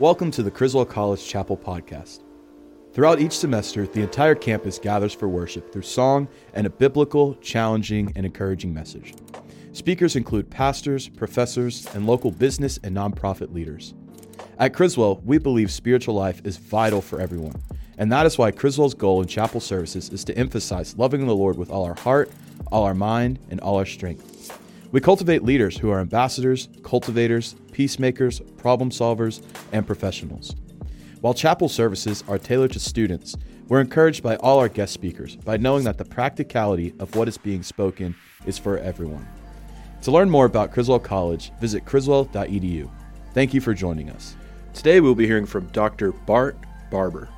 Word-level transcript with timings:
Welcome 0.00 0.30
to 0.30 0.44
the 0.44 0.50
Criswell 0.52 0.84
College 0.84 1.26
Chapel 1.26 1.56
podcast. 1.56 2.22
Throughout 2.92 3.18
each 3.18 3.36
semester, 3.36 3.84
the 3.84 4.00
entire 4.00 4.36
campus 4.36 4.78
gathers 4.78 5.12
for 5.12 5.26
worship 5.28 5.72
through 5.72 5.82
song 5.82 6.28
and 6.54 6.68
a 6.68 6.70
biblical, 6.70 7.34
challenging, 7.40 8.12
and 8.14 8.24
encouraging 8.24 8.72
message. 8.72 9.14
Speakers 9.72 10.14
include 10.14 10.50
pastors, 10.50 11.08
professors, 11.08 11.84
and 11.96 12.06
local 12.06 12.30
business 12.30 12.78
and 12.84 12.96
nonprofit 12.96 13.52
leaders. 13.52 13.92
At 14.60 14.72
Criswell, 14.72 15.20
we 15.24 15.38
believe 15.38 15.68
spiritual 15.68 16.14
life 16.14 16.42
is 16.44 16.58
vital 16.58 17.02
for 17.02 17.20
everyone, 17.20 17.60
and 17.98 18.12
that 18.12 18.24
is 18.24 18.38
why 18.38 18.52
Criswell's 18.52 18.94
goal 18.94 19.20
in 19.20 19.26
chapel 19.26 19.58
services 19.58 20.10
is 20.10 20.22
to 20.26 20.38
emphasize 20.38 20.96
loving 20.96 21.26
the 21.26 21.34
Lord 21.34 21.58
with 21.58 21.72
all 21.72 21.84
our 21.84 21.96
heart, 21.96 22.30
all 22.70 22.84
our 22.84 22.94
mind, 22.94 23.40
and 23.50 23.58
all 23.58 23.76
our 23.76 23.84
strength. 23.84 24.56
We 24.92 25.00
cultivate 25.00 25.42
leaders 25.42 25.76
who 25.76 25.90
are 25.90 26.00
ambassadors, 26.00 26.68
cultivators, 26.84 27.56
peacemakers, 27.78 28.40
problem 28.56 28.90
solvers, 28.90 29.40
and 29.70 29.86
professionals. 29.86 30.56
While 31.20 31.32
chapel 31.32 31.68
services 31.68 32.24
are 32.26 32.36
tailored 32.36 32.72
to 32.72 32.80
students, 32.80 33.36
we're 33.68 33.80
encouraged 33.80 34.20
by 34.20 34.34
all 34.38 34.58
our 34.58 34.68
guest 34.68 34.92
speakers 34.92 35.36
by 35.36 35.58
knowing 35.58 35.84
that 35.84 35.96
the 35.96 36.04
practicality 36.04 36.92
of 36.98 37.14
what 37.14 37.28
is 37.28 37.38
being 37.38 37.62
spoken 37.62 38.16
is 38.46 38.58
for 38.58 38.78
everyone. 38.78 39.28
To 40.02 40.10
learn 40.10 40.28
more 40.28 40.46
about 40.46 40.72
Criswell 40.72 40.98
College, 40.98 41.52
visit 41.60 41.84
criswell.edu. 41.84 42.90
Thank 43.32 43.54
you 43.54 43.60
for 43.60 43.74
joining 43.74 44.10
us. 44.10 44.34
Today 44.74 44.98
we'll 44.98 45.14
be 45.14 45.26
hearing 45.26 45.46
from 45.46 45.68
Dr. 45.68 46.10
Bart 46.10 46.58
Barber. 46.90 47.28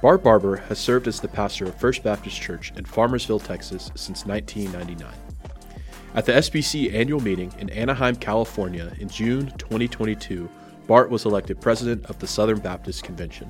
Bart 0.00 0.24
Barber 0.24 0.56
has 0.56 0.78
served 0.78 1.06
as 1.08 1.20
the 1.20 1.28
pastor 1.28 1.66
of 1.66 1.74
First 1.74 2.02
Baptist 2.02 2.40
Church 2.40 2.72
in 2.76 2.84
Farmersville, 2.84 3.44
Texas 3.44 3.90
since 3.96 4.24
1999. 4.24 5.21
At 6.14 6.26
the 6.26 6.32
SBC 6.32 6.92
annual 6.92 7.20
meeting 7.20 7.50
in 7.58 7.70
Anaheim, 7.70 8.16
California 8.16 8.92
in 8.98 9.08
June 9.08 9.46
2022, 9.56 10.46
Bart 10.86 11.08
was 11.08 11.24
elected 11.24 11.58
president 11.58 12.04
of 12.04 12.18
the 12.18 12.26
Southern 12.26 12.58
Baptist 12.58 13.02
Convention. 13.02 13.48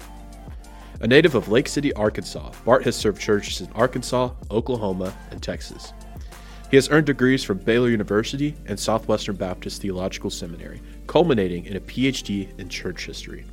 A 1.00 1.06
native 1.08 1.34
of 1.34 1.48
Lake 1.48 1.66
City, 1.66 1.92
Arkansas, 1.94 2.52
Bart 2.64 2.84
has 2.84 2.94
served 2.94 3.20
churches 3.20 3.62
in 3.62 3.72
Arkansas, 3.72 4.30
Oklahoma, 4.52 5.12
and 5.32 5.42
Texas. 5.42 5.92
He 6.70 6.76
has 6.76 6.88
earned 6.88 7.06
degrees 7.06 7.42
from 7.42 7.58
Baylor 7.58 7.90
University 7.90 8.54
and 8.66 8.78
Southwestern 8.78 9.34
Baptist 9.34 9.82
Theological 9.82 10.30
Seminary, 10.30 10.80
culminating 11.08 11.66
in 11.66 11.76
a 11.76 11.80
PhD 11.80 12.56
in 12.60 12.68
church 12.68 13.06
history. 13.06 13.44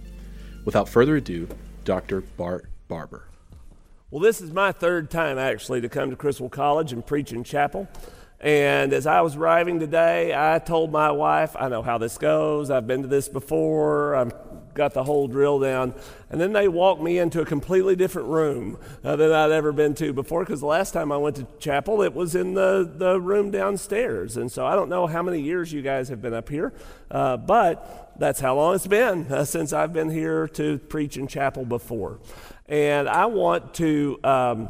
Without 0.66 0.88
further 0.88 1.16
ado, 1.16 1.48
Dr. 1.84 2.22
Bart 2.22 2.70
Barber. 2.88 3.26
Well, 4.12 4.22
this 4.22 4.40
is 4.40 4.52
my 4.52 4.72
third 4.72 5.10
time 5.10 5.40
actually 5.40 5.82
to 5.82 5.90
come 5.90 6.12
to 6.12 6.16
Criswell 6.16 6.50
College 6.50 6.94
and 6.94 7.04
preach 7.04 7.32
in 7.32 7.44
chapel. 7.44 7.88
And 8.42 8.94
as 8.94 9.06
I 9.06 9.22
was 9.22 9.36
arriving 9.36 9.80
today, 9.80 10.34
I 10.34 10.60
told 10.60 10.92
my 10.92 11.12
wife, 11.12 11.56
I 11.60 11.68
know 11.68 11.82
how 11.82 11.98
this 11.98 12.18
goes. 12.18 12.72
I've 12.72 12.88
been 12.88 13.02
to 13.02 13.08
this 13.08 13.28
before. 13.28 14.16
I've 14.16 14.34
got 14.74 14.94
the 14.94 15.04
whole 15.04 15.28
drill 15.28 15.60
down. 15.60 15.94
And 16.30 16.40
then 16.40 16.54
they 16.54 16.70
walked 16.70 17.02
me 17.02 17.18
into 17.18 17.42
a 17.42 17.46
completely 17.46 17.98
different 17.98 18.30
room 18.30 18.80
uh, 19.04 19.18
than 19.18 19.34
I'd 19.34 19.52
ever 19.52 19.74
been 19.74 19.94
to 19.96 20.14
before 20.14 20.46
because 20.46 20.62
the 20.62 20.68
last 20.68 20.92
time 20.92 21.12
I 21.12 21.18
went 21.18 21.36
to 21.36 21.48
chapel, 21.60 22.02
it 22.02 22.14
was 22.14 22.34
in 22.34 22.54
the, 22.54 22.90
the 22.96 23.20
room 23.20 23.52
downstairs. 23.52 24.38
And 24.38 24.50
so 24.50 24.66
I 24.66 24.74
don't 24.74 24.88
know 24.88 25.06
how 25.06 25.22
many 25.22 25.42
years 25.42 25.74
you 25.74 25.82
guys 25.82 26.08
have 26.08 26.22
been 26.22 26.34
up 26.34 26.48
here, 26.48 26.74
uh, 27.12 27.36
but 27.36 28.14
that's 28.18 28.40
how 28.40 28.56
long 28.56 28.74
it's 28.76 28.88
been 28.88 29.30
uh, 29.30 29.44
since 29.44 29.74
I've 29.74 29.92
been 29.92 30.10
here 30.10 30.48
to 30.50 30.78
preach 30.78 31.18
in 31.18 31.28
chapel 31.28 31.66
before. 31.66 32.20
And 32.70 33.10
I 33.10 33.26
want 33.26 33.74
to, 33.76 34.18
um, 34.24 34.70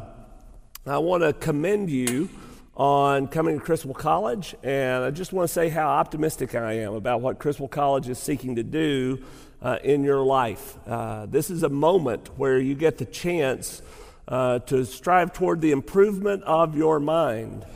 I 0.86 0.98
want 0.98 1.22
to 1.22 1.32
commend 1.34 1.88
you 1.88 2.30
on 2.76 3.26
coming 3.28 3.58
to 3.58 3.64
Criswell 3.64 3.94
College, 3.94 4.54
and 4.62 5.04
I 5.04 5.10
just 5.10 5.32
want 5.32 5.48
to 5.48 5.52
say 5.52 5.68
how 5.68 5.88
optimistic 5.88 6.54
I 6.54 6.74
am 6.74 6.94
about 6.94 7.20
what 7.20 7.38
Criswell 7.38 7.68
College 7.68 8.08
is 8.08 8.18
seeking 8.18 8.56
to 8.56 8.62
do 8.62 9.24
uh, 9.60 9.78
in 9.82 10.04
your 10.04 10.22
life. 10.22 10.76
Uh, 10.86 11.26
this 11.26 11.50
is 11.50 11.62
a 11.62 11.68
moment 11.68 12.38
where 12.38 12.58
you 12.58 12.74
get 12.74 12.98
the 12.98 13.04
chance 13.04 13.82
uh, 14.28 14.60
to 14.60 14.84
strive 14.84 15.32
toward 15.32 15.60
the 15.60 15.72
improvement 15.72 16.42
of 16.44 16.76
your 16.76 17.00
mind, 17.00 17.66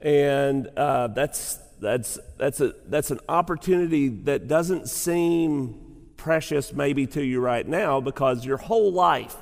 and 0.00 0.68
uh, 0.76 1.08
that's 1.08 1.58
that's 1.80 2.18
that's 2.38 2.60
a 2.60 2.74
that's 2.86 3.10
an 3.10 3.20
opportunity 3.28 4.08
that 4.08 4.46
doesn't 4.46 4.88
seem 4.88 5.86
precious 6.16 6.72
maybe 6.72 7.06
to 7.06 7.24
you 7.24 7.40
right 7.40 7.66
now 7.66 8.00
because 8.00 8.44
your 8.44 8.58
whole 8.58 8.92
life 8.92 9.36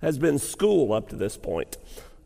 has 0.00 0.18
been 0.18 0.38
school 0.38 0.94
up 0.94 1.10
to 1.10 1.16
this 1.16 1.36
point 1.36 1.76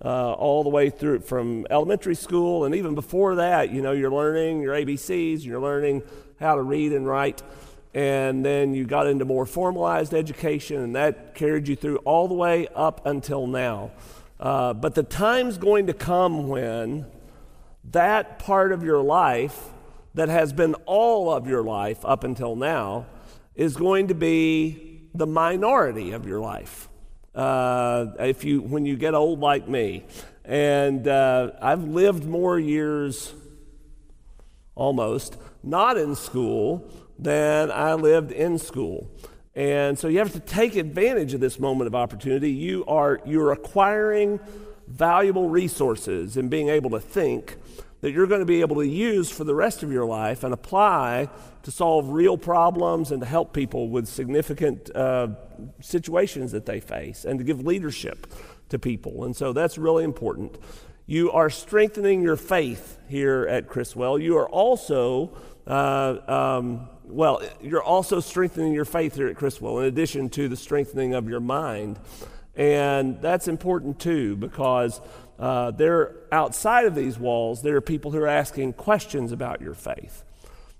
uh, 0.04 0.32
all 0.32 0.62
the 0.62 0.69
way 0.69 0.91
through 0.91 1.20
from 1.20 1.66
elementary 1.70 2.15
school 2.15 2.65
and 2.65 2.75
even 2.75 2.94
before 2.94 3.37
that 3.37 3.70
you 3.70 3.81
know 3.81 3.92
you're 3.92 4.12
learning 4.12 4.60
your 4.60 4.75
abcs 4.75 5.44
you're 5.44 5.60
learning 5.60 6.03
how 6.38 6.54
to 6.54 6.62
read 6.62 6.92
and 6.92 7.06
write 7.06 7.42
and 7.94 8.44
then 8.44 8.75
you 8.75 8.84
got 8.84 9.06
into 9.06 9.25
more 9.25 9.47
formalized 9.47 10.12
education 10.12 10.82
and 10.82 10.97
that 10.97 11.34
carried 11.34 11.69
you 11.69 11.76
through 11.76 11.98
all 11.98 12.26
the 12.26 12.34
way 12.34 12.66
up 12.75 13.06
until 13.06 13.47
now. 13.47 13.93
Uh, 14.41 14.75
but 14.75 14.97
the 14.97 15.04
time's 15.04 15.59
going 15.59 15.87
to 15.87 15.94
come 15.94 16.48
when 16.48 17.06
that 17.93 18.41
part 18.41 18.72
of 18.72 18.82
your 18.82 19.00
life 19.00 19.69
that 20.14 20.28
has 20.28 20.53
been 20.53 20.75
all 20.87 21.32
of 21.32 21.47
your 21.47 21.62
life 21.62 22.04
up 22.04 22.25
until 22.25 22.56
now 22.56 23.06
is 23.54 23.76
going 23.76 24.09
to 24.09 24.14
be 24.14 25.03
the 25.14 25.26
minority 25.26 26.10
of 26.10 26.26
your 26.26 26.41
life 26.41 26.88
uh, 27.34 28.06
if 28.21 28.45
you, 28.45 28.61
when 28.61 28.87
you 28.87 28.97
get 28.97 29.15
old 29.15 29.41
like 29.41 29.69
me. 29.69 30.05
And 30.45 31.09
uh, 31.09 31.53
I've 31.61 31.84
lived 31.84 32.25
more 32.25 32.59
years, 32.59 33.33
almost, 34.75 35.37
not 35.62 35.97
in 35.97 36.15
school 36.15 36.91
than 37.19 37.71
I 37.71 37.94
lived 37.94 38.33
in 38.33 38.59
school. 38.59 39.11
And 39.55 39.99
so 39.99 40.09
you 40.09 40.19
have 40.19 40.33
to 40.33 40.41
take 40.41 40.75
advantage 40.75 41.33
of 41.33 41.41
this 41.41 41.61
moment 41.61 41.87
of 41.87 41.94
opportunity. 41.94 42.50
You 42.50 42.84
are 42.87 43.21
you're 43.25 43.53
acquiring 43.53 44.41
valuable 44.89 45.49
resources 45.49 46.37
and 46.37 46.50
being 46.50 46.69
able 46.69 46.91
to 46.91 47.00
think 47.00 47.56
that 48.04 48.12
you're 48.12 48.26
going 48.26 48.41
to 48.41 48.44
be 48.44 48.60
able 48.60 48.76
to 48.76 48.87
use 48.87 49.31
for 49.31 49.44
the 49.44 49.54
rest 49.54 49.82
of 49.82 49.91
your 49.91 50.04
life 50.04 50.44
and 50.44 50.53
apply 50.53 51.26
to 51.62 51.70
solve 51.70 52.10
real 52.10 52.37
problems 52.37 53.10
and 53.10 53.22
to 53.22 53.26
help 53.26 53.54
people 53.54 53.88
with 53.88 54.06
significant 54.06 54.94
uh, 54.94 55.28
situations 55.81 56.53
that 56.53 56.66
they 56.66 56.81
face 56.81 57.25
and 57.25 57.38
to 57.38 57.44
give 57.47 57.64
leadership 57.64 58.31
to 58.69 58.78
people. 58.78 59.25
And 59.25 59.34
so 59.34 59.54
that's 59.54 59.78
really 59.78 60.04
important. 60.04 60.59
You 61.06 61.32
are 61.32 61.48
strengthening 61.48 62.20
your 62.20 62.37
faith 62.37 62.98
here 63.09 63.47
at 63.48 63.69
Criswell. 63.69 64.19
You 64.19 64.37
are 64.37 64.50
also, 64.50 65.34
uh, 65.66 66.19
um, 66.28 66.91
well, 67.04 67.41
you're 67.62 67.82
also 67.82 68.20
strengthening 68.20 68.75
your 68.75 68.84
faith 68.84 69.14
here 69.14 69.28
at 69.28 69.37
Criswell 69.37 69.78
in 69.78 69.87
addition 69.87 70.28
to 70.28 70.47
the 70.47 70.56
strengthening 70.56 71.14
of 71.14 71.26
your 71.26 71.41
mind. 71.41 71.98
And 72.54 73.20
that's 73.22 73.48
important 73.48 73.98
too 73.98 74.37
because 74.37 75.00
uh, 75.39 75.71
there, 75.72 76.15
outside 76.31 76.84
of 76.84 76.95
these 76.95 77.19
walls, 77.19 77.62
there 77.62 77.77
are 77.77 77.81
people 77.81 78.11
who 78.11 78.19
are 78.19 78.28
asking 78.28 78.75
questions 78.75 79.33
about 79.33 79.61
your 79.61 79.75
faith. 79.75 80.25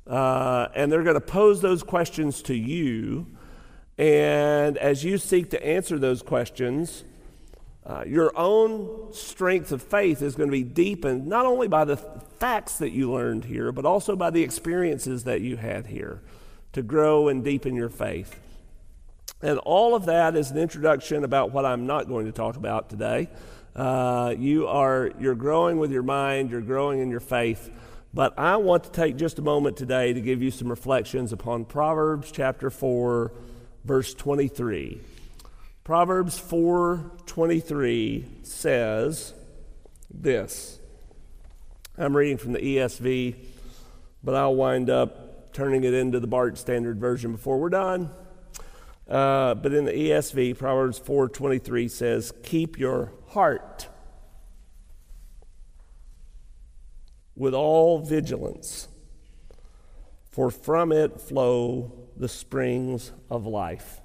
Uh, 0.07 0.69
and 0.75 0.93
they're 0.93 1.03
going 1.03 1.15
to 1.15 1.21
pose 1.21 1.61
those 1.61 1.83
questions 1.83 2.43
to 2.43 2.55
you. 2.55 3.27
And 3.97 4.77
as 4.79 5.05
you 5.05 5.19
seek 5.19 5.51
to 5.51 5.67
answer 5.67 5.99
those 5.99 6.23
questions, 6.23 7.05
uh, 7.87 8.05
your 8.07 8.37
own 8.37 9.13
strength 9.13 9.73
of 9.73 9.83
faith 9.83 10.23
is 10.23 10.35
going 10.35 10.49
to 10.49 10.53
be 10.53 10.63
deepened 10.63 11.27
not 11.27 11.47
only 11.47 11.69
by 11.69 11.85
the 11.85 11.97
facts 11.97 12.79
that 12.79 12.91
you 12.91 13.13
learned 13.13 13.45
here, 13.45 13.73
but 13.73 13.85
also 13.85 14.17
by 14.17 14.31
the 14.31 14.43
experiences 14.43 15.25
that 15.25 15.41
you 15.41 15.57
had 15.57 15.87
here 15.87 16.23
to 16.73 16.83
grow 16.83 17.29
and 17.29 17.45
deepen 17.45 17.75
your 17.75 17.89
faith. 17.89 18.41
And 19.43 19.59
all 19.61 19.95
of 19.95 20.07
that 20.07 20.37
is 20.37 20.51
an 20.51 20.59
introduction 20.59 21.25
about 21.25 21.53
what 21.53 21.67
I'm 21.67 21.87
not 21.87 22.09
going 22.09 22.27
to 22.27 22.33
talk 22.33 22.57
about 22.57 22.89
today. 22.89 23.29
Uh, 23.75 24.35
you 24.39 24.67
are 24.69 25.11
you're 25.19 25.35
growing 25.35 25.79
with 25.79 25.91
your 25.91 26.03
mind, 26.03 26.51
you're 26.51 26.61
growing 26.61 27.01
in 27.01 27.11
your 27.11 27.21
faith. 27.21 27.71
But 28.13 28.39
I 28.39 28.57
want 28.57 28.85
to 28.85 28.91
take 28.91 29.17
just 29.17 29.39
a 29.41 29.43
moment 29.43 29.77
today 29.77 30.13
to 30.13 30.21
give 30.21 30.41
you 30.41 30.53
some 30.53 30.69
reflections 30.69 31.33
upon 31.33 31.65
Proverbs 31.65 32.31
chapter 32.31 32.71
4 32.71 33.33
verse 33.85 34.15
23. 34.15 35.01
Proverbs 35.85 36.39
4:23 36.39 38.25
says 38.43 39.35
this. 40.11 40.81
I'm 41.99 42.17
reading 42.17 42.39
from 42.39 42.53
the 42.53 42.59
ESV, 42.59 43.35
but 44.23 44.35
I'll 44.35 44.55
wind 44.55 44.89
up 44.89 45.53
turning 45.53 45.85
it 45.85 45.95
into 45.95 46.19
the 46.19 46.27
Bart 46.27 46.59
Standard 46.59 46.99
Version 46.99 47.33
before 47.33 47.59
we're 47.59 47.69
done. 47.69 48.11
Uh, 49.09 49.55
but 49.55 49.75
in 49.75 49.85
the 49.85 49.93
ESV, 49.93 50.55
Proverbs 50.55 50.99
4:23 50.99 51.89
says, 51.89 52.33
"Keep 52.43 52.79
your 52.79 53.13
heart 53.35 53.89
with 57.37 57.53
all 57.53 57.99
vigilance, 57.99 58.89
for 60.31 60.51
from 60.51 60.93
it 60.93 61.21
flow 61.21 61.93
the 62.17 62.29
springs 62.29 63.13
of 63.29 63.45
life. 63.47 64.01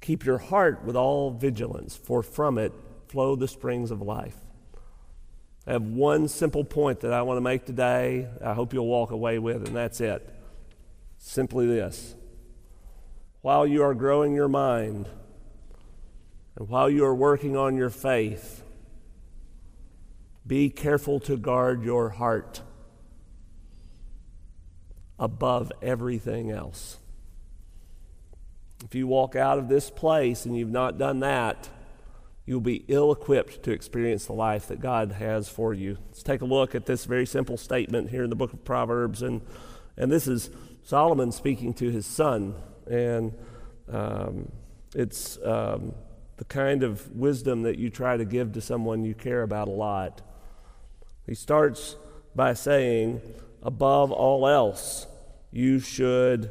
Keep 0.00 0.24
your 0.24 0.38
heart 0.38 0.84
with 0.84 0.96
all 0.96 1.30
vigilance, 1.30 1.96
for 1.96 2.22
from 2.22 2.58
it 2.58 2.72
flow 3.08 3.36
the 3.36 3.48
springs 3.48 3.90
of 3.90 4.02
life. 4.02 4.36
I 5.66 5.72
have 5.72 5.82
one 5.82 6.26
simple 6.26 6.64
point 6.64 7.00
that 7.00 7.12
I 7.12 7.22
want 7.22 7.36
to 7.36 7.42
make 7.42 7.64
today. 7.64 8.28
I 8.44 8.54
hope 8.54 8.72
you'll 8.72 8.86
walk 8.86 9.12
away 9.12 9.38
with, 9.38 9.66
and 9.66 9.76
that's 9.76 10.00
it. 10.00 10.28
Simply 11.16 11.66
this 11.66 12.16
while 13.42 13.66
you 13.66 13.82
are 13.82 13.94
growing 13.94 14.34
your 14.34 14.48
mind 14.48 15.08
and 16.56 16.68
while 16.68 16.90
you 16.90 17.04
are 17.04 17.14
working 17.14 17.56
on 17.56 17.76
your 17.76 17.90
faith, 17.90 18.62
be 20.46 20.68
careful 20.70 21.20
to 21.20 21.36
guard 21.36 21.84
your 21.84 22.10
heart 22.10 22.62
above 25.18 25.70
everything 25.82 26.50
else. 26.50 26.98
If 28.84 28.94
you 28.94 29.06
walk 29.06 29.36
out 29.36 29.58
of 29.58 29.68
this 29.68 29.90
place 29.90 30.46
and 30.46 30.56
you've 30.56 30.70
not 30.70 30.98
done 30.98 31.20
that, 31.20 31.68
you'll 32.46 32.60
be 32.60 32.84
ill 32.88 33.12
equipped 33.12 33.62
to 33.62 33.70
experience 33.70 34.24
the 34.24 34.32
life 34.32 34.66
that 34.68 34.80
God 34.80 35.12
has 35.12 35.48
for 35.48 35.74
you. 35.74 35.98
Let's 36.06 36.22
take 36.22 36.40
a 36.40 36.46
look 36.46 36.74
at 36.74 36.86
this 36.86 37.04
very 37.04 37.26
simple 37.26 37.56
statement 37.56 38.10
here 38.10 38.24
in 38.24 38.30
the 38.30 38.36
book 38.36 38.52
of 38.52 38.64
Proverbs. 38.64 39.22
And, 39.22 39.42
and 39.96 40.10
this 40.10 40.26
is 40.26 40.50
Solomon 40.82 41.30
speaking 41.30 41.74
to 41.74 41.90
his 41.90 42.06
son. 42.06 42.54
And 42.90 43.34
um, 43.88 44.50
it's 44.94 45.38
um, 45.44 45.94
the 46.40 46.44
kind 46.46 46.82
of 46.82 47.14
wisdom 47.14 47.64
that 47.64 47.78
you 47.78 47.90
try 47.90 48.16
to 48.16 48.24
give 48.24 48.54
to 48.54 48.62
someone 48.62 49.04
you 49.04 49.12
care 49.12 49.42
about 49.42 49.68
a 49.68 49.72
lot. 49.72 50.22
He 51.26 51.34
starts 51.34 51.96
by 52.34 52.54
saying, 52.54 53.20
above 53.62 54.10
all 54.10 54.48
else, 54.48 55.06
you 55.52 55.80
should 55.80 56.50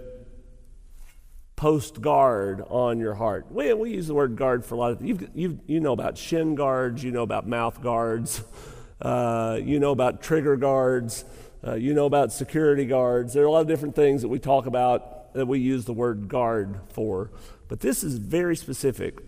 post 1.55 2.01
guard 2.01 2.63
on 2.69 2.99
your 2.99 3.15
heart. 3.15 3.47
We, 3.49 3.73
we 3.73 3.89
use 3.89 4.05
the 4.05 4.13
word 4.13 4.35
guard 4.35 4.63
for 4.63 4.75
a 4.75 4.77
lot 4.77 4.91
of 4.91 5.03
you 5.03 5.27
you 5.33 5.59
you 5.65 5.79
know 5.79 5.93
about 5.93 6.19
shin 6.19 6.53
guards, 6.53 7.03
you 7.03 7.09
know 7.09 7.23
about 7.23 7.47
mouth 7.47 7.81
guards, 7.81 8.43
uh, 9.01 9.57
you 9.59 9.79
know 9.79 9.91
about 9.91 10.21
trigger 10.21 10.55
guards, 10.55 11.25
uh, 11.65 11.73
you 11.73 11.95
know 11.95 12.05
about 12.05 12.31
security 12.31 12.85
guards. 12.85 13.33
There 13.33 13.41
are 13.41 13.47
a 13.47 13.51
lot 13.51 13.61
of 13.61 13.67
different 13.67 13.95
things 13.95 14.21
that 14.21 14.27
we 14.27 14.37
talk 14.37 14.67
about 14.67 15.33
that 15.33 15.47
we 15.47 15.57
use 15.57 15.85
the 15.85 15.93
word 15.93 16.27
guard 16.27 16.79
for. 16.89 17.31
But 17.67 17.79
this 17.79 18.03
is 18.03 18.19
very 18.19 18.55
specific. 18.55 19.19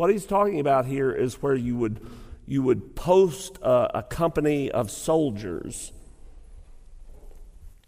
What 0.00 0.08
he's 0.08 0.24
talking 0.24 0.60
about 0.60 0.86
here 0.86 1.12
is 1.12 1.42
where 1.42 1.54
you 1.54 1.76
would, 1.76 2.00
you 2.46 2.62
would 2.62 2.96
post 2.96 3.58
a, 3.60 3.98
a 3.98 4.02
company 4.02 4.70
of 4.70 4.90
soldiers 4.90 5.92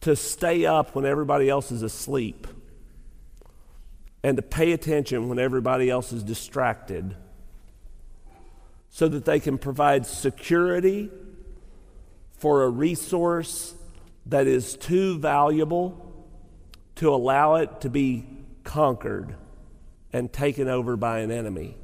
to 0.03 0.15
stay 0.15 0.67
up 0.67 0.95
when 0.95 1.07
everybody 1.07 1.49
else 1.49 1.73
is 1.73 1.81
asleep 1.81 2.47
and 4.23 4.37
to 4.37 4.43
pay 4.43 4.73
attention 4.73 5.31
when 5.31 5.39
everybody 5.39 5.89
else 5.89 6.13
is 6.13 6.23
distracted 6.23 7.17
so 8.91 9.09
that 9.09 9.25
they 9.25 9.41
can 9.41 9.57
provide 9.57 10.05
security 10.05 11.09
for 12.37 12.65
a 12.65 12.69
resource 12.69 13.73
that 14.27 14.47
is 14.47 14.77
too 14.77 15.19
valuable 15.19 16.13
to 16.97 17.09
allow 17.09 17.55
it 17.55 17.81
to 17.81 17.89
be 17.89 18.27
conquered 18.65 19.35
and 20.13 20.31
taken 20.31 20.69
over 20.69 20.95
by 20.95 21.21
an 21.21 21.31
enemy. 21.31 21.79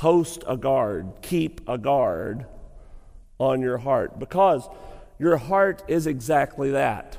Post 0.00 0.44
a 0.46 0.56
guard, 0.56 1.12
keep 1.20 1.60
a 1.68 1.76
guard 1.76 2.46
on 3.38 3.60
your 3.60 3.76
heart 3.76 4.18
because 4.18 4.66
your 5.18 5.36
heart 5.36 5.82
is 5.88 6.06
exactly 6.06 6.70
that. 6.70 7.18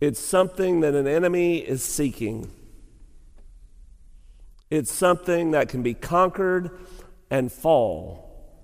It's 0.00 0.18
something 0.18 0.80
that 0.80 0.94
an 0.94 1.06
enemy 1.06 1.58
is 1.58 1.82
seeking. 1.82 2.50
It's 4.70 4.90
something 4.90 5.50
that 5.50 5.68
can 5.68 5.82
be 5.82 5.92
conquered 5.92 6.70
and 7.30 7.52
fall 7.52 8.56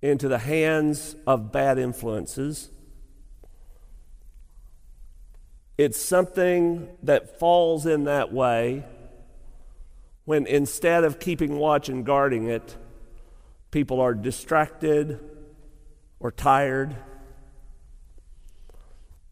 into 0.00 0.28
the 0.28 0.38
hands 0.38 1.14
of 1.26 1.52
bad 1.52 1.78
influences. 1.78 2.70
It's 5.76 6.00
something 6.00 6.88
that 7.02 7.38
falls 7.38 7.84
in 7.84 8.04
that 8.04 8.32
way 8.32 8.86
when 10.30 10.46
instead 10.46 11.04
of 11.04 11.18
keeping 11.18 11.58
watch 11.58 11.88
and 11.88 12.06
guarding 12.06 12.46
it, 12.46 12.76
people 13.70 14.00
are 14.00 14.14
distracted 14.14 15.18
or 16.20 16.30
tired 16.30 16.96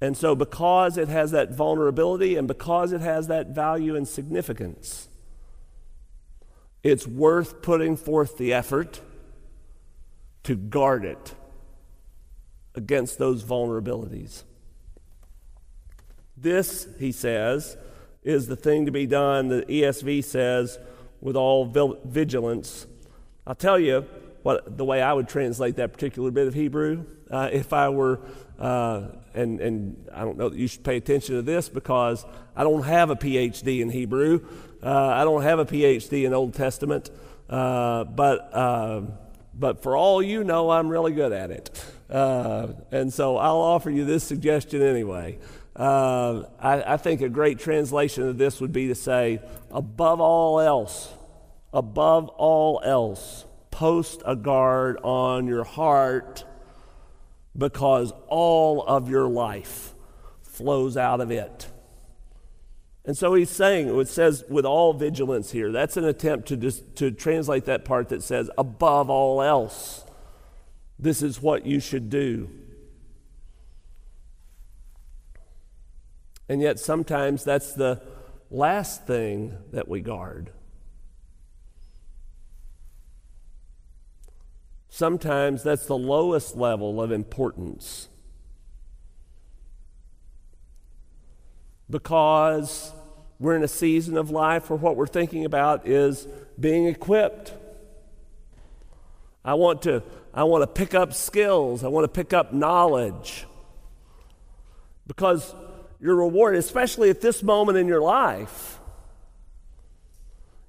and 0.01 0.17
so, 0.17 0.35
because 0.35 0.97
it 0.97 1.09
has 1.09 1.33
that 1.33 1.51
vulnerability 1.51 2.37
and 2.37 2.47
because 2.47 2.93
it 2.93 3.01
has 3.01 3.27
that 3.27 3.49
value 3.49 3.97
and 3.97 4.07
significance, 4.07 5.09
it's 6.85 7.07
worth 7.07 7.63
putting 7.63 7.97
forth 7.97 8.39
the 8.39 8.53
effort 8.53 9.01
to 10.45 10.55
guard 10.55 11.05
it 11.05 11.35
against 12.77 13.19
those 13.19 13.43
vulnerabilities. 13.43 14.45
This, 16.37 16.87
he 17.01 17.11
says, 17.11 17.77
is 18.29 18.47
the 18.47 18.57
thing 18.57 18.85
to 18.85 18.93
be 18.93 19.07
done, 19.07 19.49
the 19.49 19.63
ESV 19.63 20.23
says, 20.23 20.79
with 21.21 21.35
all 21.35 21.65
vigilance. 22.05 22.87
I'll 23.47 23.55
tell 23.55 23.79
you 23.79 24.07
what 24.43 24.77
the 24.77 24.85
way 24.85 25.01
I 25.01 25.15
would 25.15 25.29
translate 25.29 25.77
that 25.77 25.93
particular 25.93 26.31
bit 26.31 26.47
of 26.47 26.55
Hebrew 26.55 27.07
uh, 27.31 27.49
if 27.51 27.73
I 27.73 27.89
were 27.89 28.21
uh, 28.59 29.09
and, 29.35 29.61
and 29.61 30.09
I 30.13 30.25
don't 30.25 30.37
know 30.37 30.49
that 30.49 30.59
you 30.59 30.67
should 30.67 30.85
pay 30.85 30.97
attention 30.97 31.37
to 31.37 31.43
this 31.43 31.69
because 31.69 32.25
I 32.57 32.65
don't 32.65 32.83
have 32.83 33.11
a 33.11 33.17
PhD 33.17 33.81
in 33.81 33.89
Hebrew. 33.89 34.47
Uh, 34.83 35.09
I 35.09 35.25
don't 35.25 35.43
have 35.43 35.59
a 35.59 35.65
PhD 35.65 36.27
in 36.27 36.35
Old 36.35 36.55
Testament. 36.55 37.11
Uh, 37.49 38.05
but, 38.05 38.53
uh, 38.53 39.03
but 39.55 39.83
for 39.83 39.97
all 39.97 40.21
you 40.21 40.45
know, 40.45 40.71
I'm 40.71 40.89
really 40.89 41.13
good 41.13 41.33
at 41.33 41.51
it. 41.51 41.85
Uh, 42.11 42.69
and 42.91 43.13
so 43.13 43.37
I'll 43.37 43.57
offer 43.57 43.91
you 43.91 44.05
this 44.05 44.25
suggestion 44.25 44.83
anyway. 44.83 45.39
Uh, 45.79 46.43
I, 46.59 46.95
I 46.95 46.97
think 46.97 47.21
a 47.21 47.29
great 47.29 47.61
translation 47.61 48.29
of 48.29 48.37
this 48.37 48.61
would 48.61 48.73
be 48.73 48.89
to 48.89 48.97
say, 48.97 49.41
above 49.71 50.21
all 50.21 50.59
else, 50.59 51.15
above 51.73 52.29
all 52.31 52.81
else, 52.85 53.47
post 53.71 54.23
a 54.27 54.35
guard 54.35 54.99
on 55.05 55.47
your 55.47 55.63
heart 55.63 56.45
because 57.57 58.13
all 58.27 58.83
of 58.83 59.09
your 59.09 59.29
life 59.29 59.95
flows 60.43 60.97
out 60.97 61.21
of 61.21 61.31
it. 61.31 61.69
And 63.05 63.17
so 63.17 63.35
he's 63.35 63.49
saying, 63.49 63.89
it 63.89 64.09
says 64.09 64.45
with 64.49 64.65
all 64.65 64.93
vigilance 64.93 65.53
here. 65.53 65.71
That's 65.71 65.97
an 65.97 66.05
attempt 66.05 66.49
to, 66.49 66.57
just, 66.57 66.97
to 66.97 67.13
translate 67.13 67.67
that 67.67 67.85
part 67.85 68.09
that 68.09 68.25
says, 68.25 68.51
above 68.59 69.09
all 69.09 69.41
else, 69.41 70.05
this 70.99 71.23
is 71.23 71.41
what 71.41 71.65
you 71.65 71.79
should 71.79 72.11
do. 72.11 72.51
And 76.49 76.63
yet, 76.63 76.79
sometimes 76.79 77.45
that's 77.45 77.73
the 77.73 78.01
last 78.51 79.07
thing 79.07 79.59
that 79.73 79.89
we 79.89 80.01
guard. 80.01 80.51
Sometimes 84.89 85.63
that's 85.63 85.87
the 85.87 85.99
lowest 85.99 86.57
level 86.57 87.01
of 87.03 87.13
importance. 87.13 88.09
Because 91.91 92.93
we're 93.39 93.55
in 93.55 93.63
a 93.63 93.69
season 93.69 94.17
of 94.17 94.31
life 94.31 94.71
where 94.71 94.79
what 94.79 94.97
we're 94.97 95.07
thinking 95.07 95.45
about 95.45 95.87
is 95.87 96.27
being 96.59 96.87
equipped. 96.87 97.53
I 99.45 99.55
want 99.55 99.83
to, 99.83 100.03
I 100.35 100.45
want 100.45 100.63
to 100.63 100.67
pick 100.67 100.95
up 100.95 101.15
skills, 101.15 101.85
I 101.85 101.89
want 101.89 102.05
to 102.05 102.09
pick 102.09 102.33
up 102.33 102.53
knowledge. 102.53 103.47
Because 105.07 105.55
your 106.01 106.17
reward, 106.17 106.55
especially 106.57 107.11
at 107.11 107.21
this 107.21 107.43
moment 107.43 107.79
in 107.79 107.89
your 107.89 108.01
life, 108.01 108.79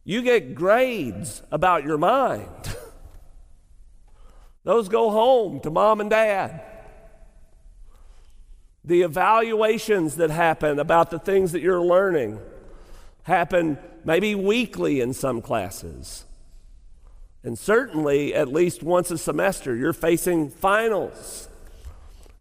you 0.03 0.21
get 0.21 0.55
grades 0.55 1.43
about 1.51 1.83
your 1.83 1.98
mind. 1.98 2.75
Those 4.63 4.89
go 4.89 5.12
home 5.12 5.59
to 5.62 5.69
mom 5.69 6.01
and 6.01 6.09
dad. 6.09 6.62
The 8.83 9.01
evaluations 9.01 10.15
that 10.15 10.31
happen 10.31 10.79
about 10.79 11.12
the 11.12 11.19
things 11.19 11.51
that 11.51 11.62
you're 11.62 11.81
learning 11.81 12.39
happen 13.24 13.77
maybe 14.03 14.33
weekly 14.33 15.01
in 15.01 15.13
some 15.13 15.41
classes. 15.41 16.25
And 17.43 17.57
certainly 17.57 18.33
at 18.33 18.48
least 18.48 18.81
once 18.81 19.12
a 19.12 19.17
semester, 19.17 19.75
you're 19.75 19.93
facing 19.93 20.50
finals. 20.50 21.49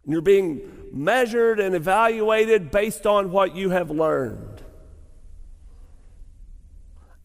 And 0.03 0.13
you're 0.13 0.21
being 0.21 0.89
measured 0.91 1.59
and 1.59 1.75
evaluated 1.75 2.71
based 2.71 3.05
on 3.05 3.31
what 3.31 3.55
you 3.55 3.69
have 3.69 3.89
learned. 3.89 4.63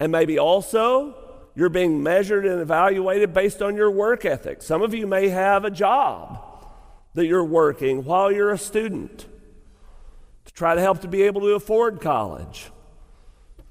And 0.00 0.12
maybe 0.12 0.38
also 0.38 1.16
you're 1.54 1.68
being 1.68 2.02
measured 2.02 2.44
and 2.46 2.60
evaluated 2.60 3.32
based 3.32 3.62
on 3.62 3.76
your 3.76 3.90
work 3.90 4.24
ethic. 4.24 4.62
Some 4.62 4.82
of 4.82 4.92
you 4.92 5.06
may 5.06 5.28
have 5.28 5.64
a 5.64 5.70
job 5.70 6.40
that 7.14 7.26
you're 7.26 7.44
working 7.44 8.04
while 8.04 8.30
you're 8.30 8.50
a 8.50 8.58
student 8.58 9.26
to 10.44 10.52
try 10.52 10.74
to 10.74 10.80
help 10.80 11.00
to 11.02 11.08
be 11.08 11.22
able 11.22 11.40
to 11.42 11.54
afford 11.54 12.00
college, 12.00 12.70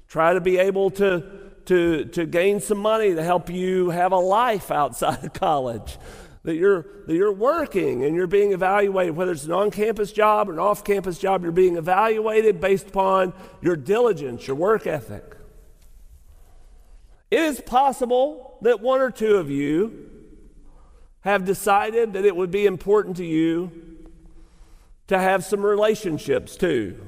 try 0.08 0.32
to 0.32 0.40
be 0.40 0.56
able 0.56 0.90
to, 0.92 1.22
to, 1.66 2.06
to 2.06 2.24
gain 2.26 2.60
some 2.60 2.78
money 2.78 3.14
to 3.14 3.22
help 3.22 3.50
you 3.50 3.90
have 3.90 4.12
a 4.12 4.18
life 4.18 4.70
outside 4.70 5.22
of 5.24 5.32
college. 5.34 5.98
That 6.44 6.56
you're, 6.56 6.86
that 7.06 7.14
you're 7.14 7.32
working 7.32 8.04
and 8.04 8.14
you're 8.14 8.26
being 8.26 8.52
evaluated, 8.52 9.16
whether 9.16 9.32
it's 9.32 9.44
an 9.44 9.52
on 9.52 9.70
campus 9.70 10.12
job 10.12 10.48
or 10.48 10.52
an 10.52 10.58
off 10.58 10.84
campus 10.84 11.18
job, 11.18 11.42
you're 11.42 11.52
being 11.52 11.76
evaluated 11.76 12.60
based 12.60 12.88
upon 12.88 13.32
your 13.62 13.76
diligence, 13.76 14.46
your 14.46 14.56
work 14.56 14.86
ethic. 14.86 15.36
It 17.30 17.40
is 17.40 17.60
possible 17.60 18.58
that 18.60 18.80
one 18.80 19.00
or 19.00 19.10
two 19.10 19.36
of 19.36 19.50
you 19.50 20.10
have 21.22 21.46
decided 21.46 22.12
that 22.12 22.26
it 22.26 22.36
would 22.36 22.50
be 22.50 22.66
important 22.66 23.16
to 23.16 23.24
you 23.24 23.72
to 25.06 25.18
have 25.18 25.44
some 25.44 25.64
relationships 25.64 26.56
too 26.56 27.00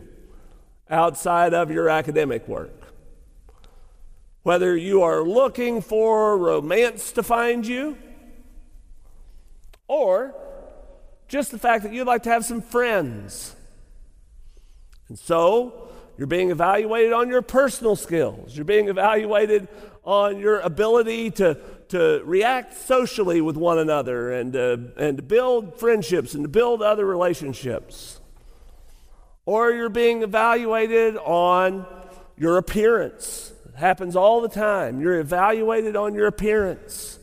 outside 0.89 1.53
of 1.53 1.71
your 1.71 1.91
academic 1.91 2.49
work. 2.49 2.73
Whether 4.43 4.77
you 4.77 5.03
are 5.03 5.23
looking 5.23 5.83
for 5.83 6.39
romance 6.39 7.13
to 7.13 7.23
find 7.23 7.67
you, 7.67 7.99
or 9.89 10.35
just 11.29 11.51
the 11.51 11.59
fact 11.59 11.85
that 11.85 11.93
you'd 11.93 12.07
like 12.07 12.23
to 12.25 12.31
have 12.31 12.45
some 12.45 12.61
friends. 12.61 13.55
And 15.09 15.19
so, 15.19 15.89
you're 16.19 16.27
being 16.27 16.51
evaluated 16.51 17.13
on 17.13 17.29
your 17.29 17.43
personal 17.43 17.95
skills. 17.95 18.57
You're 18.57 18.65
being 18.65 18.89
evaluated 18.89 19.69
on 20.05 20.39
your 20.39 20.61
ability 20.61 21.33
to, 21.33 21.59
to 21.89 22.23
react 22.25 22.77
socially 22.77 23.41
with 23.41 23.57
one 23.57 23.79
another 23.79 24.33
and, 24.33 24.57
uh, 24.57 24.77
and 24.97 25.19
to 25.19 25.23
build 25.23 25.79
friendships 25.79 26.35
and 26.35 26.45
to 26.45 26.49
build 26.49 26.81
other 26.81 27.05
relationships. 27.05 28.21
Or 29.45 29.71
you're 29.71 29.89
being 29.89 30.23
evaluated 30.23 31.17
on 31.19 31.87
your 32.39 32.57
appearance. 32.57 33.53
It 33.69 33.77
happens 33.77 34.17
all 34.17 34.41
the 34.41 34.49
time. 34.49 35.01
You're 35.01 35.21
evaluated 35.21 35.97
on 35.97 36.15
your 36.15 36.27
appearance. 36.27 37.19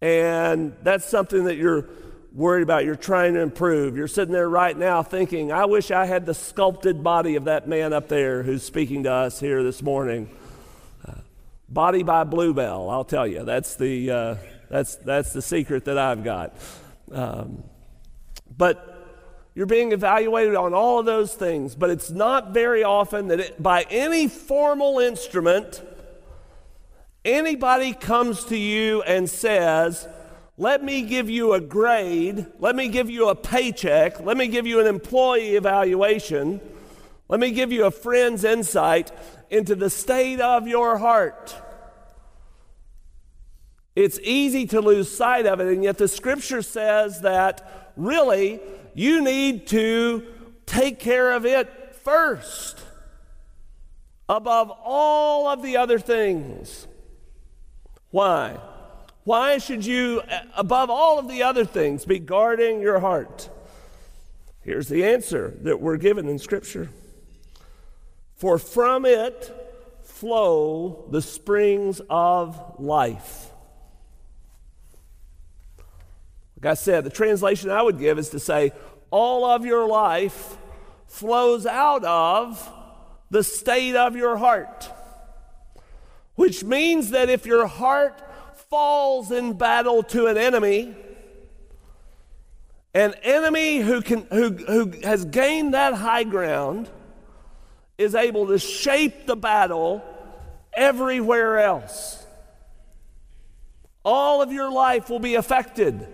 And 0.00 0.76
that's 0.82 1.06
something 1.06 1.44
that 1.44 1.56
you're 1.56 1.88
worried 2.32 2.62
about. 2.62 2.84
You're 2.84 2.96
trying 2.96 3.34
to 3.34 3.40
improve. 3.40 3.96
You're 3.96 4.08
sitting 4.08 4.32
there 4.32 4.48
right 4.48 4.76
now 4.76 5.02
thinking, 5.02 5.52
I 5.52 5.64
wish 5.64 5.90
I 5.90 6.04
had 6.04 6.26
the 6.26 6.34
sculpted 6.34 7.02
body 7.02 7.36
of 7.36 7.44
that 7.44 7.66
man 7.66 7.92
up 7.92 8.08
there 8.08 8.42
who's 8.42 8.62
speaking 8.62 9.04
to 9.04 9.12
us 9.12 9.40
here 9.40 9.62
this 9.62 9.82
morning. 9.82 10.28
Uh, 11.06 11.12
body 11.68 12.02
by 12.02 12.24
Bluebell, 12.24 12.90
I'll 12.90 13.04
tell 13.04 13.26
you. 13.26 13.44
That's 13.44 13.76
the, 13.76 14.10
uh, 14.10 14.36
that's, 14.68 14.96
that's 14.96 15.32
the 15.32 15.42
secret 15.42 15.86
that 15.86 15.96
I've 15.96 16.22
got. 16.22 16.54
Um, 17.10 17.64
but 18.54 18.92
you're 19.54 19.64
being 19.64 19.92
evaluated 19.92 20.54
on 20.54 20.74
all 20.74 20.98
of 20.98 21.06
those 21.06 21.32
things, 21.32 21.74
but 21.74 21.88
it's 21.88 22.10
not 22.10 22.52
very 22.52 22.84
often 22.84 23.28
that 23.28 23.40
it, 23.40 23.62
by 23.62 23.86
any 23.88 24.28
formal 24.28 24.98
instrument, 24.98 25.82
anybody 27.26 27.92
comes 27.92 28.44
to 28.44 28.56
you 28.56 29.02
and 29.02 29.28
says, 29.28 30.08
Let 30.56 30.82
me 30.82 31.02
give 31.02 31.28
you 31.28 31.52
a 31.52 31.60
grade, 31.60 32.46
let 32.58 32.74
me 32.74 32.88
give 32.88 33.10
you 33.10 33.28
a 33.28 33.34
paycheck, 33.34 34.20
let 34.20 34.36
me 34.36 34.46
give 34.46 34.66
you 34.66 34.80
an 34.80 34.86
employee 34.86 35.56
evaluation, 35.56 36.60
let 37.28 37.40
me 37.40 37.50
give 37.50 37.72
you 37.72 37.84
a 37.84 37.90
friend's 37.90 38.44
insight 38.44 39.10
into 39.50 39.74
the 39.74 39.90
state 39.90 40.40
of 40.40 40.66
your 40.66 40.96
heart. 40.96 41.54
It's 43.94 44.18
easy 44.22 44.66
to 44.66 44.80
lose 44.80 45.14
sight 45.14 45.46
of 45.46 45.58
it, 45.58 45.68
and 45.68 45.82
yet 45.82 45.98
the 45.98 46.08
scripture 46.08 46.62
says 46.62 47.22
that 47.22 47.92
really 47.96 48.60
you 48.94 49.22
need 49.22 49.66
to 49.68 50.26
take 50.66 50.98
care 50.98 51.32
of 51.32 51.46
it 51.46 51.94
first 51.96 52.78
above 54.28 54.70
all 54.84 55.48
of 55.48 55.62
the 55.62 55.76
other 55.76 55.98
things. 55.98 56.86
Why? 58.10 58.58
Why 59.24 59.58
should 59.58 59.84
you, 59.84 60.22
above 60.56 60.88
all 60.88 61.18
of 61.18 61.28
the 61.28 61.42
other 61.42 61.64
things, 61.64 62.04
be 62.04 62.18
guarding 62.18 62.80
your 62.80 63.00
heart? 63.00 63.48
Here's 64.62 64.88
the 64.88 65.04
answer 65.04 65.54
that 65.62 65.80
we're 65.80 65.96
given 65.96 66.28
in 66.28 66.38
Scripture 66.38 66.88
For 68.36 68.58
from 68.58 69.04
it 69.04 69.52
flow 70.02 71.06
the 71.10 71.20
springs 71.20 72.00
of 72.08 72.78
life. 72.78 73.50
Like 76.56 76.72
I 76.72 76.74
said, 76.74 77.04
the 77.04 77.10
translation 77.10 77.70
I 77.70 77.82
would 77.82 77.98
give 77.98 78.18
is 78.18 78.30
to 78.30 78.40
say, 78.40 78.72
all 79.10 79.44
of 79.44 79.66
your 79.66 79.86
life 79.86 80.56
flows 81.06 81.66
out 81.66 82.04
of 82.04 82.72
the 83.30 83.44
state 83.44 83.94
of 83.94 84.16
your 84.16 84.36
heart. 84.36 84.90
Which 86.36 86.62
means 86.62 87.10
that 87.10 87.28
if 87.28 87.44
your 87.44 87.66
heart 87.66 88.22
falls 88.70 89.30
in 89.30 89.54
battle 89.54 90.02
to 90.04 90.26
an 90.26 90.36
enemy, 90.36 90.94
an 92.94 93.14
enemy 93.22 93.78
who, 93.78 94.00
can, 94.00 94.26
who, 94.30 94.50
who 94.50 94.92
has 95.02 95.24
gained 95.24 95.74
that 95.74 95.94
high 95.94 96.24
ground 96.24 96.88
is 97.98 98.14
able 98.14 98.46
to 98.48 98.58
shape 98.58 99.26
the 99.26 99.36
battle 99.36 100.02
everywhere 100.72 101.58
else. 101.58 102.24
All 104.04 104.42
of 104.42 104.52
your 104.52 104.70
life 104.70 105.10
will 105.10 105.18
be 105.18 105.34
affected 105.34 106.06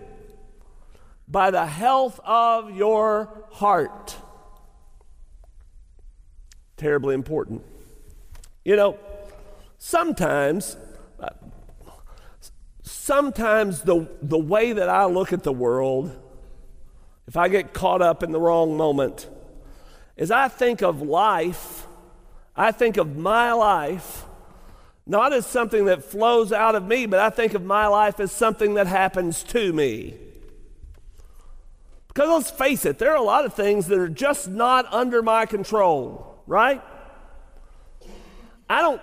by 1.27 1.51
the 1.51 1.65
health 1.65 2.19
of 2.23 2.75
your 2.75 3.45
heart. 3.51 4.15
Terribly 6.77 7.15
important. 7.15 7.63
You 8.65 8.75
know, 8.75 8.97
sometimes, 9.83 10.77
uh, 11.19 11.27
sometimes 12.83 13.81
the, 13.81 14.07
the 14.21 14.37
way 14.37 14.71
that 14.71 14.87
I 14.87 15.05
look 15.05 15.33
at 15.33 15.43
the 15.43 15.51
world, 15.51 16.17
if 17.27 17.35
I 17.35 17.49
get 17.49 17.73
caught 17.73 18.01
up 18.01 18.23
in 18.23 18.31
the 18.31 18.39
wrong 18.39 18.77
moment, 18.77 19.27
is 20.15 20.31
I 20.31 20.47
think 20.47 20.81
of 20.81 21.01
life, 21.01 21.85
I 22.55 22.71
think 22.71 22.95
of 22.95 23.17
my 23.17 23.51
life, 23.51 24.23
not 25.05 25.33
as 25.33 25.45
something 25.45 25.85
that 25.85 26.01
flows 26.01 26.53
out 26.53 26.75
of 26.75 26.87
me, 26.87 27.05
but 27.05 27.19
I 27.19 27.29
think 27.29 27.53
of 27.53 27.61
my 27.61 27.87
life 27.87 28.21
as 28.21 28.31
something 28.31 28.75
that 28.75 28.87
happens 28.87 29.43
to 29.43 29.73
me. 29.73 30.13
Because 32.07 32.29
let's 32.29 32.51
face 32.51 32.85
it, 32.85 32.99
there 32.99 33.11
are 33.11 33.17
a 33.17 33.21
lot 33.21 33.43
of 33.43 33.53
things 33.53 33.87
that 33.87 33.99
are 33.99 34.07
just 34.07 34.47
not 34.47 34.85
under 34.93 35.21
my 35.21 35.45
control, 35.45 36.41
right? 36.47 36.81
I 38.69 38.81
don't, 38.81 39.01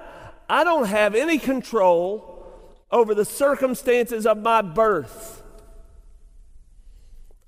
I 0.50 0.64
don't 0.64 0.86
have 0.86 1.14
any 1.14 1.38
control 1.38 2.44
over 2.90 3.14
the 3.14 3.24
circumstances 3.24 4.26
of 4.26 4.38
my 4.38 4.62
birth. 4.62 5.44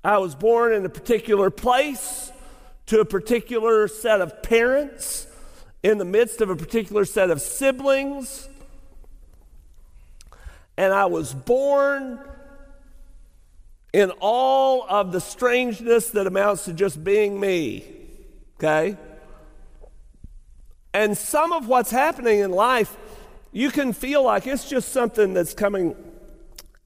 I 0.05 0.19
was 0.19 0.35
born 0.35 0.71
in 0.71 0.85
a 0.85 0.89
particular 0.89 1.49
place 1.49 2.31
to 2.85 3.01
a 3.01 3.05
particular 3.05 3.89
set 3.89 4.21
of 4.21 4.41
parents 4.41 5.27
in 5.83 5.97
the 5.97 6.05
midst 6.05 6.39
of 6.39 6.49
a 6.49 6.55
particular 6.55 7.03
set 7.03 7.29
of 7.29 7.41
siblings. 7.41 8.47
And 10.77 10.93
I 10.93 11.07
was 11.07 11.33
born 11.33 12.21
in 13.91 14.11
all 14.21 14.85
of 14.87 15.11
the 15.11 15.19
strangeness 15.19 16.11
that 16.11 16.25
amounts 16.25 16.63
to 16.65 16.73
just 16.73 17.03
being 17.03 17.37
me. 17.37 17.83
Okay? 18.55 18.97
And 20.93 21.17
some 21.17 21.51
of 21.51 21.67
what's 21.67 21.91
happening 21.91 22.39
in 22.39 22.51
life, 22.51 22.95
you 23.51 23.71
can 23.71 23.93
feel 23.93 24.23
like 24.23 24.45
it's 24.45 24.69
just 24.69 24.89
something 24.91 25.33
that's 25.33 25.53
coming 25.53 25.95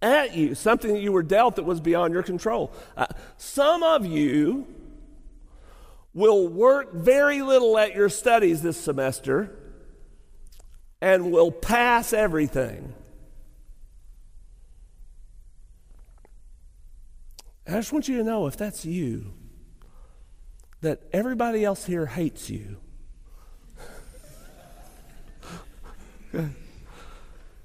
at 0.02 0.36
you, 0.36 0.56
something 0.56 0.94
that 0.94 1.02
you 1.02 1.12
were 1.12 1.24
dealt 1.24 1.56
that 1.58 1.64
was 1.64 1.82
beyond 1.82 2.14
your 2.14 2.24
control. 2.24 2.72
Uh, 2.96 3.08
some 3.38 3.84
of 3.84 4.06
you 4.06 4.68
will 6.14 6.48
work 6.48 6.94
very 6.94 7.42
little 7.42 7.78
at 7.78 7.96
your 7.96 8.10
studies 8.10 8.62
this 8.62 8.80
semester 8.80 9.56
and 11.02 11.32
will 11.32 11.52
pass 11.52 12.14
everything. 12.14 12.94
I 17.68 17.72
just 17.72 17.92
want 17.92 18.08
you 18.08 18.18
to 18.18 18.24
know 18.24 18.48
if 18.48 18.56
that's 18.56 18.86
you, 18.86 19.34
that 20.82 21.02
everybody 21.12 21.66
else 21.66 21.86
here 21.86 22.06
hates 22.06 22.50
you. 22.50 22.78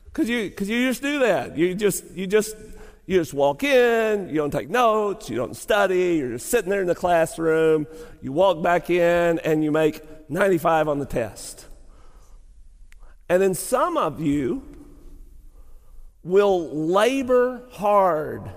Because 0.05 0.29
you, 0.29 0.51
cause 0.51 0.69
you 0.69 0.89
just 0.89 1.03
do 1.03 1.21
that. 1.21 1.57
You 1.57 1.75
just, 1.75 2.05
you 2.13 2.27
just, 2.27 2.55
you 3.07 3.19
just 3.19 3.33
walk 3.33 3.65
in, 3.65 4.29
you 4.29 4.37
don't 4.37 4.51
take 4.51 4.69
notes, 4.69 5.31
you 5.31 5.37
don't 5.37 5.57
study, 5.57 6.17
you're 6.17 6.33
just 6.33 6.47
sitting 6.47 6.71
there 6.71 6.83
in 6.83 6.87
the 6.87 6.95
classroom, 6.95 7.87
you 8.21 8.31
walk 8.33 8.63
back 8.63 8.91
in 8.91 9.39
and 9.39 9.65
you 9.65 9.71
make 9.71 10.03
95 10.31 10.89
on 10.89 10.99
the 10.99 11.07
test. 11.07 11.67
And 13.29 13.43
then 13.43 13.55
some 13.55 13.97
of 13.97 14.21
you 14.21 14.63
will 16.23 16.69
labor 16.69 17.67
hard 17.73 18.51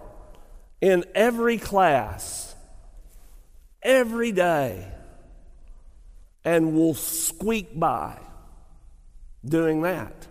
in 0.81 1.05
every 1.15 1.57
class, 1.57 2.53
every 3.81 4.31
day, 4.31 4.85
and 6.43 6.75
will 6.75 6.93
squeak 6.93 7.79
by 7.79 8.19
doing 9.47 9.81
that. 9.83 10.27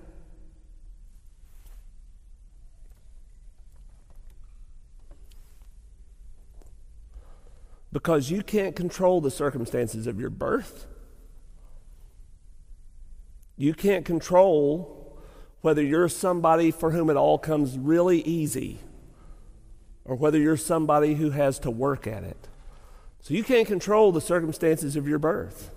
Because 7.92 8.30
you 8.30 8.42
can't 8.42 8.74
control 8.74 9.20
the 9.20 9.30
circumstances 9.30 10.06
of 10.06 10.18
your 10.18 10.30
birth. 10.30 10.86
You 13.56 13.72
can't 13.72 14.04
control 14.04 15.16
whether 15.60 15.82
you're 15.82 16.08
somebody 16.08 16.70
for 16.70 16.90
whom 16.90 17.08
it 17.08 17.16
all 17.16 17.38
comes 17.38 17.78
really 17.78 18.20
easy 18.22 18.80
or 20.04 20.16
whether 20.16 20.38
you're 20.38 20.56
somebody 20.56 21.14
who 21.14 21.30
has 21.30 21.58
to 21.60 21.70
work 21.70 22.06
at 22.06 22.24
it. 22.24 22.48
So 23.20 23.32
you 23.32 23.42
can't 23.42 23.66
control 23.66 24.12
the 24.12 24.20
circumstances 24.20 24.96
of 24.96 25.08
your 25.08 25.18
birth. 25.18 25.70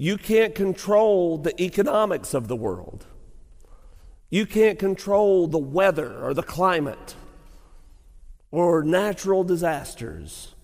You 0.00 0.16
can't 0.16 0.54
control 0.54 1.38
the 1.38 1.60
economics 1.60 2.32
of 2.32 2.46
the 2.46 2.54
world. 2.54 3.04
You 4.30 4.46
can't 4.46 4.78
control 4.78 5.48
the 5.48 5.58
weather 5.58 6.24
or 6.24 6.34
the 6.34 6.42
climate 6.42 7.16
or 8.52 8.84
natural 8.84 9.42
disasters 9.42 10.54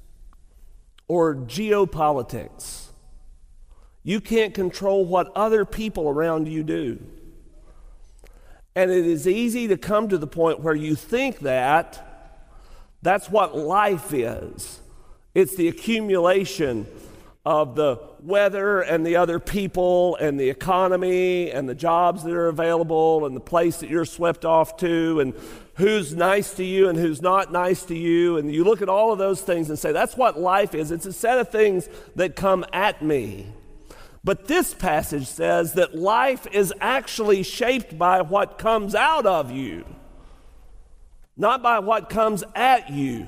or 1.09 1.35
geopolitics. 1.35 2.87
You 4.05 4.21
can't 4.21 4.55
control 4.55 5.05
what 5.05 5.33
other 5.35 5.65
people 5.65 6.09
around 6.09 6.47
you 6.47 6.63
do. 6.63 7.05
And 8.77 8.91
it 8.91 9.05
is 9.05 9.27
easy 9.27 9.67
to 9.67 9.77
come 9.77 10.09
to 10.11 10.19
the 10.19 10.29
point 10.29 10.61
where 10.61 10.77
you 10.77 10.95
think 10.95 11.41
that 11.41 12.39
that's 13.03 13.29
what 13.29 13.57
life 13.57 14.15
is 14.15 14.81
it's 15.35 15.57
the 15.57 15.67
accumulation 15.67 16.87
of 17.45 17.75
the 17.75 18.01
weather 18.21 18.81
and 18.81 19.07
the 19.07 19.17
other 19.17 19.39
people 19.39 20.17
and 20.17 20.41
the 20.41 20.49
economy 20.49 21.51
and 21.51 21.69
the 21.69 21.75
jobs 21.75 22.23
that 22.25 22.33
are 22.33 22.49
available 22.49 23.27
and 23.27 23.37
the 23.37 23.41
place 23.41 23.79
that 23.79 23.91
you're 23.91 24.07
swept 24.07 24.47
off 24.47 24.79
to 24.79 25.21
and 25.21 25.35
who's 25.75 26.15
nice 26.15 26.55
to 26.55 26.65
you 26.65 26.89
and 26.89 26.99
who's 26.99 27.21
not 27.21 27.53
nice 27.53 27.85
to 27.85 27.95
you. 27.95 28.39
And 28.39 28.53
you 28.53 28.65
look 28.65 28.81
at 28.81 28.89
all 28.89 29.13
of 29.13 29.19
those 29.19 29.43
things 29.43 29.69
and 29.69 29.79
say, 29.79 29.93
that's 29.93 30.17
what 30.17 30.41
life 30.41 30.75
is. 30.75 30.91
It's 30.91 31.05
a 31.05 31.13
set 31.13 31.39
of 31.39 31.51
things 31.51 31.89
that 32.17 32.35
come 32.35 32.65
at 32.73 33.03
me. 33.03 33.47
But 34.23 34.47
this 34.49 34.73
passage 34.73 35.27
says 35.27 35.75
that 35.75 35.95
life 35.95 36.47
is 36.51 36.73
actually 36.81 37.43
shaped 37.43 37.99
by 37.99 38.23
what 38.23 38.57
comes 38.57 38.95
out 38.95 39.27
of 39.27 39.51
you, 39.51 39.85
not 41.37 41.63
by 41.63 41.81
what 41.81 42.09
comes 42.09 42.43
at 42.55 42.89
you 42.89 43.27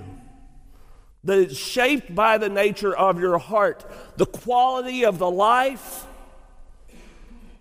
that 1.27 1.39
it's 1.39 1.57
shaped 1.57 2.15
by 2.15 2.39
the 2.39 2.49
nature 2.49 2.97
of 2.97 3.21
your 3.21 3.39
heart, 3.39 3.85
the 4.17 4.27
quality 4.27 5.05
of 5.05 5.19
the 5.19 5.31
life, 5.31 6.07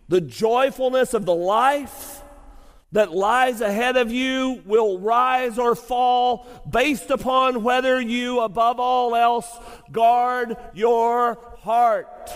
the 0.08 0.22
joyfulness 0.22 1.14
of 1.14 1.26
the 1.26 1.36
life 1.36 2.22
that 2.92 3.12
lies 3.12 3.60
ahead 3.62 3.98
of 3.98 4.12
you 4.12 4.62
will 4.66 5.00
rise 5.00 5.58
or 5.58 5.76
fall 5.76 6.48
based 6.70 7.10
upon 7.10 7.64
whether 7.64 8.00
you, 8.00 8.40
above 8.40 8.80
all 8.80 9.16
else, 9.16 9.50
guard 9.92 10.56
your 10.74 11.40
heart. 11.60 12.32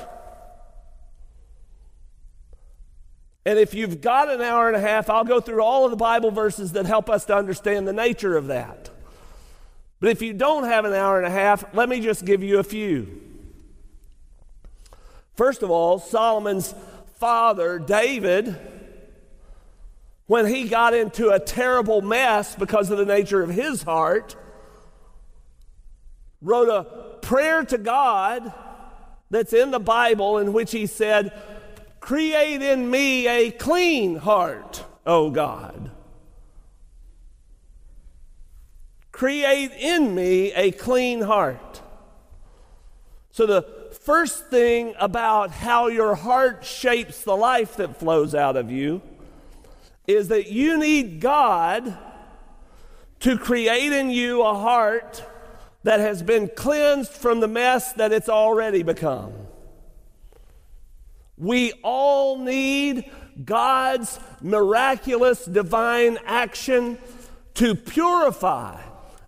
And 3.45 3.57
if 3.57 3.73
you've 3.73 4.01
got 4.01 4.29
an 4.29 4.41
hour 4.41 4.67
and 4.67 4.75
a 4.75 4.81
half, 4.81 5.09
I'll 5.09 5.23
go 5.23 5.39
through 5.39 5.63
all 5.63 5.85
of 5.85 5.91
the 5.91 5.97
Bible 5.97 6.31
verses 6.31 6.73
that 6.73 6.85
help 6.85 7.09
us 7.09 7.25
to 7.25 7.35
understand 7.35 7.87
the 7.87 7.93
nature 7.93 8.35
of 8.35 8.47
that. 8.47 8.89
But 9.99 10.09
if 10.09 10.21
you 10.21 10.33
don't 10.33 10.63
have 10.63 10.85
an 10.85 10.93
hour 10.93 11.17
and 11.17 11.27
a 11.27 11.29
half, 11.29 11.63
let 11.73 11.89
me 11.89 11.99
just 11.99 12.23
give 12.25 12.41
you 12.41 12.59
a 12.59 12.63
few. 12.63 13.21
First 15.35 15.61
of 15.61 15.69
all, 15.69 15.99
Solomon's 15.99 16.73
father, 17.17 17.79
David, 17.79 18.57
when 20.25 20.45
he 20.45 20.69
got 20.69 20.93
into 20.93 21.29
a 21.29 21.39
terrible 21.39 22.01
mess 22.01 22.55
because 22.55 22.91
of 22.91 22.97
the 22.97 23.05
nature 23.05 23.41
of 23.41 23.49
his 23.49 23.83
heart, 23.83 24.35
wrote 26.41 26.69
a 26.69 27.17
prayer 27.19 27.63
to 27.65 27.77
God 27.77 28.53
that's 29.29 29.53
in 29.53 29.71
the 29.71 29.79
Bible 29.79 30.37
in 30.37 30.53
which 30.53 30.71
he 30.71 30.85
said, 30.85 31.33
Create 31.99 32.61
in 32.61 32.89
me 32.89 33.27
a 33.27 33.51
clean 33.51 34.15
heart, 34.15 34.85
O 35.05 35.29
God 35.29 35.91
Create 39.19 39.73
in 39.73 40.15
me 40.15 40.53
a 40.53 40.71
clean 40.71 41.19
heart. 41.19 41.81
So, 43.31 43.45
the 43.45 43.63
first 43.91 44.47
thing 44.47 44.95
about 44.97 45.51
how 45.51 45.87
your 45.87 46.15
heart 46.15 46.63
shapes 46.63 47.25
the 47.25 47.35
life 47.35 47.75
that 47.75 47.99
flows 47.99 48.33
out 48.33 48.55
of 48.55 48.71
you 48.71 49.01
is 50.07 50.29
that 50.29 50.49
you 50.49 50.77
need 50.77 51.19
God 51.19 51.97
to 53.19 53.37
create 53.37 53.91
in 53.91 54.09
you 54.09 54.41
a 54.41 54.53
heart 54.53 55.21
that 55.83 55.99
has 55.99 56.23
been 56.23 56.49
cleansed 56.55 57.11
from 57.11 57.41
the 57.41 57.47
mess 57.49 57.91
that 57.91 58.13
it's 58.13 58.29
already 58.29 58.83
become. 58.83 59.33
We 61.35 61.73
all 61.83 62.37
need 62.37 63.11
God's 63.43 64.17
miraculous 64.39 65.43
divine 65.43 66.19
action 66.25 66.97
to 67.55 67.75
purify 67.75 68.83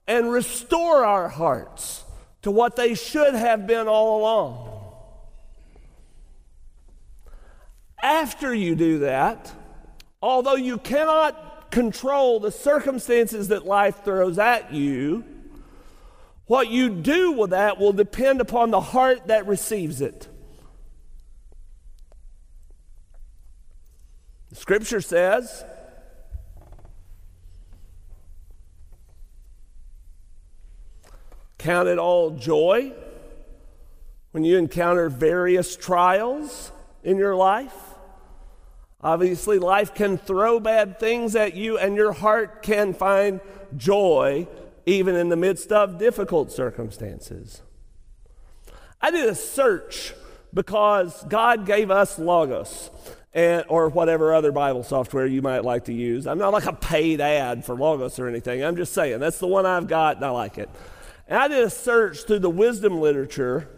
and 0.08 0.32
restore 0.32 1.06
our 1.06 1.30
hearts 1.30 2.04
to 2.42 2.52
what 2.52 2.76
they 2.76 2.96
should 2.96 3.34
have 3.34 3.68
been 3.68 3.88
all 3.88 4.20
along. 4.20 4.68
After 8.02 8.54
you 8.54 8.76
do 8.76 9.00
that, 9.00 9.54
although 10.22 10.56
you 10.56 10.78
cannot 10.78 11.70
control 11.72 12.40
the 12.40 12.52
circumstances 12.52 13.50
that 13.50 13.66
life 13.66 14.04
throws 14.04 14.40
at 14.40 14.74
you, 14.74 15.24
what 16.48 16.68
you 16.68 16.90
do 16.90 17.32
with 17.32 17.52
that 17.52 17.78
will 17.78 17.94
depend 17.94 18.42
upon 18.42 18.72
the 18.72 18.82
heart 18.82 19.28
that 19.28 19.48
receives 19.48 20.02
it. 20.02 20.28
The 24.50 24.56
scripture 24.56 25.00
says, 25.00 25.64
Count 31.62 31.88
it 31.88 32.00
all 32.00 32.32
joy 32.32 32.92
when 34.32 34.44
you 34.44 34.58
encounter 34.58 35.10
various 35.10 35.76
trials 35.76 36.72
in 37.04 37.18
your 37.18 37.36
life. 37.36 37.76
Obviously, 39.00 39.60
life 39.60 39.94
can 39.94 40.18
throw 40.18 40.60
bad 40.60 41.00
things 41.00 41.36
at 41.36 41.54
you, 41.56 41.78
and 41.78 41.96
your 41.96 42.14
heart 42.14 42.64
can 42.64 42.96
find 42.96 43.42
joy 43.78 44.48
even 44.88 45.16
in 45.16 45.30
the 45.30 45.36
midst 45.36 45.72
of 45.72 46.00
difficult 46.00 46.52
circumstances. 46.52 47.62
I 49.00 49.12
did 49.12 49.30
a 49.30 49.36
search 49.36 50.16
because 50.52 51.24
God 51.30 51.68
gave 51.68 51.92
us 51.92 52.18
Logos. 52.18 52.90
And, 53.34 53.64
or 53.70 53.88
whatever 53.88 54.34
other 54.34 54.52
Bible 54.52 54.84
software 54.84 55.26
you 55.26 55.42
might 55.42 55.64
like 55.64 55.86
to 55.86 55.94
use. 55.94 56.28
I'm 56.28 56.38
not 56.38 56.52
like 56.52 56.66
a 56.66 56.74
paid 56.74 57.22
ad 57.22 57.64
for 57.64 57.76
Logos 57.76 58.20
or 58.20 58.28
anything. 58.28 58.62
I'm 58.62 58.76
just 58.76 58.92
saying 58.92 59.22
that's 59.22 59.40
the 59.40 59.48
one 59.48 59.66
I've 59.66 59.88
got 59.88 60.18
and 60.18 60.26
I 60.26 60.32
like 60.32 60.58
it. 60.58 60.70
And 61.32 61.40
I 61.40 61.48
did 61.48 61.64
a 61.64 61.70
search 61.70 62.26
through 62.26 62.40
the 62.40 62.50
wisdom 62.50 63.00
literature 63.00 63.70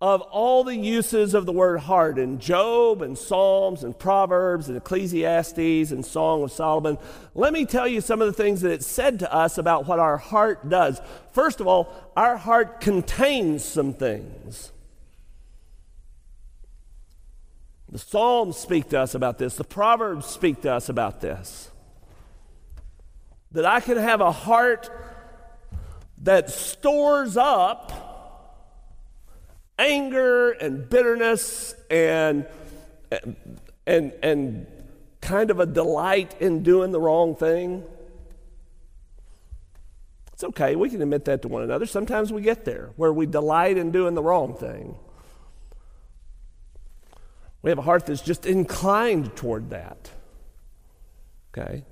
of 0.00 0.20
all 0.20 0.62
the 0.62 0.76
uses 0.76 1.34
of 1.34 1.44
the 1.44 1.50
word 1.50 1.78
heart 1.78 2.16
in 2.16 2.38
Job 2.38 3.02
and 3.02 3.18
Psalms 3.18 3.82
and 3.82 3.98
Proverbs 3.98 4.68
and 4.68 4.76
Ecclesiastes 4.76 5.90
and 5.90 6.06
Song 6.06 6.44
of 6.44 6.52
Solomon. 6.52 6.96
Let 7.34 7.52
me 7.52 7.66
tell 7.66 7.88
you 7.88 8.00
some 8.00 8.22
of 8.22 8.28
the 8.28 8.32
things 8.32 8.60
that 8.60 8.70
it 8.70 8.84
said 8.84 9.18
to 9.18 9.34
us 9.34 9.58
about 9.58 9.88
what 9.88 9.98
our 9.98 10.16
heart 10.16 10.68
does. 10.68 11.00
First 11.32 11.58
of 11.58 11.66
all, 11.66 11.92
our 12.16 12.36
heart 12.36 12.80
contains 12.80 13.64
some 13.64 13.92
things. 13.92 14.70
The 17.88 17.98
Psalms 17.98 18.56
speak 18.56 18.90
to 18.90 19.00
us 19.00 19.16
about 19.16 19.38
this, 19.38 19.56
the 19.56 19.64
Proverbs 19.64 20.24
speak 20.26 20.62
to 20.62 20.72
us 20.72 20.88
about 20.88 21.20
this. 21.20 21.68
That 23.50 23.66
I 23.66 23.80
can 23.80 23.96
have 23.96 24.20
a 24.20 24.30
heart 24.30 24.88
that 26.22 26.50
stores 26.50 27.36
up 27.36 28.10
anger 29.78 30.50
and 30.50 30.88
bitterness 30.88 31.74
and, 31.90 32.46
and, 33.86 34.12
and 34.22 34.66
kind 35.22 35.50
of 35.50 35.58
a 35.58 35.66
delight 35.66 36.34
in 36.40 36.62
doing 36.62 36.92
the 36.92 37.00
wrong 37.00 37.34
thing. 37.34 37.82
It's 40.32 40.44
okay, 40.44 40.76
we 40.76 40.90
can 40.90 41.00
admit 41.02 41.24
that 41.24 41.42
to 41.42 41.48
one 41.48 41.62
another. 41.62 41.86
Sometimes 41.86 42.32
we 42.32 42.42
get 42.42 42.64
there 42.64 42.90
where 42.96 43.12
we 43.12 43.26
delight 43.26 43.78
in 43.78 43.90
doing 43.90 44.14
the 44.14 44.22
wrong 44.22 44.54
thing. 44.54 44.96
We 47.62 47.70
have 47.70 47.78
a 47.78 47.82
heart 47.82 48.06
that's 48.06 48.22
just 48.22 48.46
inclined 48.46 49.36
toward 49.36 49.70
that. 49.70 50.10
Okay? 51.52 51.84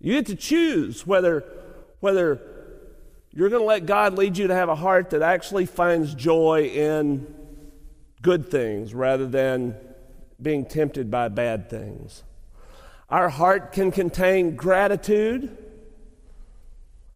You 0.00 0.14
get 0.14 0.26
to 0.26 0.36
choose 0.36 1.06
whether, 1.06 1.44
whether 2.00 2.55
you're 3.36 3.50
going 3.50 3.60
to 3.60 3.66
let 3.66 3.84
God 3.84 4.16
lead 4.16 4.38
you 4.38 4.46
to 4.46 4.54
have 4.54 4.70
a 4.70 4.74
heart 4.74 5.10
that 5.10 5.20
actually 5.20 5.66
finds 5.66 6.14
joy 6.14 6.70
in 6.72 7.34
good 8.22 8.50
things 8.50 8.94
rather 8.94 9.26
than 9.26 9.76
being 10.40 10.64
tempted 10.64 11.10
by 11.10 11.28
bad 11.28 11.68
things. 11.68 12.22
Our 13.10 13.28
heart 13.28 13.72
can 13.72 13.92
contain 13.92 14.56
gratitude. 14.56 15.54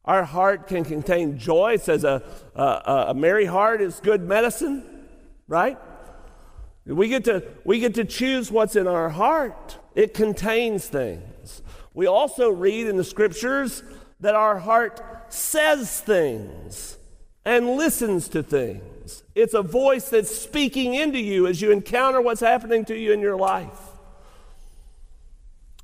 Our 0.04 0.24
heart 0.24 0.66
can 0.66 0.84
contain 0.84 1.38
joy. 1.38 1.74
It 1.74 1.80
says 1.80 2.04
a, 2.04 2.22
a, 2.54 3.06
a 3.08 3.14
merry 3.14 3.46
heart 3.46 3.80
is 3.80 3.98
good 4.00 4.20
medicine, 4.20 5.06
right? 5.48 5.78
We 6.84 7.08
get, 7.08 7.24
to, 7.24 7.44
we 7.64 7.80
get 7.80 7.94
to 7.94 8.04
choose 8.04 8.52
what's 8.52 8.76
in 8.76 8.86
our 8.86 9.08
heart. 9.08 9.78
It 9.94 10.12
contains 10.12 10.86
things. 10.86 11.62
We 11.94 12.06
also 12.06 12.50
read 12.50 12.88
in 12.88 12.98
the 12.98 13.04
scriptures 13.04 13.82
that 14.20 14.34
our 14.34 14.58
heart 14.58 15.00
says 15.32 16.00
things 16.00 16.96
and 17.44 17.70
listens 17.70 18.28
to 18.28 18.42
things. 18.42 19.22
It's 19.34 19.54
a 19.54 19.62
voice 19.62 20.10
that's 20.10 20.34
speaking 20.34 20.94
into 20.94 21.18
you 21.18 21.46
as 21.46 21.60
you 21.62 21.70
encounter 21.72 22.20
what's 22.20 22.40
happening 22.40 22.84
to 22.86 22.96
you 22.96 23.12
in 23.12 23.20
your 23.20 23.36
life. 23.36 23.78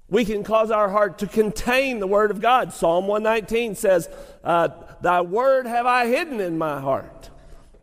We 0.08 0.24
can 0.24 0.44
cause 0.44 0.70
our 0.70 0.88
heart 0.88 1.18
to 1.18 1.26
contain 1.26 1.98
the 1.98 2.06
Word 2.06 2.30
of 2.30 2.40
God. 2.40 2.72
Psalm 2.72 3.06
119 3.06 3.74
says, 3.74 4.08
uh, 4.44 4.68
Thy 5.00 5.20
Word 5.20 5.66
have 5.66 5.86
I 5.86 6.06
hidden 6.06 6.40
in 6.40 6.56
my 6.58 6.80
heart, 6.80 7.30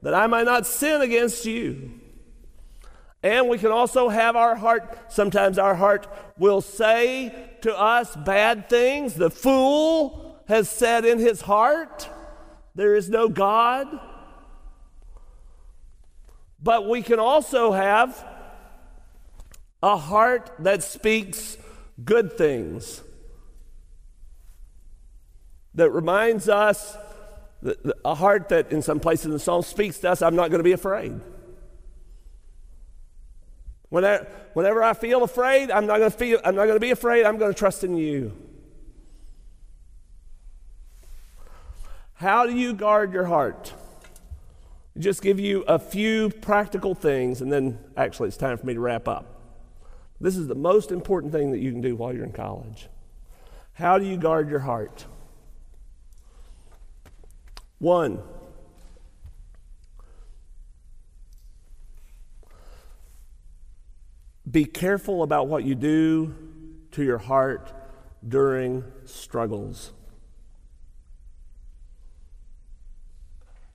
that 0.02 0.14
I 0.14 0.28
might 0.28 0.46
not 0.46 0.66
sin 0.66 1.02
against 1.02 1.46
you. 1.46 2.00
And 3.22 3.50
we 3.50 3.58
can 3.58 3.72
also 3.72 4.10
have 4.10 4.36
our 4.36 4.56
heart, 4.56 5.12
sometimes 5.12 5.58
our 5.58 5.76
heart 5.76 6.08
will 6.38 6.62
say 6.62 7.34
to 7.62 7.78
us 7.78 8.14
bad 8.16 8.70
things. 8.70 9.16
The 9.16 9.30
fool 9.30 10.23
has 10.48 10.70
said 10.70 11.06
in 11.06 11.20
his 11.20 11.42
heart, 11.42 12.10
There 12.76 12.96
is 12.96 13.10
no 13.10 13.30
God. 13.30 13.88
But 16.62 16.88
we 16.88 17.02
can 17.02 17.20
also 17.20 17.74
have 17.74 18.26
a 19.82 19.98
heart 19.98 20.50
that 20.60 20.82
speaks 20.82 21.58
good 22.04 22.38
things, 22.38 23.02
that 25.76 25.90
reminds 25.90 26.48
us, 26.48 26.96
a 28.06 28.16
heart 28.16 28.50
that 28.50 28.72
in 28.72 28.82
some 28.82 29.00
places 29.00 29.26
in 29.26 29.32
the 29.32 29.40
psalm 29.40 29.62
speaks 29.62 30.00
to 30.00 30.12
us, 30.12 30.22
I'm 30.22 30.36
not 30.36 30.50
going 30.50 30.60
to 30.60 30.64
be 30.64 30.72
afraid. 30.72 31.20
Whenever, 33.90 34.26
whenever 34.54 34.82
I 34.82 34.94
feel 34.94 35.24
afraid, 35.24 35.70
I'm 35.70 35.86
not 35.86 36.00
going 36.00 36.10
to 36.10 36.18
feel 36.18 36.40
I'm 36.44 36.56
not 36.56 36.64
going 36.64 36.78
to 36.78 36.80
be 36.80 36.92
afraid. 36.92 37.26
I'm 37.26 37.38
going 37.38 37.54
to 37.54 37.58
trust 37.58 37.84
in 37.84 37.96
you. 37.96 38.36
How 42.24 42.48
do 42.48 42.56
you 42.56 42.74
guard 42.74 43.12
your 43.12 43.26
heart? 43.26 43.74
Just 44.98 45.22
give 45.22 45.42
you 45.42 45.64
a 45.64 45.78
few 45.78 46.30
practical 46.30 46.96
things, 46.96 47.42
and 47.42 47.52
then 47.52 47.78
actually 47.98 48.30
it's 48.30 48.38
time 48.38 48.58
for 48.58 48.66
me 48.66 48.74
to 48.74 48.80
wrap 48.80 49.10
up. 49.10 49.42
This 50.22 50.38
is 50.38 50.48
the 50.48 50.56
most 50.56 50.90
important 50.90 51.34
thing 51.34 51.52
that 51.52 51.60
you 51.60 51.74
can 51.74 51.82
do 51.82 51.98
while 51.98 52.14
you're 52.14 52.24
in 52.24 52.32
college. 52.32 52.88
How 53.74 53.98
do 53.98 54.06
you 54.06 54.16
guard 54.16 54.50
your 54.50 54.62
heart? 54.62 55.06
One, 57.80 58.24
Be 64.50 64.64
careful 64.66 65.24
about 65.24 65.48
what 65.48 65.64
you 65.64 65.74
do 65.74 66.36
to 66.92 67.04
your 67.04 67.18
heart 67.18 67.74
during 68.26 68.84
struggles. 69.04 69.92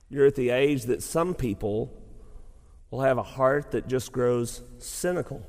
You're 0.09 0.25
at 0.25 0.35
the 0.35 0.49
age 0.49 0.83
that 0.83 1.03
some 1.03 1.35
people 1.35 1.93
will 2.89 3.01
have 3.01 3.17
a 3.17 3.23
heart 3.23 3.71
that 3.71 3.87
just 3.87 4.11
grows 4.11 4.63
cynical, 4.79 5.45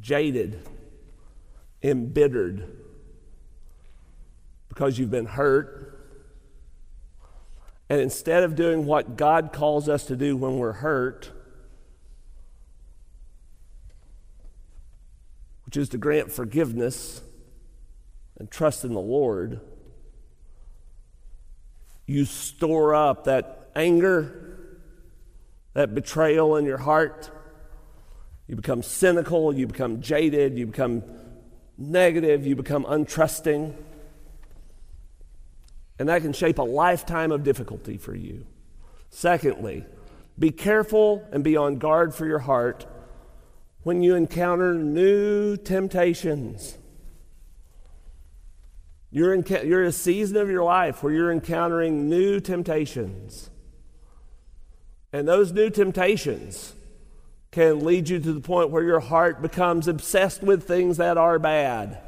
jaded, 0.00 0.60
embittered 1.82 2.68
because 4.68 4.98
you've 4.98 5.10
been 5.10 5.26
hurt. 5.26 5.92
And 7.88 8.00
instead 8.00 8.42
of 8.42 8.56
doing 8.56 8.84
what 8.84 9.16
God 9.16 9.52
calls 9.52 9.88
us 9.88 10.04
to 10.06 10.16
do 10.16 10.36
when 10.36 10.58
we're 10.58 10.72
hurt, 10.72 11.30
which 15.64 15.76
is 15.76 15.88
to 15.90 15.98
grant 15.98 16.32
forgiveness 16.32 17.22
and 18.38 18.50
trust 18.50 18.84
in 18.84 18.92
the 18.92 19.00
Lord, 19.00 19.60
you 22.06 22.24
store 22.24 22.94
up 22.94 23.24
that 23.24 23.70
anger, 23.74 24.58
that 25.74 25.94
betrayal 25.94 26.56
in 26.56 26.64
your 26.64 26.78
heart. 26.78 27.30
You 28.46 28.56
become 28.56 28.82
cynical, 28.82 29.52
you 29.52 29.66
become 29.66 30.00
jaded, 30.00 30.56
you 30.56 30.66
become 30.66 31.02
negative, 31.76 32.46
you 32.46 32.56
become 32.56 32.84
untrusting. 32.84 33.74
And 35.98 36.08
that 36.08 36.22
can 36.22 36.32
shape 36.32 36.58
a 36.58 36.62
lifetime 36.62 37.32
of 37.32 37.42
difficulty 37.42 37.96
for 37.96 38.14
you. 38.14 38.46
Secondly, 39.10 39.84
be 40.38 40.50
careful 40.50 41.26
and 41.32 41.42
be 41.42 41.56
on 41.56 41.78
guard 41.78 42.14
for 42.14 42.26
your 42.26 42.40
heart 42.40 42.86
when 43.82 44.02
you 44.02 44.14
encounter 44.14 44.74
new 44.74 45.56
temptations. 45.56 46.76
You're 49.16 49.32
in, 49.32 49.46
you're 49.66 49.80
in 49.80 49.88
a 49.88 49.92
season 49.92 50.36
of 50.36 50.50
your 50.50 50.62
life 50.62 51.02
where 51.02 51.10
you're 51.10 51.32
encountering 51.32 52.10
new 52.10 52.38
temptations. 52.38 53.48
And 55.10 55.26
those 55.26 55.52
new 55.52 55.70
temptations 55.70 56.74
can 57.50 57.82
lead 57.82 58.10
you 58.10 58.20
to 58.20 58.32
the 58.34 58.42
point 58.42 58.68
where 58.68 58.82
your 58.82 59.00
heart 59.00 59.40
becomes 59.40 59.88
obsessed 59.88 60.42
with 60.42 60.64
things 60.64 60.98
that 60.98 61.16
are 61.16 61.38
bad. 61.38 61.98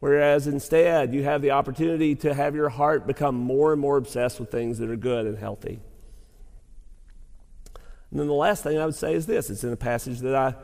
Whereas 0.00 0.48
instead, 0.48 1.14
you 1.14 1.22
have 1.22 1.40
the 1.40 1.52
opportunity 1.52 2.16
to 2.16 2.34
have 2.34 2.56
your 2.56 2.68
heart 2.68 3.06
become 3.06 3.36
more 3.36 3.70
and 3.70 3.80
more 3.80 3.96
obsessed 3.96 4.40
with 4.40 4.50
things 4.50 4.78
that 4.78 4.90
are 4.90 4.96
good 4.96 5.24
and 5.24 5.38
healthy. 5.38 5.78
And 8.10 8.18
then 8.18 8.26
the 8.26 8.34
last 8.34 8.64
thing 8.64 8.76
I 8.76 8.86
would 8.86 8.96
say 8.96 9.14
is 9.14 9.26
this 9.26 9.50
it's 9.50 9.62
in 9.62 9.72
a 9.72 9.76
passage 9.76 10.18
that 10.18 10.34
I 10.34 10.56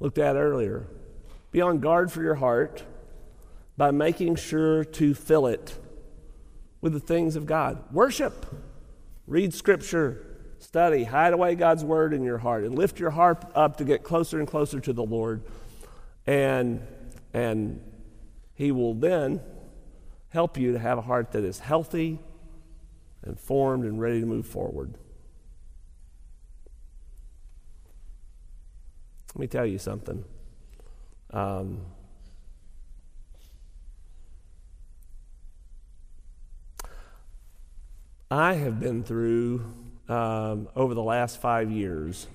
looked 0.00 0.18
at 0.18 0.36
earlier. 0.36 0.86
Be 1.50 1.62
on 1.62 1.78
guard 1.80 2.12
for 2.12 2.22
your 2.22 2.34
heart 2.34 2.84
by 3.76 3.90
making 3.90 4.36
sure 4.36 4.84
to 4.84 5.14
fill 5.14 5.46
it 5.46 5.78
with 6.80 6.92
the 6.92 7.00
things 7.00 7.36
of 7.36 7.46
God. 7.46 7.82
Worship, 7.92 8.46
read 9.26 9.54
scripture, 9.54 10.26
study, 10.58 11.04
hide 11.04 11.32
away 11.32 11.54
God's 11.54 11.84
word 11.84 12.12
in 12.12 12.22
your 12.22 12.38
heart, 12.38 12.64
and 12.64 12.76
lift 12.76 13.00
your 13.00 13.10
heart 13.10 13.44
up 13.54 13.76
to 13.78 13.84
get 13.84 14.02
closer 14.02 14.38
and 14.38 14.46
closer 14.46 14.80
to 14.80 14.92
the 14.92 15.04
Lord. 15.04 15.42
And, 16.26 16.86
and 17.32 17.80
He 18.54 18.72
will 18.72 18.94
then 18.94 19.40
help 20.28 20.56
you 20.56 20.72
to 20.72 20.78
have 20.78 20.98
a 20.98 21.02
heart 21.02 21.32
that 21.32 21.44
is 21.44 21.58
healthy 21.58 22.18
and 23.22 23.38
formed 23.38 23.84
and 23.84 24.00
ready 24.00 24.20
to 24.20 24.26
move 24.26 24.46
forward. 24.46 24.98
Let 29.34 29.40
me 29.40 29.46
tell 29.46 29.66
you 29.66 29.78
something. 29.78 30.24
Um, 31.30 31.80
I 38.32 38.54
have 38.54 38.80
been 38.80 39.04
through, 39.04 39.62
um, 40.08 40.66
over 40.74 40.94
the 40.94 41.02
last 41.02 41.38
five 41.38 41.70
years, 41.70 42.28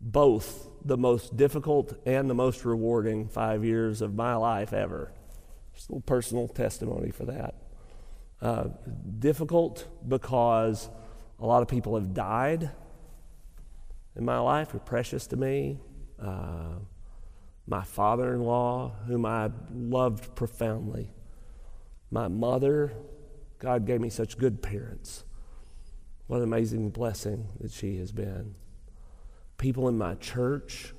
both 0.00 0.66
the 0.82 0.96
most 0.96 1.36
difficult 1.36 1.92
and 2.06 2.30
the 2.30 2.34
most 2.34 2.64
rewarding 2.64 3.28
five 3.28 3.66
years 3.66 4.00
of 4.00 4.14
my 4.14 4.34
life 4.34 4.72
ever. 4.72 5.12
Just 5.74 5.90
a 5.90 5.92
little 5.92 6.00
personal 6.06 6.48
testimony 6.48 7.10
for 7.10 7.26
that. 7.26 7.56
Uh, 8.40 8.68
difficult 9.18 9.86
because 10.08 10.88
a 11.38 11.44
lot 11.44 11.60
of 11.60 11.68
people 11.68 11.94
have 11.94 12.14
died 12.14 12.70
in 14.16 14.24
my 14.24 14.38
life 14.38 14.70
who 14.70 14.78
are 14.78 14.80
precious 14.80 15.26
to 15.26 15.36
me. 15.36 15.80
Uh, 16.18 16.78
my 17.66 17.82
father 17.82 18.32
in 18.32 18.40
law, 18.40 18.90
whom 19.06 19.26
I 19.26 19.50
loved 19.70 20.34
profoundly. 20.34 21.10
My 22.10 22.28
mother, 22.28 22.94
God 23.58 23.86
gave 23.86 24.00
me 24.00 24.08
such 24.08 24.38
good 24.38 24.62
parents. 24.62 25.24
What 26.26 26.38
an 26.38 26.44
amazing 26.44 26.90
blessing 26.90 27.48
that 27.60 27.72
she 27.72 27.98
has 27.98 28.12
been. 28.12 28.54
People 29.56 29.88
in 29.88 29.98
my 29.98 30.14
church 30.14 30.94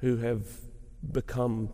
who 0.00 0.16
have 0.18 0.44
become 1.10 1.70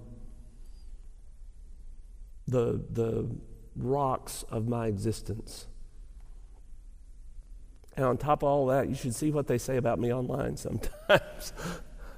the, 2.46 2.84
the 2.90 3.28
rocks 3.74 4.44
of 4.50 4.68
my 4.68 4.86
existence. 4.86 5.66
And 7.96 8.04
on 8.04 8.16
top 8.16 8.42
of 8.42 8.48
all 8.48 8.66
that, 8.66 8.88
you 8.88 8.94
should 8.94 9.14
see 9.14 9.30
what 9.30 9.46
they 9.48 9.58
say 9.58 9.76
about 9.76 9.98
me 9.98 10.12
online 10.12 10.56
sometimes. 10.56 11.52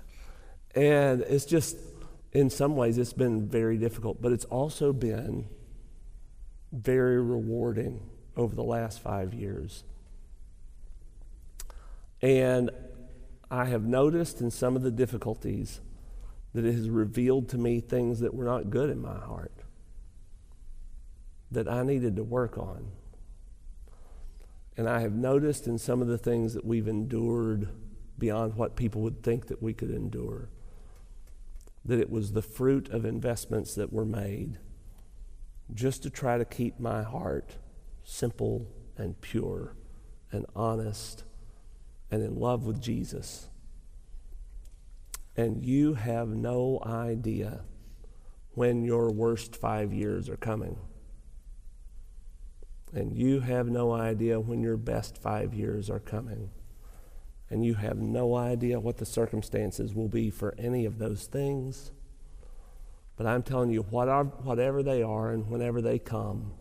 and 0.74 1.22
it's 1.22 1.46
just, 1.46 1.76
in 2.32 2.50
some 2.50 2.76
ways, 2.76 2.98
it's 2.98 3.12
been 3.12 3.48
very 3.48 3.78
difficult, 3.78 4.20
but 4.20 4.32
it's 4.32 4.44
also 4.46 4.92
been 4.92 5.48
very 6.72 7.20
rewarding 7.20 8.00
over 8.36 8.54
the 8.54 8.62
last 8.62 9.00
five 9.00 9.34
years. 9.34 9.84
And 12.22 12.70
I 13.50 13.64
have 13.66 13.84
noticed 13.84 14.40
in 14.40 14.50
some 14.50 14.76
of 14.76 14.82
the 14.82 14.90
difficulties 14.90 15.80
that 16.54 16.64
it 16.64 16.72
has 16.72 16.88
revealed 16.88 17.48
to 17.50 17.58
me 17.58 17.80
things 17.80 18.20
that 18.20 18.34
were 18.34 18.44
not 18.44 18.70
good 18.70 18.90
in 18.90 19.00
my 19.00 19.18
heart 19.18 19.52
that 21.50 21.68
I 21.68 21.82
needed 21.82 22.16
to 22.16 22.22
work 22.22 22.58
on. 22.58 22.92
And 24.76 24.88
I 24.88 25.00
have 25.00 25.12
noticed 25.12 25.66
in 25.66 25.78
some 25.78 26.00
of 26.00 26.08
the 26.08 26.18
things 26.18 26.54
that 26.54 26.64
we've 26.64 26.86
endured 26.86 27.68
beyond 28.18 28.54
what 28.54 28.76
people 28.76 29.02
would 29.02 29.22
think 29.22 29.48
that 29.48 29.62
we 29.62 29.72
could 29.72 29.90
endure 29.90 30.48
that 31.84 31.98
it 31.98 32.10
was 32.10 32.32
the 32.32 32.42
fruit 32.42 32.88
of 32.90 33.04
investments 33.04 33.74
that 33.74 33.92
were 33.92 34.04
made 34.04 34.58
just 35.74 36.02
to 36.02 36.10
try 36.10 36.38
to 36.38 36.44
keep 36.44 36.78
my 36.78 37.02
heart 37.02 37.56
simple 38.02 38.66
and 38.96 39.20
pure 39.20 39.76
and 40.32 40.46
honest 40.54 41.24
and 42.10 42.22
in 42.22 42.34
love 42.34 42.64
with 42.64 42.80
Jesus. 42.80 43.48
And 45.36 45.64
you 45.64 45.94
have 45.94 46.28
no 46.28 46.82
idea 46.84 47.60
when 48.54 48.84
your 48.84 49.10
worst 49.10 49.56
five 49.56 49.92
years 49.92 50.28
are 50.28 50.36
coming. 50.36 50.76
And 52.92 53.16
you 53.16 53.40
have 53.40 53.68
no 53.68 53.92
idea 53.92 54.40
when 54.40 54.60
your 54.60 54.76
best 54.76 55.16
five 55.16 55.54
years 55.54 55.88
are 55.88 56.00
coming. 56.00 56.50
And 57.48 57.64
you 57.64 57.74
have 57.74 57.98
no 57.98 58.34
idea 58.36 58.80
what 58.80 58.96
the 58.98 59.06
circumstances 59.06 59.94
will 59.94 60.08
be 60.08 60.30
for 60.30 60.54
any 60.58 60.84
of 60.84 60.98
those 60.98 61.26
things. 61.26 61.92
But 63.20 63.26
I'm 63.26 63.42
telling 63.42 63.68
you, 63.68 63.82
whatever 63.82 64.82
they 64.82 65.02
are 65.02 65.30
and 65.30 65.46
whenever 65.46 65.82
they 65.82 65.98
come, 65.98 66.54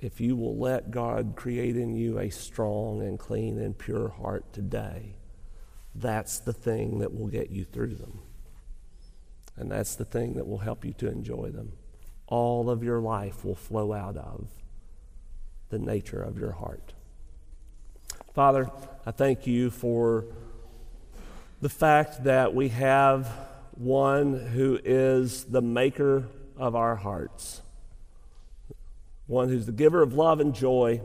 if 0.00 0.20
you 0.20 0.34
will 0.34 0.58
let 0.58 0.90
God 0.90 1.34
create 1.36 1.76
in 1.76 1.94
you 1.94 2.18
a 2.18 2.28
strong 2.28 3.00
and 3.00 3.20
clean 3.20 3.60
and 3.60 3.78
pure 3.78 4.08
heart 4.08 4.52
today, 4.52 5.14
that's 5.94 6.40
the 6.40 6.52
thing 6.52 6.98
that 6.98 7.14
will 7.14 7.28
get 7.28 7.50
you 7.50 7.64
through 7.64 7.94
them. 7.94 8.18
And 9.54 9.70
that's 9.70 9.94
the 9.94 10.04
thing 10.04 10.34
that 10.34 10.48
will 10.48 10.58
help 10.58 10.84
you 10.84 10.92
to 10.94 11.06
enjoy 11.08 11.50
them. 11.50 11.74
All 12.26 12.68
of 12.68 12.82
your 12.82 12.98
life 12.98 13.44
will 13.44 13.54
flow 13.54 13.92
out 13.92 14.16
of 14.16 14.48
the 15.68 15.78
nature 15.78 16.20
of 16.20 16.36
your 16.36 16.50
heart. 16.50 16.94
Father, 18.34 18.68
I 19.06 19.12
thank 19.12 19.46
you 19.46 19.70
for 19.70 20.24
the 21.60 21.68
fact 21.68 22.24
that 22.24 22.56
we 22.56 22.70
have 22.70 23.30
one 23.78 24.34
who 24.48 24.78
is 24.84 25.44
the 25.44 25.62
maker 25.62 26.28
of 26.56 26.74
our 26.74 26.96
hearts 26.96 27.62
one 29.28 29.50
who's 29.50 29.66
the 29.66 29.72
giver 29.72 30.02
of 30.02 30.14
love 30.14 30.40
and 30.40 30.54
joy, 30.54 31.00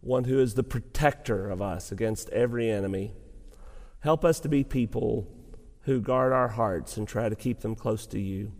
one 0.00 0.24
who 0.24 0.40
is 0.40 0.54
the 0.54 0.62
protector 0.64 1.48
of 1.48 1.62
us 1.62 1.92
against 1.92 2.28
every 2.30 2.68
enemy. 2.68 3.12
Help 4.00 4.24
us 4.24 4.40
to 4.40 4.48
be 4.48 4.64
people 4.64 5.28
who 5.82 6.00
guard 6.00 6.32
our 6.32 6.48
hearts 6.48 6.96
and 6.96 7.06
try 7.06 7.28
to 7.28 7.36
keep 7.36 7.60
them 7.60 7.76
close 7.76 8.06
to 8.06 8.18
you. 8.18 8.50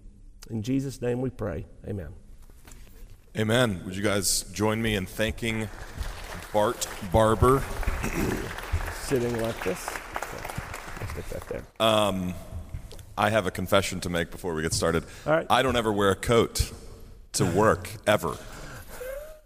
In 0.51 0.63
Jesus' 0.63 1.01
name 1.01 1.21
we 1.23 1.31
pray. 1.31 1.67
Amen. 1.89 2.11
Amen. 3.37 3.81
Would 3.87 3.97
you 3.97 4.03
guys 4.03 4.43
join 4.53 4.83
me 4.83 4.95
in 4.95 5.07
thanking 5.07 5.69
Bart 6.53 6.87
Barber? 7.11 7.63
Sitting 9.05 9.41
like 9.41 9.65
this. 9.65 9.91
Let's 11.01 11.13
get 11.15 11.31
that 11.31 11.49
there. 11.49 11.63
Um, 11.81 12.35
I 13.17 13.31
have 13.31 13.47
a 13.47 13.51
confession 13.51 14.01
to 14.01 14.09
make 14.09 14.31
before 14.31 14.55
we 14.55 14.63
get 14.63 14.73
started. 14.73 15.05
All 15.27 15.33
right. 15.33 15.47
I 15.51 15.63
don't 15.63 15.77
ever 15.77 15.93
wear 15.93 16.11
a 16.11 16.17
coat 16.17 16.73
to 17.33 17.45
work 17.45 17.91
ever. 18.07 18.37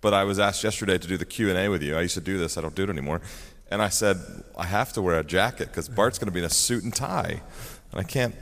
But 0.00 0.14
I 0.14 0.24
was 0.24 0.38
asked 0.38 0.62
yesterday 0.62 0.98
to 0.98 1.09
do 1.09 1.16
the 1.16 1.24
Q&A 1.24 1.68
with 1.68 1.83
you. 1.83 1.96
I 1.96 2.02
used 2.02 2.14
to 2.14 2.20
do 2.20 2.38
this. 2.38 2.57
I 2.57 2.61
don't 2.61 2.74
do 2.74 2.85
it 2.85 2.90
anymore. 2.90 3.20
And 3.70 3.83
I 3.83 3.88
said, 3.88 4.18
I 4.57 4.64
have 4.66 4.92
to 4.92 5.02
wear 5.02 5.18
a 5.18 5.24
jacket 5.24 5.68
because 5.68 5.88
Bart's 5.88 6.18
going 6.18 6.26
to 6.26 6.33
be 6.33 6.38
in 6.38 6.44
a 6.44 6.50
suit 6.50 6.85
and 6.85 6.94
tie. 6.94 7.40
And 7.90 8.00
I 8.00 8.05
can't 8.05 8.35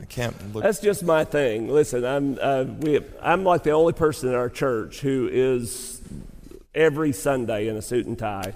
I 0.00 0.04
can't 0.06 0.52
look. 0.52 0.64
That's 0.64 0.80
just 0.80 1.04
my 1.04 1.24
thing. 1.24 1.68
Listen, 1.68 2.04
I'm, 2.04 2.38
uh, 2.40 2.64
we, 2.64 3.00
I'm 3.20 3.44
like 3.44 3.62
the 3.62 3.70
only 3.70 3.92
person 3.92 4.30
in 4.30 4.34
our 4.34 4.48
church 4.48 5.00
who 5.00 5.28
is 5.30 6.02
every 6.74 7.12
Sunday 7.12 7.68
in 7.68 7.76
a 7.76 7.82
suit 7.82 8.06
and 8.06 8.18
tie. 8.18 8.54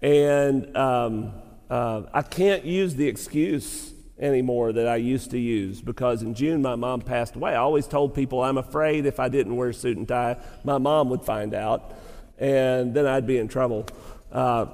And 0.00 0.76
um, 0.76 1.32
uh, 1.68 2.02
I 2.14 2.22
can't 2.22 2.64
use 2.64 2.94
the 2.94 3.08
excuse 3.08 3.92
anymore 4.18 4.72
that 4.72 4.88
I 4.88 4.96
used 4.96 5.30
to 5.30 5.38
use 5.38 5.80
because 5.80 6.22
in 6.22 6.34
June 6.34 6.62
my 6.62 6.74
mom 6.74 7.00
passed 7.00 7.36
away. 7.36 7.52
I 7.52 7.56
always 7.56 7.86
told 7.86 8.14
people 8.14 8.42
I'm 8.42 8.58
afraid 8.58 9.06
if 9.06 9.20
I 9.20 9.28
didn't 9.28 9.56
wear 9.56 9.72
suit 9.72 9.96
and 9.96 10.08
tie, 10.08 10.36
my 10.64 10.78
mom 10.78 11.10
would 11.10 11.22
find 11.22 11.54
out 11.54 11.92
and 12.38 12.94
then 12.94 13.06
I'd 13.06 13.26
be 13.26 13.38
in 13.38 13.48
trouble. 13.48 13.86
Uh, 14.30 14.66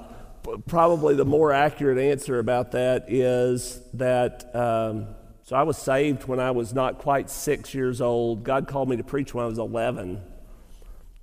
probably 0.67 1.15
the 1.15 1.25
more 1.25 1.53
accurate 1.53 1.99
answer 1.99 2.39
about 2.39 2.73
that 2.73 3.07
is 3.09 3.81
that. 3.95 4.55
Um, 4.55 5.07
so 5.45 5.57
I 5.57 5.63
was 5.63 5.77
saved 5.77 6.25
when 6.25 6.41
I 6.41 6.53
was 6.53 6.73
not 6.73 6.97
quite 6.99 7.29
six 7.29 7.75
years 7.75 8.01
old. 8.01 8.45
God 8.45 8.67
called 8.67 8.89
me 8.89 8.97
to 8.97 9.05
preach 9.05 9.35
when 9.35 9.45
I 9.45 9.49
was 9.49 9.59
11. 9.59 10.23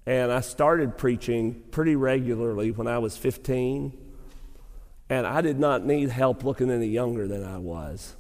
And 0.06 0.32
I 0.32 0.42
started 0.42 0.96
preaching 0.96 1.64
pretty 1.72 1.96
regularly 1.96 2.70
when 2.70 2.86
I 2.86 3.00
was 3.00 3.18
15. 3.18 3.98
And 5.12 5.28
I 5.28 5.41
did 5.41 5.60
not 5.60 5.86
need 5.86 6.08
help 6.08 6.45
looking 6.45 6.71
any 6.71 6.88
younger 6.88 7.28
than 7.28 7.43
I 7.43 7.58
was. 7.58 8.15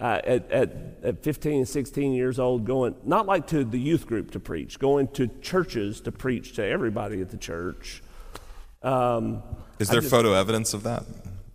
Uh, 0.00 0.20
at, 0.24 0.50
at, 0.52 0.70
at 1.02 1.22
15 1.24 1.66
16 1.66 2.12
years 2.12 2.38
old, 2.38 2.64
going, 2.64 2.94
not 3.04 3.26
like 3.26 3.48
to 3.48 3.64
the 3.64 3.80
youth 3.80 4.06
group 4.06 4.30
to 4.30 4.40
preach, 4.40 4.78
going 4.78 5.08
to 5.08 5.26
churches 5.40 6.00
to 6.02 6.12
preach 6.12 6.54
to 6.54 6.64
everybody 6.64 7.20
at 7.20 7.30
the 7.30 7.36
church. 7.36 8.00
Um, 8.84 9.42
is 9.80 9.88
there 9.88 10.00
just, 10.00 10.12
photo 10.12 10.34
evidence 10.34 10.72
of 10.72 10.84
that? 10.84 11.02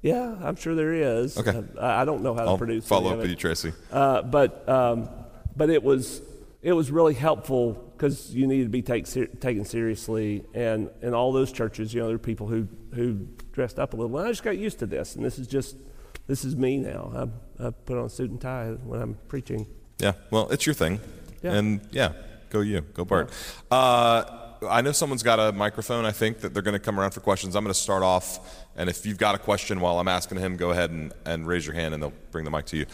Yeah, 0.02 0.36
I'm 0.44 0.58
sure 0.58 0.76
there 0.76 0.94
is. 0.94 1.38
Okay. 1.38 1.64
Uh, 1.78 1.86
I 1.86 2.04
don't 2.04 2.22
know 2.22 2.34
how 2.34 2.48
I'll 2.48 2.58
to 2.58 2.58
produce 2.58 2.86
follow 2.86 3.14
up 3.14 3.20
with 3.20 3.30
you, 3.30 3.36
Tracy. 3.38 3.72
Uh, 3.94 4.24
but, 4.24 4.68
um, 4.68 5.08
but 5.56 5.70
it 5.70 5.82
was, 5.82 6.22
it 6.62 6.74
was 6.74 6.92
really 6.92 7.14
helpful 7.14 7.87
because 7.98 8.34
you 8.34 8.48
need 8.48 8.64
to 8.64 8.70
be 8.70 8.82
take, 8.82 9.08
ser- 9.08 9.26
taken 9.26 9.66
seriously. 9.66 10.46
And 10.54 10.90
in 11.02 11.14
all 11.14 11.34
those 11.34 11.52
churches, 11.52 11.94
you 11.94 12.02
know, 12.02 12.08
there 12.08 12.16
are 12.16 12.20
people 12.20 12.48
who, 12.48 12.68
who 12.94 13.28
dressed 13.52 13.80
up 13.80 13.94
a 13.94 13.98
little. 13.98 14.18
And 14.18 14.28
I 14.28 14.32
just 14.32 14.44
got 14.44 14.58
used 14.58 14.80
to 14.80 14.86
this. 14.86 15.16
And 15.16 15.26
this 15.26 15.40
is 15.40 15.48
just, 15.48 15.76
this 16.28 16.46
is 16.46 16.56
me 16.56 16.78
now. 16.78 17.30
I, 17.60 17.68
I 17.68 17.70
put 17.72 17.98
on 17.98 18.06
a 18.06 18.10
suit 18.10 18.30
and 18.30 18.40
tie 18.40 18.70
when 18.72 19.02
I'm 19.02 19.18
preaching. 19.28 19.68
Yeah, 20.00 20.14
well, 20.30 20.50
it's 20.50 20.66
your 20.66 20.76
thing. 20.76 21.00
Yeah. 21.42 21.54
And 21.54 21.82
yeah, 21.92 22.14
go 22.50 22.62
you, 22.62 22.82
go 22.82 23.04
Bart. 23.04 23.32
Yeah. 23.72 23.78
Uh, 23.78 24.44
I 24.70 24.82
know 24.82 24.92
someone's 24.92 25.24
got 25.24 25.40
a 25.40 25.52
microphone. 25.52 26.06
I 26.06 26.12
think 26.12 26.40
that 26.40 26.54
they're 26.54 26.64
going 26.64 26.74
to 26.74 26.80
come 26.80 27.00
around 27.00 27.12
for 27.12 27.20
questions. 27.20 27.56
I'm 27.56 27.64
going 27.64 27.74
to 27.74 27.80
start 27.80 28.04
off, 28.04 28.66
and 28.76 28.90
if 28.90 29.06
you've 29.06 29.20
got 29.20 29.36
a 29.36 29.38
question 29.38 29.80
while 29.80 30.00
I'm 30.00 30.08
asking 30.08 30.40
him, 30.40 30.58
go 30.58 30.72
ahead 30.72 30.90
and, 30.90 31.14
and 31.26 31.48
raise 31.48 31.66
your 31.66 31.76
hand, 31.76 31.94
and 31.94 32.02
they'll 32.02 32.14
bring 32.32 32.44
the 32.44 32.52
mic 32.52 32.66
to 32.68 32.78
you. 32.78 32.86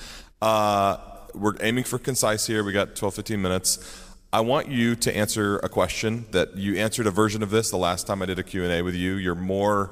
Uh, 0.42 0.98
we're 1.34 1.56
aiming 1.62 1.84
for 1.84 1.98
concise 1.98 2.46
here. 2.46 2.64
We 2.64 2.74
got 2.74 2.96
12, 2.96 3.16
15 3.16 3.42
minutes. 3.42 4.03
I 4.34 4.40
want 4.40 4.68
you 4.68 4.96
to 4.96 5.16
answer 5.16 5.60
a 5.60 5.70
question 5.70 6.26
that 6.32 6.58
you 6.58 6.76
answered 6.78 7.06
a 7.06 7.12
version 7.12 7.44
of 7.44 7.52
this 7.52 7.70
the 7.70 7.78
last 7.78 8.08
time 8.08 8.24
I 8.24 8.26
did 8.26 8.40
a 8.40 8.44
Q&A 8.44 8.82
with 8.82 8.96
you. 8.96 9.14
You're 9.14 9.36
more 9.36 9.92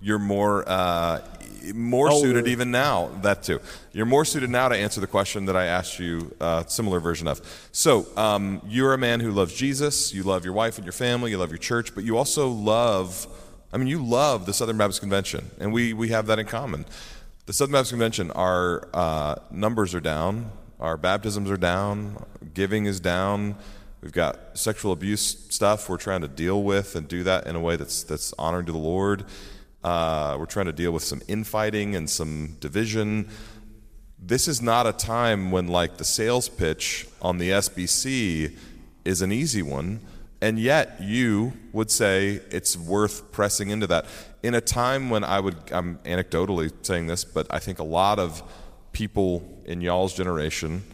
you're 0.00 0.20
more 0.20 0.62
uh, 0.68 1.22
more 1.74 2.08
Older. 2.08 2.28
suited 2.28 2.46
even 2.46 2.70
now. 2.70 3.08
That 3.22 3.42
too. 3.42 3.60
You're 3.92 4.06
more 4.06 4.24
suited 4.24 4.48
now 4.48 4.68
to 4.68 4.76
answer 4.76 5.00
the 5.00 5.08
question 5.08 5.46
that 5.46 5.56
I 5.56 5.64
asked 5.64 5.98
you 5.98 6.32
a 6.40 6.44
uh, 6.44 6.66
similar 6.66 7.00
version 7.00 7.26
of. 7.26 7.40
So 7.72 8.06
um, 8.16 8.62
you're 8.64 8.94
a 8.94 8.98
man 8.98 9.18
who 9.18 9.32
loves 9.32 9.54
Jesus. 9.54 10.14
You 10.14 10.22
love 10.22 10.44
your 10.44 10.54
wife 10.54 10.76
and 10.76 10.84
your 10.84 10.92
family. 10.92 11.32
You 11.32 11.38
love 11.38 11.50
your 11.50 11.58
church, 11.58 11.92
but 11.92 12.04
you 12.04 12.16
also 12.16 12.48
love. 12.48 13.26
I 13.72 13.76
mean, 13.76 13.88
you 13.88 14.04
love 14.04 14.46
the 14.46 14.54
Southern 14.54 14.78
Baptist 14.78 15.00
Convention, 15.00 15.50
and 15.58 15.72
we 15.72 15.94
we 15.94 16.10
have 16.10 16.28
that 16.28 16.38
in 16.38 16.46
common. 16.46 16.86
The 17.46 17.52
Southern 17.52 17.72
Baptist 17.72 17.90
Convention, 17.90 18.30
our 18.30 18.88
uh, 18.94 19.34
numbers 19.50 19.96
are 19.96 20.00
down, 20.00 20.52
our 20.78 20.96
baptisms 20.96 21.50
are 21.50 21.56
down, 21.56 22.24
giving 22.54 22.86
is 22.86 23.00
down 23.00 23.56
We've 24.02 24.12
got 24.12 24.56
sexual 24.56 24.92
abuse 24.92 25.46
stuff 25.50 25.90
we're 25.90 25.98
trying 25.98 26.22
to 26.22 26.28
deal 26.28 26.62
with 26.62 26.96
and 26.96 27.06
do 27.06 27.22
that 27.24 27.46
in 27.46 27.54
a 27.54 27.60
way 27.60 27.76
that's 27.76 28.02
that's 28.02 28.32
honoring 28.38 28.64
to 28.66 28.72
the 28.72 28.78
Lord. 28.78 29.24
Uh, 29.84 30.36
we're 30.38 30.46
trying 30.46 30.66
to 30.66 30.72
deal 30.72 30.92
with 30.92 31.02
some 31.02 31.20
infighting 31.28 31.94
and 31.94 32.08
some 32.08 32.56
division. 32.60 33.28
This 34.18 34.48
is 34.48 34.62
not 34.62 34.86
a 34.86 34.92
time 34.92 35.50
when 35.50 35.68
like 35.68 35.98
the 35.98 36.04
sales 36.04 36.48
pitch 36.48 37.08
on 37.20 37.36
the 37.36 37.50
SBC 37.50 38.56
is 39.04 39.20
an 39.20 39.32
easy 39.32 39.62
one, 39.62 40.00
and 40.40 40.58
yet 40.58 40.96
you 41.00 41.52
would 41.72 41.90
say 41.90 42.40
it's 42.50 42.78
worth 42.78 43.30
pressing 43.32 43.68
into 43.68 43.86
that 43.86 44.06
in 44.42 44.54
a 44.54 44.62
time 44.62 45.10
when 45.10 45.24
I 45.24 45.40
would 45.40 45.56
I'm 45.72 45.98
anecdotally 46.04 46.72
saying 46.80 47.06
this, 47.06 47.24
but 47.24 47.46
I 47.50 47.58
think 47.58 47.78
a 47.78 47.84
lot 47.84 48.18
of 48.18 48.42
people 48.92 49.62
in 49.66 49.82
y'all's 49.82 50.14
generation 50.14 50.84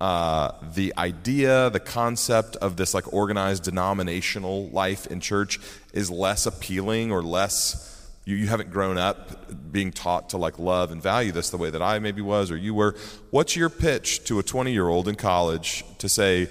uh, 0.00 0.52
the 0.74 0.92
idea, 0.96 1.70
the 1.70 1.80
concept 1.80 2.56
of 2.56 2.76
this 2.76 2.94
like 2.94 3.12
organized 3.12 3.64
denominational 3.64 4.68
life 4.68 5.06
in 5.08 5.20
church 5.20 5.58
is 5.92 6.10
less 6.10 6.46
appealing 6.46 7.10
or 7.10 7.22
less. 7.22 7.84
You, 8.24 8.36
you 8.36 8.46
haven't 8.46 8.70
grown 8.70 8.96
up 8.98 9.72
being 9.72 9.90
taught 9.90 10.30
to 10.30 10.36
like 10.36 10.58
love 10.58 10.92
and 10.92 11.02
value 11.02 11.32
this 11.32 11.50
the 11.50 11.56
way 11.56 11.70
that 11.70 11.82
I 11.82 11.98
maybe 11.98 12.22
was 12.22 12.50
or 12.50 12.56
you 12.56 12.74
were. 12.74 12.94
What's 13.30 13.56
your 13.56 13.70
pitch 13.70 14.22
to 14.24 14.38
a 14.38 14.42
20 14.42 14.70
year 14.72 14.86
old 14.88 15.08
in 15.08 15.14
college 15.16 15.82
to 15.98 16.08
say, 16.08 16.48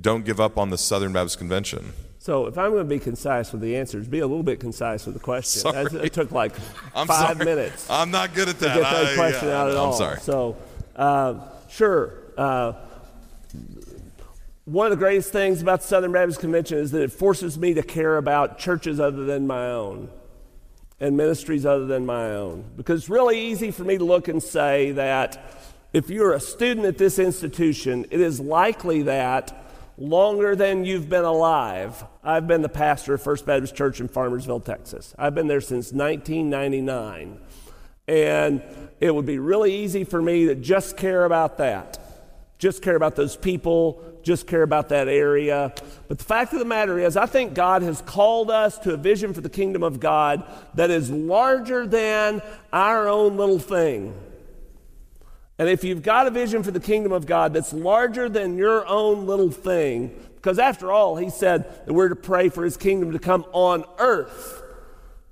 don't 0.00 0.24
give 0.24 0.40
up 0.40 0.58
on 0.58 0.70
the 0.70 0.76
Southern 0.78 1.12
Baptist 1.12 1.38
Convention? 1.38 1.92
So 2.18 2.46
if 2.46 2.58
I'm 2.58 2.70
going 2.72 2.82
to 2.84 2.88
be 2.88 2.98
concise 2.98 3.52
with 3.52 3.60
the 3.60 3.76
answers, 3.76 4.08
be 4.08 4.18
a 4.20 4.26
little 4.26 4.42
bit 4.42 4.58
concise 4.58 5.04
with 5.06 5.14
the 5.14 5.20
question. 5.20 5.60
Sorry. 5.60 5.84
It 6.04 6.12
took 6.14 6.32
like 6.32 6.52
I'm 6.94 7.06
five 7.06 7.36
sorry. 7.36 7.44
minutes. 7.44 7.88
I'm 7.88 8.10
not 8.10 8.34
good 8.34 8.48
at 8.48 8.58
that. 8.60 8.74
To 8.74 8.80
get 8.80 8.90
that 8.90 9.06
I, 9.06 9.14
question 9.14 9.48
yeah, 9.48 9.60
out 9.62 9.70
at 9.70 9.76
I'm 9.76 9.80
all. 9.82 9.92
sorry. 9.92 10.20
So 10.20 10.56
Uh, 10.96 11.34
sure. 11.68 12.14
Uh, 12.36 12.72
one 14.64 14.86
of 14.86 14.90
the 14.90 14.96
greatest 14.96 15.30
things 15.30 15.60
about 15.60 15.82
the 15.82 15.86
Southern 15.86 16.12
Baptist 16.12 16.40
Convention 16.40 16.78
is 16.78 16.90
that 16.92 17.02
it 17.02 17.12
forces 17.12 17.58
me 17.58 17.74
to 17.74 17.82
care 17.82 18.16
about 18.16 18.58
churches 18.58 18.98
other 18.98 19.24
than 19.24 19.46
my 19.46 19.70
own 19.70 20.08
and 21.00 21.16
ministries 21.16 21.66
other 21.66 21.86
than 21.86 22.06
my 22.06 22.30
own. 22.30 22.64
Because 22.76 23.02
it's 23.02 23.10
really 23.10 23.38
easy 23.38 23.70
for 23.70 23.84
me 23.84 23.98
to 23.98 24.04
look 24.04 24.28
and 24.28 24.42
say 24.42 24.92
that 24.92 25.52
if 25.92 26.08
you're 26.08 26.32
a 26.32 26.40
student 26.40 26.86
at 26.86 26.98
this 26.98 27.18
institution, 27.18 28.06
it 28.10 28.20
is 28.20 28.40
likely 28.40 29.02
that 29.02 29.64
longer 29.96 30.56
than 30.56 30.84
you've 30.84 31.08
been 31.08 31.24
alive, 31.24 32.04
I've 32.22 32.46
been 32.46 32.62
the 32.62 32.68
pastor 32.68 33.14
of 33.14 33.22
First 33.22 33.46
Baptist 33.46 33.76
Church 33.76 34.00
in 34.00 34.08
Farmersville, 34.08 34.64
Texas. 34.64 35.14
I've 35.18 35.34
been 35.34 35.46
there 35.46 35.60
since 35.60 35.92
1999. 35.92 37.38
And 38.06 38.62
it 39.00 39.14
would 39.14 39.26
be 39.26 39.38
really 39.38 39.74
easy 39.74 40.04
for 40.04 40.20
me 40.20 40.46
to 40.46 40.54
just 40.54 40.96
care 40.96 41.24
about 41.24 41.58
that, 41.58 41.98
just 42.64 42.80
care 42.80 42.96
about 42.96 43.14
those 43.14 43.36
people, 43.36 44.02
just 44.22 44.46
care 44.46 44.62
about 44.62 44.88
that 44.88 45.06
area. 45.06 45.70
But 46.08 46.18
the 46.18 46.24
fact 46.24 46.54
of 46.54 46.58
the 46.60 46.64
matter 46.64 46.98
is, 46.98 47.14
I 47.14 47.26
think 47.26 47.52
God 47.52 47.82
has 47.82 48.00
called 48.00 48.50
us 48.50 48.78
to 48.78 48.94
a 48.94 48.96
vision 48.96 49.34
for 49.34 49.42
the 49.42 49.50
kingdom 49.50 49.82
of 49.82 50.00
God 50.00 50.42
that 50.72 50.90
is 50.90 51.10
larger 51.10 51.86
than 51.86 52.40
our 52.72 53.06
own 53.06 53.36
little 53.36 53.58
thing. 53.58 54.14
And 55.58 55.68
if 55.68 55.84
you've 55.84 56.02
got 56.02 56.26
a 56.26 56.30
vision 56.30 56.62
for 56.62 56.70
the 56.70 56.80
kingdom 56.80 57.12
of 57.12 57.26
God 57.26 57.52
that's 57.52 57.74
larger 57.74 58.30
than 58.30 58.56
your 58.56 58.86
own 58.86 59.26
little 59.26 59.50
thing, 59.50 60.18
because 60.36 60.58
after 60.58 60.90
all, 60.90 61.16
he 61.16 61.28
said 61.28 61.84
that 61.84 61.92
we're 61.92 62.08
to 62.08 62.16
pray 62.16 62.48
for 62.48 62.64
his 62.64 62.78
kingdom 62.78 63.12
to 63.12 63.18
come 63.18 63.44
on 63.52 63.84
earth 63.98 64.62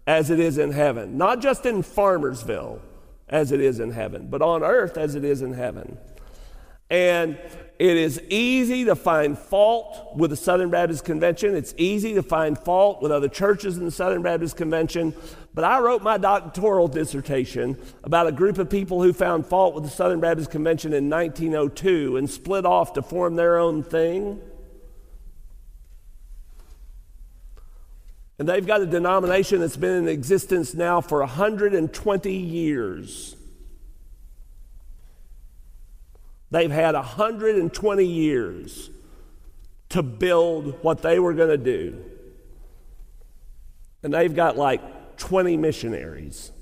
as 0.07 0.29
it 0.29 0.38
is 0.38 0.59
in 0.59 0.71
heaven. 0.71 1.16
Not 1.16 1.40
just 1.40 1.64
in 1.64 1.83
Farmersville 1.83 2.81
as 3.27 3.53
it 3.53 3.61
is 3.61 3.81
in 3.81 3.92
heaven, 3.92 4.27
but 4.29 4.42
on 4.42 4.62
earth 4.62 4.99
as 4.99 5.14
it 5.14 5.25
is 5.25 5.40
in 5.40 5.55
heaven. 5.55 5.97
And 6.92 7.38
it 7.78 7.96
is 7.96 8.20
easy 8.28 8.85
to 8.85 8.94
find 8.94 9.37
fault 9.37 10.14
with 10.14 10.28
the 10.28 10.37
Southern 10.37 10.68
Baptist 10.68 11.07
Convention. 11.07 11.57
It's 11.57 11.74
easy 11.78 12.12
to 12.14 12.22
find 12.22 12.57
fault 12.57 13.00
with 13.00 13.11
other 13.11 13.31
churches 13.31 13.78
in 13.78 13.87
the 13.87 13.90
Southern 13.90 14.20
Baptist 14.20 14.59
Convention. 14.59 15.14
But 15.55 15.64
I 15.64 15.81
wrote 15.81 16.02
my 16.02 16.18
doctoral 16.18 16.88
dissertation 16.88 17.78
about 18.05 18.26
a 18.26 18.33
group 18.33 18.59
of 18.59 18.68
people 18.68 19.02
who 19.02 19.14
found 19.14 19.46
fault 19.46 19.74
with 19.74 19.85
the 19.85 19.90
Southern 19.90 20.20
Baptist 20.20 20.50
Convention 20.50 20.92
in 20.92 21.09
1902 21.09 22.18
and 22.18 22.28
split 22.28 22.66
off 22.66 22.92
to 22.92 23.02
form 23.02 23.37
their 23.37 23.57
own 23.59 23.83
thing. 23.83 24.42
And 28.38 28.46
they've 28.46 28.66
got 28.66 28.83
a 28.83 28.87
denomination 28.87 29.61
that's 29.61 29.78
been 29.78 30.05
in 30.05 30.09
existence 30.09 30.74
now 30.74 31.00
for 31.00 31.20
120 31.20 32.33
years. 32.35 33.37
They've 36.52 36.70
had 36.70 36.94
120 36.94 38.04
years 38.04 38.90
to 39.88 40.02
build 40.02 40.82
what 40.82 41.00
they 41.00 41.18
were 41.18 41.32
going 41.32 41.48
to 41.48 41.56
do. 41.56 42.04
And 44.02 44.12
they've 44.12 44.34
got 44.34 44.58
like 44.58 45.16
20 45.16 45.56
missionaries 45.56 46.52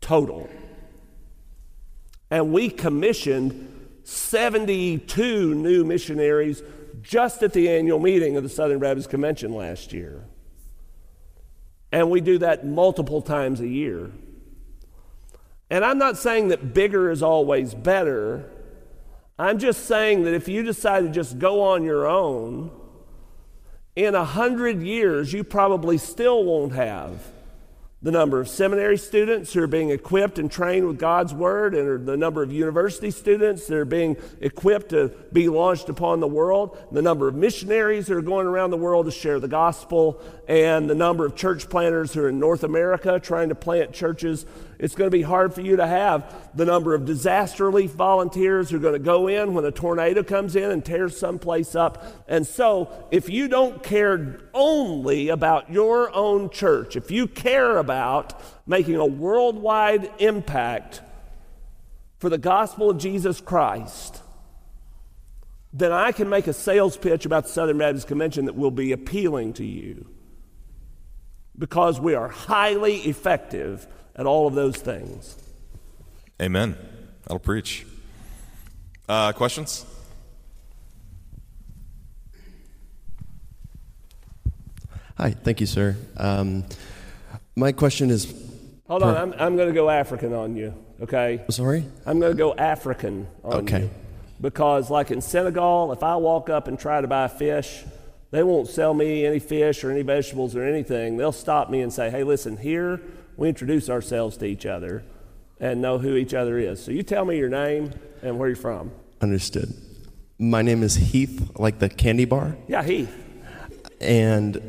total. 0.00 0.48
And 2.30 2.52
we 2.52 2.70
commissioned 2.70 3.88
72 4.04 5.54
new 5.56 5.84
missionaries 5.84 6.62
just 7.02 7.42
at 7.42 7.52
the 7.52 7.68
annual 7.68 7.98
meeting 7.98 8.36
of 8.36 8.44
the 8.44 8.48
Southern 8.48 8.78
Baptist 8.78 9.10
Convention 9.10 9.52
last 9.52 9.92
year. 9.92 10.24
And 11.90 12.10
we 12.10 12.20
do 12.20 12.38
that 12.38 12.64
multiple 12.64 13.22
times 13.22 13.60
a 13.60 13.66
year. 13.66 14.12
And 15.72 15.86
I'm 15.86 15.96
not 15.96 16.18
saying 16.18 16.48
that 16.48 16.74
bigger 16.74 17.10
is 17.10 17.22
always 17.22 17.72
better. 17.72 18.51
I'm 19.38 19.58
just 19.58 19.86
saying 19.86 20.24
that 20.24 20.34
if 20.34 20.48
you 20.48 20.62
decide 20.62 21.00
to 21.04 21.08
just 21.08 21.38
go 21.38 21.62
on 21.62 21.84
your 21.84 22.06
own, 22.06 22.70
in 23.96 24.14
a 24.14 24.24
hundred 24.24 24.82
years, 24.82 25.32
you 25.32 25.44
probably 25.44 25.98
still 25.98 26.44
won't 26.44 26.74
have 26.74 27.22
the 28.02 28.10
number 28.10 28.40
of 28.40 28.48
seminary 28.48 28.98
students 28.98 29.52
who 29.52 29.62
are 29.62 29.68
being 29.68 29.90
equipped 29.90 30.40
and 30.40 30.50
trained 30.50 30.86
with 30.88 30.98
God's 30.98 31.32
Word, 31.32 31.72
and 31.72 32.04
the 32.04 32.16
number 32.16 32.42
of 32.42 32.52
university 32.52 33.12
students 33.12 33.68
that 33.68 33.76
are 33.76 33.84
being 33.84 34.16
equipped 34.40 34.88
to 34.88 35.12
be 35.32 35.48
launched 35.48 35.88
upon 35.88 36.18
the 36.18 36.26
world, 36.26 36.76
the 36.90 37.00
number 37.00 37.28
of 37.28 37.36
missionaries 37.36 38.08
that 38.08 38.16
are 38.16 38.22
going 38.22 38.48
around 38.48 38.70
the 38.70 38.76
world 38.76 39.06
to 39.06 39.12
share 39.12 39.38
the 39.38 39.46
gospel, 39.46 40.20
and 40.48 40.90
the 40.90 40.96
number 40.96 41.24
of 41.24 41.36
church 41.36 41.68
planters 41.70 42.12
who 42.12 42.22
are 42.22 42.28
in 42.28 42.40
North 42.40 42.64
America 42.64 43.20
trying 43.20 43.50
to 43.50 43.54
plant 43.54 43.92
churches. 43.92 44.46
It's 44.78 44.94
going 44.94 45.10
to 45.10 45.16
be 45.16 45.22
hard 45.22 45.54
for 45.54 45.60
you 45.60 45.76
to 45.76 45.86
have 45.86 46.50
the 46.56 46.64
number 46.64 46.94
of 46.94 47.04
disaster 47.04 47.66
relief 47.66 47.92
volunteers 47.92 48.70
who 48.70 48.76
are 48.76 48.80
going 48.80 48.94
to 48.94 48.98
go 48.98 49.28
in 49.28 49.54
when 49.54 49.64
a 49.64 49.70
tornado 49.70 50.22
comes 50.22 50.56
in 50.56 50.70
and 50.70 50.84
tears 50.84 51.16
someplace 51.16 51.74
up. 51.74 52.24
And 52.28 52.46
so, 52.46 52.90
if 53.10 53.28
you 53.28 53.48
don't 53.48 53.82
care 53.82 54.40
only 54.54 55.28
about 55.28 55.70
your 55.70 56.14
own 56.14 56.50
church, 56.50 56.96
if 56.96 57.10
you 57.10 57.26
care 57.26 57.78
about 57.78 58.40
making 58.66 58.96
a 58.96 59.06
worldwide 59.06 60.10
impact 60.18 61.00
for 62.18 62.28
the 62.28 62.38
gospel 62.38 62.90
of 62.90 62.98
Jesus 62.98 63.40
Christ, 63.40 64.22
then 65.72 65.92
I 65.92 66.12
can 66.12 66.28
make 66.28 66.46
a 66.46 66.52
sales 66.52 66.96
pitch 66.96 67.24
about 67.24 67.44
the 67.44 67.50
Southern 67.50 67.78
Baptist 67.78 68.06
Convention 68.06 68.44
that 68.44 68.56
will 68.56 68.70
be 68.70 68.92
appealing 68.92 69.54
to 69.54 69.64
you 69.64 70.06
because 71.56 72.00
we 72.00 72.14
are 72.14 72.28
highly 72.28 72.96
effective 72.96 73.86
at 74.16 74.26
all 74.26 74.46
of 74.46 74.54
those 74.54 74.76
things. 74.76 75.36
Amen. 76.40 76.76
That'll 77.22 77.38
preach. 77.38 77.86
Uh, 79.08 79.32
questions? 79.32 79.84
Hi, 85.16 85.30
thank 85.30 85.60
you, 85.60 85.66
sir. 85.66 85.96
Um, 86.16 86.64
my 87.54 87.72
question 87.72 88.10
is. 88.10 88.32
Hold 88.88 89.04
on, 89.04 89.16
I'm, 89.16 89.34
I'm 89.38 89.56
going 89.56 89.68
to 89.68 89.74
go 89.74 89.88
African 89.88 90.32
on 90.32 90.56
you, 90.56 90.74
okay? 91.00 91.44
Sorry? 91.48 91.84
I'm 92.04 92.18
going 92.18 92.32
to 92.32 92.38
go 92.38 92.54
African 92.54 93.26
on 93.44 93.54
Okay. 93.64 93.82
you. 93.82 93.90
Because, 94.40 94.90
like 94.90 95.10
in 95.10 95.20
Senegal, 95.20 95.92
if 95.92 96.02
I 96.02 96.16
walk 96.16 96.50
up 96.50 96.66
and 96.66 96.78
try 96.78 97.00
to 97.00 97.06
buy 97.06 97.28
fish, 97.28 97.84
they 98.32 98.42
won't 98.42 98.66
sell 98.68 98.92
me 98.92 99.24
any 99.24 99.38
fish 99.38 99.84
or 99.84 99.90
any 99.90 100.02
vegetables 100.02 100.56
or 100.56 100.64
anything. 100.64 101.16
They'll 101.16 101.30
stop 101.30 101.70
me 101.70 101.80
and 101.80 101.92
say, 101.92 102.10
hey, 102.10 102.24
listen, 102.24 102.56
here 102.56 103.00
we 103.36 103.48
introduce 103.48 103.88
ourselves 103.90 104.36
to 104.38 104.44
each 104.46 104.66
other 104.66 105.02
and 105.60 105.80
know 105.80 105.98
who 105.98 106.16
each 106.16 106.34
other 106.34 106.58
is. 106.58 106.82
So 106.84 106.90
you 106.90 107.02
tell 107.02 107.24
me 107.24 107.38
your 107.38 107.48
name 107.48 107.90
and 108.22 108.38
where 108.38 108.48
you're 108.48 108.56
from. 108.56 108.90
Understood. 109.20 109.72
My 110.38 110.62
name 110.62 110.82
is 110.82 110.96
Heath, 110.96 111.50
like 111.58 111.78
the 111.78 111.88
candy 111.88 112.24
bar, 112.24 112.56
Yeah, 112.66 112.82
Heath. 112.82 113.12
and 114.00 114.60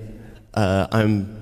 uh, 0.54 0.88
I'm. 0.92 1.40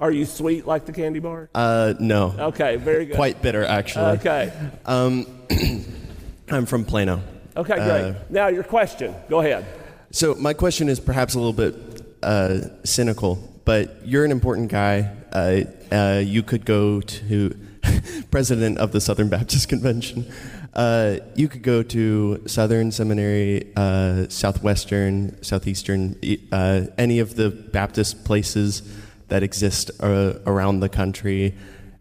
Are 0.00 0.10
you 0.10 0.24
sweet 0.24 0.66
like 0.66 0.86
the 0.86 0.92
candy 0.92 1.20
bar? 1.20 1.48
Uh, 1.54 1.94
no. 2.00 2.34
Okay, 2.38 2.76
very 2.76 3.06
good. 3.06 3.16
Quite 3.16 3.42
bitter, 3.42 3.64
actually. 3.64 4.18
Okay. 4.18 4.52
Um, 4.86 5.26
I'm 6.50 6.66
from 6.66 6.84
Plano. 6.84 7.22
Okay, 7.56 7.76
great. 7.76 8.16
now 8.30 8.48
your 8.48 8.64
question. 8.64 9.14
Go 9.28 9.40
ahead. 9.40 9.64
So 10.10 10.34
my 10.34 10.52
question 10.54 10.88
is 10.88 10.98
perhaps 10.98 11.34
a 11.34 11.38
little 11.38 11.52
bit 11.52 11.74
uh, 12.22 12.84
cynical, 12.84 13.36
but 13.64 14.06
you're 14.06 14.24
an 14.24 14.32
important 14.32 14.70
guy. 14.70 15.10
Uh, 15.34 15.62
uh, 15.90 16.22
you 16.24 16.42
could 16.44 16.64
go 16.64 17.00
to 17.00 17.50
president 18.30 18.78
of 18.78 18.92
the 18.92 19.00
Southern 19.00 19.28
Baptist 19.28 19.68
Convention. 19.74 20.24
Uh, 20.72 21.18
you 21.34 21.48
could 21.48 21.62
go 21.62 21.82
to 21.82 22.42
Southern 22.46 22.90
Seminary, 22.92 23.72
uh, 23.76 24.26
Southwestern, 24.28 25.40
Southeastern, 25.42 26.16
uh, 26.52 26.86
any 26.98 27.18
of 27.18 27.34
the 27.34 27.50
Baptist 27.50 28.24
places 28.24 28.82
that 29.28 29.42
exist 29.42 29.90
uh, 30.00 30.34
around 30.46 30.80
the 30.80 30.88
country, 30.88 31.54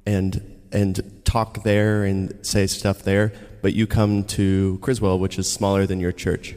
and 0.06 0.42
and 0.72 1.22
talk 1.24 1.64
there 1.64 2.04
and 2.04 2.46
say 2.46 2.68
stuff 2.68 3.04
there. 3.04 3.32
But 3.62 3.74
you 3.74 3.88
come 3.88 4.24
to 4.26 4.80
Criswell, 4.82 5.20
which 5.20 5.38
is 5.40 5.52
smaller 5.52 5.86
than 5.86 6.00
your 6.00 6.12
church. 6.12 6.56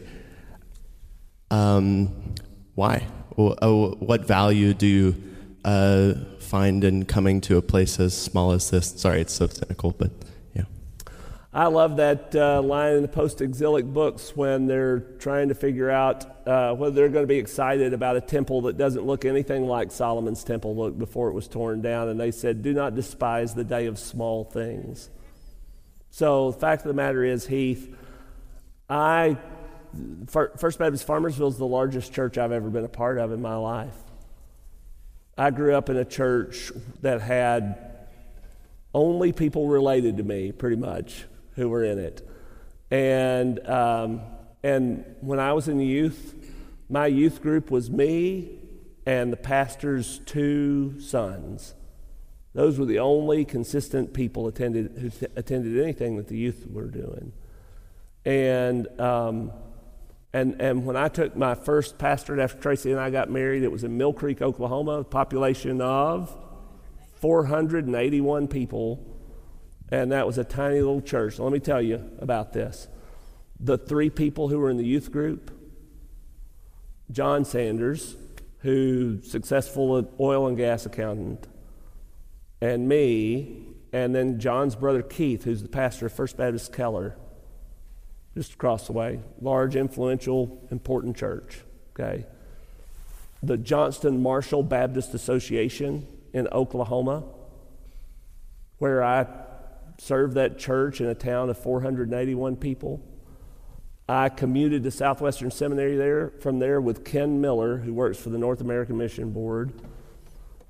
Um, 1.51 2.35
why? 2.74 3.07
Wh- 3.39 3.57
oh, 3.62 3.95
What 4.01 4.27
value 4.27 4.74
do 4.74 4.87
you 4.87 5.22
uh, 5.66 6.14
find 6.47 6.84
in 6.84 7.05
coming 7.05 7.40
to 7.42 7.57
a 7.57 7.62
place 7.62 8.01
as 8.01 8.16
small 8.16 8.53
as 8.53 8.70
this? 8.70 8.88
Sorry, 9.01 9.20
it's 9.20 9.34
so 9.34 9.47
cynical, 9.47 9.90
but 9.90 10.11
yeah. 10.55 10.62
I 11.53 11.66
love 11.66 11.97
that 11.97 12.34
uh, 12.34 12.62
line 12.62 12.94
in 12.94 13.03
the 13.03 13.09
post 13.09 13.40
exilic 13.40 13.84
books 13.84 14.36
when 14.36 14.66
they're 14.66 15.01
trying 15.18 15.49
to 15.49 15.55
figure 15.55 15.90
out 15.90 16.47
uh, 16.47 16.74
whether 16.74 16.94
they're 16.94 17.09
going 17.09 17.24
to 17.24 17.28
be 17.28 17.38
excited 17.38 17.92
about 17.92 18.16
a 18.16 18.20
temple 18.20 18.62
that 18.62 18.76
doesn't 18.76 19.05
look 19.05 19.24
anything 19.24 19.66
like 19.66 19.90
Solomon's 19.90 20.44
temple 20.44 20.76
looked 20.76 20.99
before 20.99 21.28
it 21.28 21.32
was 21.32 21.49
torn 21.49 21.82
down. 21.82 22.09
And 22.09 22.18
they 22.18 22.30
said, 22.30 22.62
Do 22.62 22.72
not 22.72 22.94
despise 22.94 23.55
the 23.55 23.64
day 23.64 23.86
of 23.86 23.99
small 23.99 24.44
things. 24.44 25.11
So 26.11 26.53
the 26.53 26.59
fact 26.59 26.82
of 26.82 26.88
the 26.88 26.94
matter 26.94 27.24
is, 27.24 27.47
Heath, 27.47 27.94
I, 28.88 29.36
First 30.28 30.78
Baptist 30.78 31.07
Farmersville 31.07 31.49
is 31.49 31.59
the 31.59 31.66
largest 31.66 32.12
church 32.12 32.38
I've 32.38 32.53
ever 32.53 32.70
been 32.70 32.84
a 32.84 32.88
part 32.88 33.18
of 33.18 33.32
in 33.32 33.42
my 33.42 33.57
life. 33.57 33.94
I 35.39 35.51
grew 35.51 35.74
up 35.74 35.91
in 35.91 35.97
a 35.99 36.05
church 36.05 36.72
that 37.03 37.20
had 37.20 37.78
only 38.95 39.32
people 39.32 39.68
related 39.68 40.16
to 40.16 40.22
me, 40.22 40.53
pretty 40.53 40.76
much, 40.76 41.24
who 41.57 41.68
were 41.68 41.84
in 41.84 41.99
it. 41.99 42.26
And, 42.91 43.66
um, 43.68 44.22
and 44.62 45.05
when 45.20 45.39
I 45.39 45.53
was 45.53 45.68
in 45.68 45.78
youth, 45.80 46.34
my 46.89 47.07
youth 47.07 47.43
group 47.43 47.70
was 47.70 47.91
me 47.91 48.59
and 49.05 49.30
the 49.30 49.37
pastor's 49.37 50.20
two 50.20 50.99
sons. 51.01 51.74
Those 52.55 52.78
were 52.78 52.87
the 52.87 53.01
only 53.01 53.45
consistent 53.45 54.14
people 54.14 54.47
attended, 54.47 54.97
who 54.99 55.11
th- 55.11 55.30
attended 55.37 55.82
anything 55.82 56.16
that 56.16 56.28
the 56.28 56.39
youth 56.39 56.66
were 56.70 56.87
doing. 56.87 57.32
And, 58.24 58.89
um, 58.99 59.53
and, 60.37 60.61
and 60.61 60.84
when 60.84 60.97
I 60.97 61.09
took 61.09 61.34
my 61.34 61.55
first 61.55 61.97
pastorate 61.97 62.41
after 62.41 62.61
Tracy 62.61 62.91
and 62.91 63.01
I 63.01 63.09
got 63.09 63.30
married, 63.30 63.62
it 63.62 63.72
was 63.72 63.84
in 63.84 63.97
Mill 63.97 64.12
Creek, 64.12 64.43
Oklahoma, 64.43 65.03
population 65.03 65.80
of 65.80 66.37
481 67.14 68.47
people. 68.47 69.03
And 69.91 70.12
that 70.12 70.26
was 70.26 70.37
a 70.37 70.45
tiny 70.45 70.74
little 70.74 71.01
church. 71.01 71.39
let 71.39 71.53
me 71.53 71.59
tell 71.59 71.80
you 71.80 72.11
about 72.18 72.53
this. 72.53 72.87
The 73.59 73.78
three 73.78 74.11
people 74.11 74.49
who 74.49 74.59
were 74.59 74.68
in 74.68 74.76
the 74.76 74.84
youth 74.84 75.11
group 75.11 75.53
John 77.11 77.47
Sanders, 77.47 78.14
who 78.59 79.22
successful 79.22 80.14
oil 80.20 80.49
and 80.49 80.57
gas 80.59 80.84
accountant, 80.84 81.47
and 82.61 82.87
me, 82.87 83.64
and 83.91 84.14
then 84.14 84.39
John's 84.39 84.76
brother 84.76 85.01
Keith, 85.01 85.45
who's 85.45 85.62
the 85.62 85.70
pastor 85.70 86.05
of 86.05 86.12
First 86.12 86.37
Baptist 86.37 86.74
Keller, 86.74 87.16
just 88.37 88.53
across 88.53 88.87
the 88.87 88.93
way. 88.93 89.18
Large, 89.41 89.76
influential, 89.76 90.62
important 90.70 91.16
church. 91.16 91.62
Okay. 91.95 92.26
The 93.43 93.57
Johnston 93.57 94.22
Marshall 94.22 94.62
Baptist 94.62 95.14
Association 95.14 96.07
in 96.34 96.47
Oklahoma, 96.49 97.24
where 98.78 99.03
I 99.03 99.26
served 99.99 100.34
that 100.34 100.59
church 100.59 101.01
in 101.01 101.07
a 101.07 101.14
town 101.14 101.49
of 101.49 101.57
481 101.57 102.57
people. 102.57 103.03
I 104.07 104.28
commuted 104.28 104.82
to 104.82 104.91
Southwestern 104.91 105.51
Seminary 105.51 105.97
there 105.97 106.32
from 106.41 106.59
there 106.59 106.80
with 106.80 107.07
Ken 107.07 107.41
Miller, 107.41 107.78
who 107.78 107.95
works 107.95 108.18
for 108.18 108.28
the 108.28 108.39
North 108.39 108.61
American 108.61 108.99
Mission 108.99 109.32
Board 109.32 109.72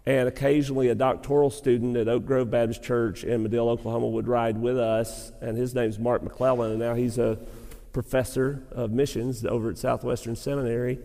and 0.07 0.29
occasionally 0.29 0.89
a 0.89 0.95
doctoral 0.95 1.51
student 1.51 1.97
at 1.97 2.07
Oak 2.07 2.25
Grove 2.25 2.49
Baptist 2.49 2.83
Church 2.83 3.25
in 3.25 3.45
Madill, 3.45 3.69
Oklahoma, 3.69 4.07
would 4.07 4.29
ride 4.29 4.57
with 4.57 4.79
us, 4.79 5.33
and 5.41 5.57
his 5.57 5.75
name's 5.75 5.99
Mark 5.99 6.23
McClellan, 6.23 6.71
and 6.71 6.79
now 6.79 6.95
he's 6.95 7.19
a 7.19 7.37
professor 7.97 8.63
of 8.73 8.91
missions 8.91 9.43
over 9.47 9.71
at 9.71 9.79
Southwestern 9.79 10.37
Seminary. 10.37 10.99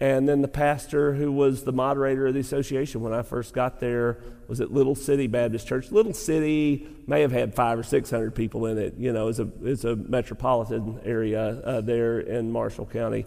And 0.00 0.26
then 0.26 0.40
the 0.40 0.48
pastor 0.48 1.12
who 1.12 1.30
was 1.30 1.64
the 1.64 1.72
moderator 1.72 2.26
of 2.26 2.32
the 2.32 2.40
association 2.40 3.02
when 3.02 3.12
I 3.12 3.20
first 3.20 3.52
got 3.52 3.78
there 3.78 4.22
was 4.48 4.62
at 4.62 4.72
Little 4.72 4.94
City 4.94 5.26
Baptist 5.26 5.68
Church. 5.68 5.92
Little 5.92 6.14
City 6.14 6.88
may 7.06 7.20
have 7.20 7.30
had 7.30 7.54
five 7.54 7.78
or 7.78 7.82
six 7.82 8.10
hundred 8.10 8.34
people 8.34 8.64
in 8.64 8.78
it. 8.78 8.94
You 8.96 9.12
know, 9.12 9.28
it's 9.28 9.38
a 9.38 9.48
it's 9.62 9.84
a 9.84 9.96
metropolitan 9.96 10.98
area 11.04 11.42
uh, 11.42 11.82
there 11.82 12.20
in 12.20 12.50
Marshall 12.50 12.86
County. 12.86 13.26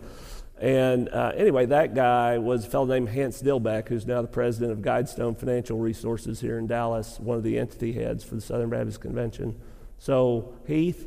And 0.60 1.08
uh, 1.10 1.34
anyway, 1.36 1.68
that 1.68 1.94
guy 1.94 2.40
was 2.40 2.66
a 2.66 2.70
fellow 2.70 2.88
named 2.88 3.10
Hance 3.10 3.44
Dilbeck, 3.44 3.90
who's 3.90 4.08
now 4.08 4.24
the 4.24 4.28
president 4.28 4.72
of 4.72 4.80
Guidestone 4.80 5.38
Financial 5.38 5.78
Resources 5.78 6.42
here 6.42 6.58
in 6.58 6.66
Dallas, 6.66 7.20
one 7.20 7.38
of 7.38 7.44
the 7.44 7.60
entity 7.60 7.94
heads 7.94 8.24
for 8.24 8.34
the 8.34 8.42
Southern 8.42 8.72
Baptist 8.72 9.02
Convention. 9.02 9.56
So, 10.00 10.54
Heath, 10.66 11.06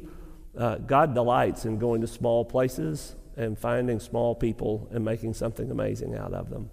uh, 0.57 0.76
God 0.76 1.14
delights 1.14 1.64
in 1.64 1.78
going 1.78 2.01
to 2.01 2.07
small 2.07 2.44
places 2.44 3.14
and 3.36 3.59
finding 3.59 4.01
small 4.01 4.34
people 4.34 4.88
and 4.92 5.05
making 5.05 5.34
something 5.34 5.70
amazing 5.70 6.16
out 6.16 6.32
of 6.32 6.51
them. 6.51 6.70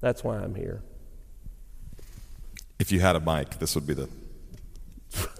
That's 0.00 0.24
why 0.24 0.38
I'm 0.38 0.54
here. 0.54 0.82
If 2.78 2.90
you 2.92 3.00
had 3.00 3.16
a 3.16 3.20
mic, 3.20 3.58
this 3.58 3.74
would 3.74 3.86
be 3.86 3.94
the 3.94 4.08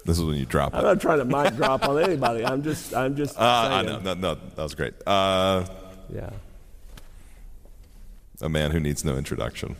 this 0.05 0.19
is 0.19 0.25
when 0.25 0.37
you 0.37 0.47
drop. 0.47 0.75
I'm 0.75 0.85
not 0.85 1.01
trying 1.01 1.19
to 1.19 1.25
mic 1.25 1.57
drop 1.57 1.89
on 1.89 2.01
anybody. 2.01 2.45
I'm 2.45 2.63
just, 2.63 2.95
I'm 2.95 3.17
just. 3.17 3.39
Uh, 3.39 3.43
I 3.73 3.83
know, 3.83 3.99
no, 3.99 4.15
no, 4.15 4.35
that 4.35 4.63
was 4.63 4.75
great. 4.75 4.95
Uh, 5.07 5.65
yeah. 6.13 6.31
A 8.41 8.49
man 8.49 8.71
who 8.71 8.81
needs 8.81 9.05
no 9.05 9.17
introduction. 9.17 9.77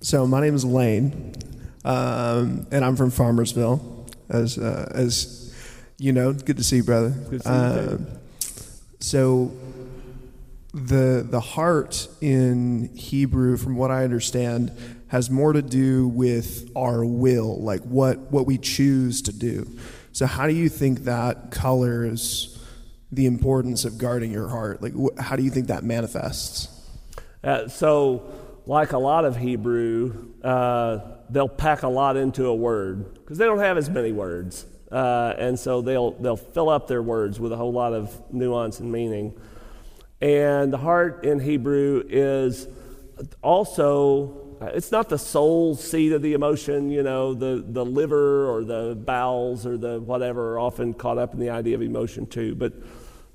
So 0.00 0.26
my 0.26 0.40
name 0.40 0.54
is 0.54 0.64
Lane, 0.64 1.34
um, 1.86 2.66
and 2.70 2.84
I'm 2.84 2.96
from 2.96 3.10
Farmersville. 3.10 3.80
As 4.28 4.58
uh, 4.58 4.90
as 4.94 5.54
you 5.98 6.12
know, 6.12 6.32
good 6.32 6.56
to 6.56 6.64
see 6.64 6.76
you, 6.76 6.84
brother. 6.84 7.10
Good 7.10 7.42
to 7.42 7.46
see 7.46 7.50
you. 7.50 7.56
Uh, 7.56 7.98
so 9.00 9.52
the 10.74 11.26
the 11.28 11.40
heart 11.40 12.08
in 12.20 12.90
Hebrew, 12.94 13.56
from 13.56 13.76
what 13.76 13.90
I 13.90 14.04
understand, 14.04 14.72
has 15.08 15.30
more 15.30 15.52
to 15.52 15.62
do 15.62 16.08
with 16.08 16.70
our 16.76 17.04
will, 17.04 17.62
like 17.62 17.82
what 17.82 18.18
what 18.32 18.46
we 18.46 18.58
choose 18.58 19.22
to 19.22 19.32
do. 19.32 19.66
So 20.12 20.26
how 20.26 20.46
do 20.46 20.54
you 20.54 20.68
think 20.68 21.04
that 21.04 21.50
colors 21.50 22.52
the 23.12 23.26
importance 23.26 23.84
of 23.84 23.96
guarding 23.98 24.32
your 24.32 24.48
heart? 24.48 24.82
Like 24.82 24.94
wh- 24.94 25.20
how 25.20 25.36
do 25.36 25.42
you 25.42 25.50
think 25.50 25.68
that 25.68 25.84
manifests? 25.84 26.68
Uh, 27.44 27.68
so, 27.68 28.24
like 28.66 28.92
a 28.92 28.98
lot 28.98 29.24
of 29.24 29.36
Hebrew, 29.36 30.32
uh, 30.42 30.98
they'll 31.30 31.48
pack 31.48 31.82
a 31.82 31.88
lot 31.88 32.16
into 32.16 32.46
a 32.46 32.54
word 32.54 33.14
because 33.14 33.38
they 33.38 33.44
don't 33.44 33.58
have 33.58 33.76
as 33.76 33.90
many 33.90 34.12
words, 34.12 34.66
uh, 34.90 35.34
and 35.38 35.58
so 35.58 35.80
they'll 35.80 36.12
they'll 36.12 36.36
fill 36.36 36.68
up 36.68 36.88
their 36.88 37.02
words 37.02 37.40
with 37.40 37.52
a 37.52 37.56
whole 37.56 37.72
lot 37.72 37.92
of 37.92 38.20
nuance 38.32 38.80
and 38.80 38.90
meaning. 38.90 39.38
And 40.20 40.72
the 40.72 40.78
heart 40.78 41.24
in 41.24 41.38
Hebrew 41.40 42.02
is 42.08 42.68
also 43.42 44.46
it's 44.60 44.90
not 44.90 45.08
the 45.08 45.18
soul 45.18 45.74
seat 45.74 46.12
of 46.12 46.22
the 46.22 46.32
emotion, 46.32 46.90
you 46.90 47.02
know, 47.02 47.34
the, 47.34 47.64
the 47.66 47.84
liver 47.84 48.48
or 48.50 48.64
the 48.64 48.94
bowels 48.94 49.66
or 49.66 49.76
the 49.76 50.00
whatever 50.00 50.54
are 50.54 50.58
often 50.58 50.94
caught 50.94 51.18
up 51.18 51.34
in 51.34 51.40
the 51.40 51.50
idea 51.50 51.74
of 51.74 51.82
emotion 51.82 52.26
too. 52.26 52.54
But, 52.54 52.72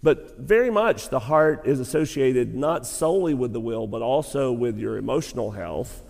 but 0.01 0.39
very 0.39 0.71
much 0.71 1.09
the 1.09 1.19
heart 1.19 1.67
is 1.67 1.79
associated 1.79 2.55
not 2.55 2.87
solely 2.87 3.33
with 3.33 3.53
the 3.53 3.59
will, 3.59 3.85
but 3.85 4.01
also 4.01 4.51
with 4.51 4.79
your 4.79 4.97
emotional 4.97 5.51
health. 5.51 6.03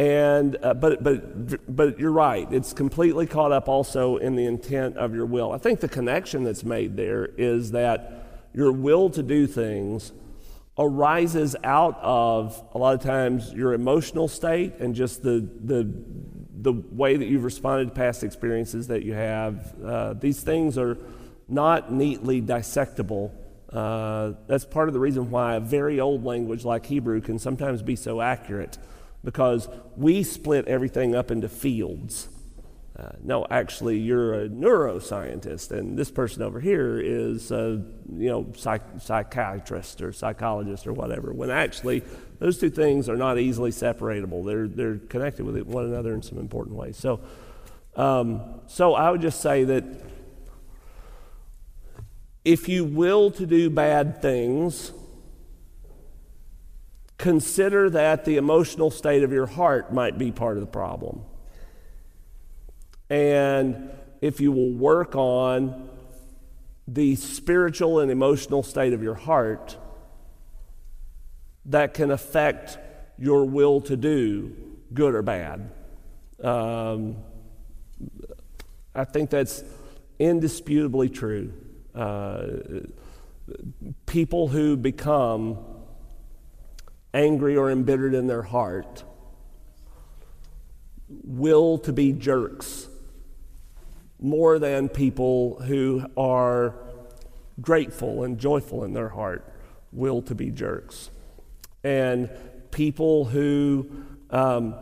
And, 0.00 0.56
uh, 0.62 0.72
but, 0.72 1.04
but, 1.04 1.76
but 1.76 2.00
you're 2.00 2.10
right, 2.10 2.50
it's 2.50 2.72
completely 2.72 3.26
caught 3.26 3.52
up 3.52 3.68
also 3.68 4.16
in 4.16 4.34
the 4.34 4.46
intent 4.46 4.96
of 4.96 5.14
your 5.14 5.26
will. 5.26 5.52
I 5.52 5.58
think 5.58 5.80
the 5.80 5.90
connection 5.90 6.42
that's 6.42 6.64
made 6.64 6.96
there 6.96 7.26
is 7.26 7.72
that 7.72 8.48
your 8.54 8.72
will 8.72 9.10
to 9.10 9.22
do 9.22 9.46
things 9.46 10.12
arises 10.78 11.54
out 11.64 11.98
of 12.00 12.64
a 12.72 12.78
lot 12.78 12.94
of 12.94 13.02
times 13.02 13.52
your 13.52 13.74
emotional 13.74 14.26
state 14.26 14.76
and 14.78 14.94
just 14.94 15.22
the, 15.22 15.46
the, 15.64 15.86
the 16.62 16.72
way 16.92 17.18
that 17.18 17.26
you've 17.26 17.44
responded 17.44 17.84
to 17.84 17.90
past 17.90 18.24
experiences 18.24 18.86
that 18.86 19.02
you 19.02 19.12
have. 19.12 19.74
Uh, 19.84 20.14
these 20.14 20.40
things 20.40 20.78
are 20.78 20.96
not 21.46 21.92
neatly 21.92 22.40
dissectable. 22.40 23.32
Uh, 23.70 24.32
that's 24.46 24.64
part 24.64 24.88
of 24.88 24.94
the 24.94 25.00
reason 25.00 25.30
why 25.30 25.56
a 25.56 25.60
very 25.60 26.00
old 26.00 26.24
language 26.24 26.64
like 26.64 26.86
Hebrew 26.86 27.20
can 27.20 27.38
sometimes 27.38 27.82
be 27.82 27.96
so 27.96 28.22
accurate 28.22 28.78
because 29.24 29.68
we 29.96 30.22
split 30.22 30.66
everything 30.66 31.14
up 31.14 31.30
into 31.30 31.48
fields. 31.48 32.28
Uh, 32.98 33.12
no, 33.22 33.46
actually, 33.50 33.98
you're 33.98 34.34
a 34.34 34.48
neuroscientist, 34.48 35.70
and 35.70 35.98
this 35.98 36.10
person 36.10 36.42
over 36.42 36.60
here 36.60 37.00
is 37.00 37.50
a 37.50 37.82
you 38.12 38.28
know 38.28 38.46
psych- 38.54 39.00
psychiatrist 39.00 40.02
or 40.02 40.12
psychologist 40.12 40.86
or 40.86 40.92
whatever. 40.92 41.32
When 41.32 41.50
actually, 41.50 42.02
those 42.40 42.58
two 42.58 42.68
things 42.68 43.08
are 43.08 43.16
not 43.16 43.38
easily 43.38 43.70
separatable. 43.70 44.44
They're 44.44 44.68
they're 44.68 44.98
connected 44.98 45.46
with 45.46 45.56
one 45.62 45.86
another 45.86 46.12
in 46.12 46.20
some 46.20 46.36
important 46.38 46.76
ways. 46.76 46.98
So, 46.98 47.20
um, 47.96 48.60
so 48.66 48.94
I 48.94 49.10
would 49.10 49.22
just 49.22 49.40
say 49.40 49.64
that 49.64 49.84
if 52.44 52.68
you 52.68 52.84
will 52.84 53.30
to 53.32 53.46
do 53.46 53.70
bad 53.70 54.20
things, 54.20 54.92
consider 57.20 57.90
that 57.90 58.24
the 58.24 58.38
emotional 58.38 58.90
state 58.90 59.22
of 59.22 59.30
your 59.30 59.44
heart 59.44 59.92
might 59.92 60.16
be 60.16 60.32
part 60.32 60.56
of 60.56 60.62
the 60.62 60.66
problem. 60.66 61.20
And 63.10 63.90
if 64.22 64.40
you 64.40 64.50
will 64.50 64.72
work 64.72 65.14
on 65.14 65.90
the 66.88 67.16
spiritual 67.16 68.00
and 68.00 68.10
emotional 68.10 68.62
state 68.62 68.94
of 68.94 69.02
your 69.02 69.16
heart, 69.16 69.76
that 71.66 71.92
can 71.92 72.10
affect 72.10 72.78
your 73.18 73.44
will 73.44 73.82
to 73.82 73.98
do 73.98 74.56
good 74.94 75.14
or 75.14 75.20
bad. 75.20 75.70
Um, 76.42 77.18
I 78.94 79.04
think 79.04 79.28
that's 79.28 79.62
indisputably 80.18 81.10
true. 81.10 81.52
Uh, 81.94 82.46
people 84.06 84.48
who 84.48 84.78
become 84.78 85.58
angry 87.12 87.56
or 87.56 87.70
embittered 87.70 88.14
in 88.14 88.26
their 88.26 88.42
heart 88.42 89.04
will 91.08 91.78
to 91.78 91.92
be 91.92 92.12
jerks 92.12 92.88
more 94.20 94.58
than 94.58 94.88
people 94.88 95.60
who 95.62 96.04
are 96.16 96.74
grateful 97.60 98.22
and 98.22 98.38
joyful 98.38 98.84
in 98.84 98.92
their 98.92 99.08
heart 99.08 99.52
will 99.92 100.22
to 100.22 100.34
be 100.34 100.50
jerks. 100.50 101.10
And 101.82 102.30
people 102.70 103.24
who, 103.24 103.90
um, 104.30 104.74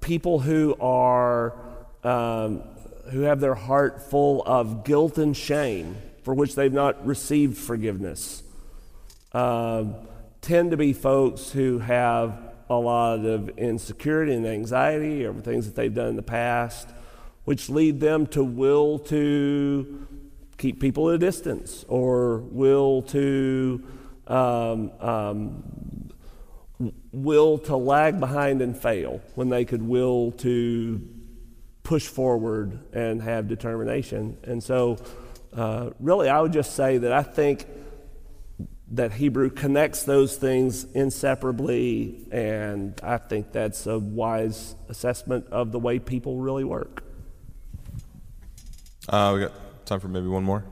people 0.00 0.40
who 0.40 0.76
are 0.80 1.54
um, 2.02 2.62
who 3.10 3.22
have 3.22 3.40
their 3.40 3.54
heart 3.54 4.02
full 4.02 4.42
of 4.44 4.84
guilt 4.84 5.18
and 5.18 5.36
shame 5.36 5.96
for 6.22 6.34
which 6.34 6.54
they've 6.54 6.72
not 6.72 7.04
received 7.04 7.58
forgiveness 7.58 8.42
um, 9.32 9.94
tend 10.40 10.70
to 10.70 10.76
be 10.76 10.92
folks 10.92 11.50
who 11.50 11.78
have 11.78 12.38
a 12.68 12.74
lot 12.74 13.24
of 13.24 13.48
insecurity 13.58 14.32
and 14.32 14.46
anxiety 14.46 15.26
over 15.26 15.40
things 15.40 15.66
that 15.66 15.74
they've 15.74 15.94
done 15.94 16.08
in 16.08 16.16
the 16.16 16.22
past, 16.22 16.88
which 17.44 17.68
lead 17.68 18.00
them 18.00 18.26
to 18.28 18.44
will 18.44 18.98
to 18.98 20.06
keep 20.56 20.80
people 20.80 21.08
at 21.08 21.16
a 21.16 21.18
distance 21.18 21.84
or 21.88 22.38
will 22.38 23.02
to 23.02 23.82
um, 24.28 24.92
um, 25.00 26.10
will 27.12 27.58
to 27.58 27.76
lag 27.76 28.20
behind 28.20 28.62
and 28.62 28.80
fail 28.80 29.20
when 29.34 29.48
they 29.48 29.64
could 29.64 29.82
will 29.82 30.30
to 30.32 31.06
push 31.82 32.06
forward 32.06 32.78
and 32.94 33.20
have 33.20 33.48
determination. 33.48 34.36
And 34.44 34.62
so, 34.62 34.96
uh, 35.52 35.90
really, 35.98 36.28
I 36.28 36.40
would 36.40 36.52
just 36.52 36.76
say 36.76 36.98
that 36.98 37.12
I 37.12 37.24
think 37.24 37.66
that 38.92 39.12
Hebrew 39.12 39.50
connects 39.50 40.02
those 40.02 40.36
things 40.36 40.84
inseparably, 40.94 42.26
and 42.32 42.98
I 43.02 43.18
think 43.18 43.52
that's 43.52 43.86
a 43.86 43.98
wise 43.98 44.74
assessment 44.88 45.46
of 45.50 45.70
the 45.70 45.78
way 45.78 45.98
people 45.98 46.38
really 46.38 46.64
work. 46.64 47.04
Uh, 49.08 49.32
we 49.34 49.40
got 49.42 49.52
time 49.86 50.00
for 50.00 50.08
maybe 50.08 50.26
one 50.26 50.42
more. 50.42 50.64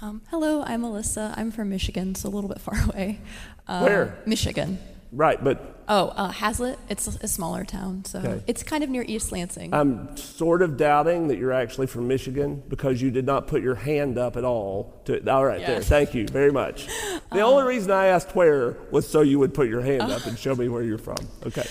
Um, 0.00 0.20
hello, 0.30 0.62
I'm 0.62 0.82
Alyssa. 0.82 1.32
I'm 1.36 1.52
from 1.52 1.68
Michigan, 1.70 2.16
so 2.16 2.28
a 2.28 2.30
little 2.30 2.48
bit 2.48 2.60
far 2.60 2.74
away. 2.88 3.20
Uh, 3.68 3.80
Where? 3.82 4.18
Michigan. 4.26 4.78
Right, 5.12 5.42
but 5.42 5.84
Oh, 5.88 6.08
uh, 6.16 6.30
Haslett. 6.30 6.78
It's 6.88 7.06
a, 7.06 7.28
smaller 7.28 7.64
town, 7.64 8.04
so 8.06 8.20
Okay. 8.20 8.42
it's 8.46 8.62
kind 8.62 8.82
of 8.82 8.88
near 8.88 9.02
East 9.06 9.30
Lansing. 9.30 9.74
I'm 9.74 10.16
sort 10.16 10.62
of 10.62 10.76
doubting 10.78 11.28
that 11.28 11.36
you're 11.38 11.52
actually 11.52 11.86
from 11.86 12.08
Michigan 12.08 12.62
because 12.68 13.02
you 13.02 13.10
did 13.10 13.26
not 13.26 13.46
put 13.46 13.62
your 13.62 13.74
hand 13.74 14.16
up 14.16 14.36
at 14.38 14.44
all. 14.44 14.94
To, 15.06 15.30
all 15.30 15.44
right, 15.44 15.60
there. 15.60 15.82
Thank 15.82 16.14
you 16.14 16.26
very 16.28 16.50
much. 16.52 16.86
The 17.30 17.40
only 17.42 17.64
reason 17.64 17.90
I 17.90 18.06
asked 18.06 18.34
where 18.34 18.76
was 18.90 19.06
so 19.06 19.20
you 19.20 19.38
would 19.38 19.52
put 19.52 19.68
your 19.68 19.82
hand 19.82 20.02
up 20.02 20.24
and 20.24 20.38
show 20.38 20.54
me 20.54 20.68
where 20.68 20.82
you're 20.82 20.98
from. 20.98 21.18
Okay. 21.46 21.66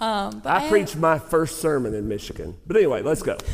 um, 0.00 0.40
but 0.42 0.50
I 0.62 0.68
preached 0.68 0.96
my 0.96 1.18
first 1.18 1.60
sermon 1.60 1.92
in 1.92 2.08
Michigan. 2.08 2.56
But 2.66 2.76
anyway, 2.76 3.02
let's 3.02 3.22
go. 3.22 3.36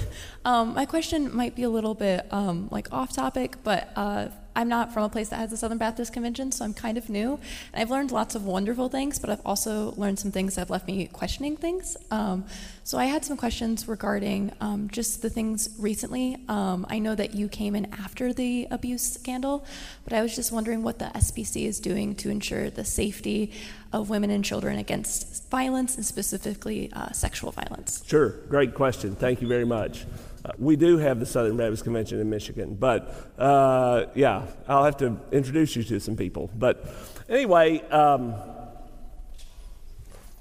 Um, 0.45 0.74
my 0.74 0.86
question 0.86 1.32
might 1.36 1.55
be 1.55 1.62
a 1.62 1.70
little 1.70 1.95
bit 1.95 2.26
um, 2.32 2.66
like 2.72 2.93
off 2.93 3.12
topic, 3.12 3.59
but 3.62 3.93
uh, 3.95 4.26
I'm 4.55 4.68
not 4.68 4.92
from 4.92 5.05
a 5.05 5.09
place 5.09 5.30
that 5.30 5.36
has 5.36 5.53
a 5.53 5.57
Southern 5.57 5.78
Baptist 5.78 6.12
Convention, 6.12 6.53
so 6.53 6.64
I'm 6.64 6.74
kind 6.74 6.98
of 6.98 7.09
new. 7.09 7.38
And 7.72 7.82
I've 7.82 7.90
learned 7.90 8.11
lots 8.11 8.34
of 8.34 8.44
wonderful 8.44 8.88
things, 8.88 9.18
but 9.18 9.30
I've 9.30 9.44
also 9.46 9.92
learned 9.96 10.18
some 10.18 10.30
things 10.30 10.55
that 10.55 10.62
have 10.62 10.70
left 10.70 10.86
me 10.86 11.07
questioning 11.07 11.57
things. 11.57 11.96
Um, 12.11 12.44
so 12.84 12.98
I 12.98 13.07
had 13.07 13.24
some 13.24 13.36
questions 13.36 13.88
regarding 13.88 14.53
um, 14.61 14.88
just 14.90 15.22
the 15.22 15.30
things 15.30 15.70
recently. 15.78 16.36
Um, 16.48 16.86
I 16.90 16.98
know 16.98 17.14
that 17.14 17.34
you 17.34 17.48
came 17.48 17.74
in 17.74 17.86
after 17.94 18.32
the 18.32 18.66
abuse 18.70 19.03
scandal, 19.03 19.64
but 20.05 20.12
I 20.12 20.22
was 20.22 20.34
just 20.34 20.53
wondering 20.53 20.82
what 20.82 20.98
the 20.98 21.07
SBC 21.07 21.66
is 21.66 21.80
doing 21.80 22.14
to 22.16 22.28
ensure 22.28 22.70
the 22.70 22.84
safety 22.84 23.53
of 23.92 24.11
women 24.11 24.30
and 24.30 24.44
children 24.44 24.78
against 24.78 25.50
violence, 25.50 25.96
and 25.96 26.05
specifically 26.05 26.90
uh, 26.92 27.12
sexual 27.12 27.53
violence. 27.53 28.03
Sure, 28.07 28.30
great 28.48 28.74
question. 28.74 29.14
Thank 29.14 29.42
you 29.42 29.48
very 29.48 29.66
much. 29.66 30.07
Uh, 30.45 30.51
we 30.59 30.74
do 30.74 30.99
have 30.99 31.20
the 31.20 31.26
Southern 31.26 31.57
Baptist 31.57 31.84
Convention 31.84 32.20
in 32.20 32.28
Michigan, 32.28 32.74
but 32.74 33.32
uh, 33.38 34.07
yeah, 34.14 34.47
I'll 34.66 34.84
have 34.84 34.97
to 34.99 35.16
introduce 35.30 35.76
you 35.76 35.84
to 35.84 36.01
some 36.01 36.16
people. 36.16 36.51
But 36.55 36.84
anyway, 37.28 37.80
um, 37.90 38.34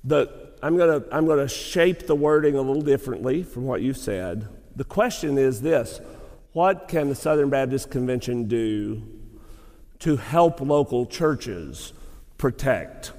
the, 0.04 0.52
I'm 0.64 0.78
going 0.78 1.02
to 1.02 1.16
I'm 1.16 1.28
gonna 1.28 1.48
shape 1.48 2.08
the 2.08 2.16
wording 2.16 2.56
a 2.56 2.62
little 2.62 2.82
differently 2.82 3.44
from 3.44 3.66
what 3.66 3.82
you 3.82 3.94
said. 3.94 4.48
The 4.76 4.84
question 4.84 5.38
is 5.38 5.62
this 5.62 6.02
What 6.54 6.88
can 6.88 7.10
the 7.10 7.16
Southern 7.16 7.50
Baptist 7.50 7.92
Convention 7.92 8.48
do 8.48 9.04
to 10.00 10.18
help 10.18 10.62
local 10.62 11.06
churches 11.06 11.94
protect 12.40 13.12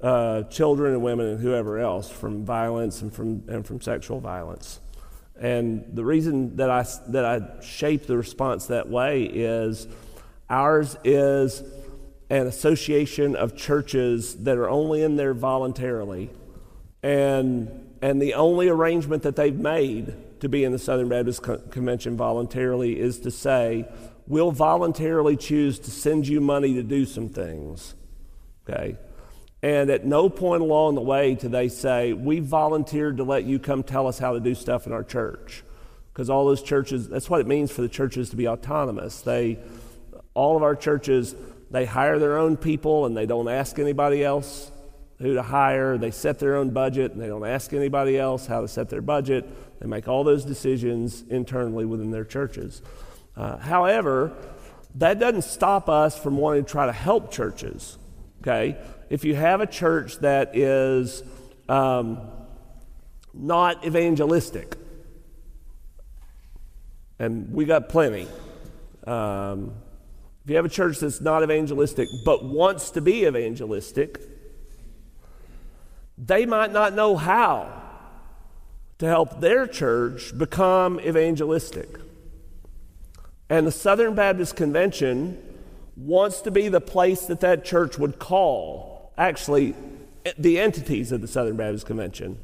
uh, 0.00 0.44
children 0.44 0.92
and 0.94 1.02
women 1.02 1.26
and 1.26 1.40
whoever 1.40 1.78
else 1.78 2.08
from 2.08 2.44
violence 2.44 3.02
and 3.02 3.12
from, 3.12 3.42
and 3.48 3.66
from 3.66 3.80
sexual 3.80 4.20
violence? 4.20 4.78
And 5.40 5.86
the 5.94 6.04
reason 6.04 6.56
that 6.56 6.70
I, 6.70 6.84
that 7.08 7.24
I 7.24 7.62
shape 7.62 8.06
the 8.06 8.16
response 8.16 8.66
that 8.66 8.90
way 8.90 9.22
is 9.22 9.88
ours 10.50 10.96
is 11.02 11.62
an 12.28 12.46
association 12.46 13.34
of 13.34 13.56
churches 13.56 14.44
that 14.44 14.58
are 14.58 14.68
only 14.68 15.02
in 15.02 15.16
there 15.16 15.32
voluntarily. 15.32 16.30
And, 17.02 17.96
and 18.02 18.20
the 18.20 18.34
only 18.34 18.68
arrangement 18.68 19.22
that 19.22 19.34
they've 19.34 19.58
made 19.58 20.14
to 20.40 20.48
be 20.48 20.62
in 20.62 20.72
the 20.72 20.78
Southern 20.78 21.08
Baptist 21.08 21.42
Co- 21.42 21.58
Convention 21.58 22.16
voluntarily 22.18 23.00
is 23.00 23.18
to 23.20 23.30
say, 23.30 23.88
we'll 24.26 24.52
voluntarily 24.52 25.36
choose 25.36 25.78
to 25.80 25.90
send 25.90 26.28
you 26.28 26.40
money 26.40 26.74
to 26.74 26.82
do 26.82 27.06
some 27.06 27.30
things. 27.30 27.94
Okay? 28.68 28.96
And 29.62 29.90
at 29.90 30.06
no 30.06 30.30
point 30.30 30.62
along 30.62 30.94
the 30.94 31.02
way 31.02 31.34
do 31.34 31.48
they 31.48 31.68
say, 31.68 32.12
we 32.12 32.40
volunteered 32.40 33.18
to 33.18 33.24
let 33.24 33.44
you 33.44 33.58
come 33.58 33.82
tell 33.82 34.06
us 34.06 34.18
how 34.18 34.32
to 34.32 34.40
do 34.40 34.54
stuff 34.54 34.86
in 34.86 34.92
our 34.92 35.04
church. 35.04 35.62
Because 36.12 36.30
all 36.30 36.46
those 36.46 36.62
churches, 36.62 37.08
that's 37.08 37.28
what 37.28 37.40
it 37.40 37.46
means 37.46 37.70
for 37.70 37.82
the 37.82 37.88
churches 37.88 38.30
to 38.30 38.36
be 38.36 38.48
autonomous. 38.48 39.20
They, 39.20 39.58
all 40.34 40.56
of 40.56 40.62
our 40.62 40.74
churches, 40.74 41.34
they 41.70 41.84
hire 41.84 42.18
their 42.18 42.38
own 42.38 42.56
people 42.56 43.06
and 43.06 43.16
they 43.16 43.26
don't 43.26 43.48
ask 43.48 43.78
anybody 43.78 44.24
else 44.24 44.72
who 45.18 45.34
to 45.34 45.42
hire. 45.42 45.98
They 45.98 46.10
set 46.10 46.38
their 46.38 46.56
own 46.56 46.70
budget 46.70 47.12
and 47.12 47.20
they 47.20 47.28
don't 47.28 47.46
ask 47.46 47.72
anybody 47.74 48.18
else 48.18 48.46
how 48.46 48.62
to 48.62 48.68
set 48.68 48.88
their 48.88 49.02
budget. 49.02 49.46
They 49.78 49.86
make 49.86 50.08
all 50.08 50.24
those 50.24 50.44
decisions 50.44 51.22
internally 51.28 51.84
within 51.84 52.10
their 52.10 52.24
churches. 52.24 52.80
Uh, 53.36 53.58
however, 53.58 54.32
that 54.96 55.18
doesn't 55.18 55.42
stop 55.42 55.88
us 55.88 56.18
from 56.18 56.38
wanting 56.38 56.64
to 56.64 56.70
try 56.70 56.86
to 56.86 56.92
help 56.92 57.30
churches. 57.30 57.98
Okay? 58.40 58.78
If 59.10 59.24
you 59.24 59.34
have 59.34 59.60
a 59.60 59.66
church 59.66 60.18
that 60.20 60.56
is 60.56 61.24
um, 61.68 62.20
not 63.34 63.84
evangelistic, 63.84 64.76
and 67.18 67.52
we 67.52 67.64
got 67.64 67.88
plenty. 67.88 68.28
Um, 69.04 69.74
if 70.44 70.50
you 70.50 70.56
have 70.56 70.64
a 70.64 70.70
church 70.70 71.00
that's 71.00 71.20
not 71.20 71.42
evangelistic 71.42 72.08
but 72.24 72.44
wants 72.44 72.92
to 72.92 73.00
be 73.00 73.26
evangelistic, 73.26 74.20
they 76.16 76.46
might 76.46 76.72
not 76.72 76.94
know 76.94 77.16
how 77.16 77.82
to 78.98 79.06
help 79.06 79.40
their 79.40 79.66
church 79.66 80.36
become 80.38 81.00
evangelistic. 81.00 81.88
And 83.48 83.66
the 83.66 83.72
Southern 83.72 84.14
Baptist 84.14 84.54
Convention 84.54 85.42
wants 85.96 86.42
to 86.42 86.52
be 86.52 86.68
the 86.68 86.80
place 86.80 87.26
that 87.26 87.40
that 87.40 87.64
church 87.64 87.98
would 87.98 88.20
call. 88.20 88.89
Actually, 89.20 89.74
eh, 90.24 90.32
the 90.38 90.58
entities 90.58 91.12
of 91.12 91.20
the 91.20 91.28
Southern 91.28 91.54
Baptist 91.54 91.84
Convention 91.86 92.38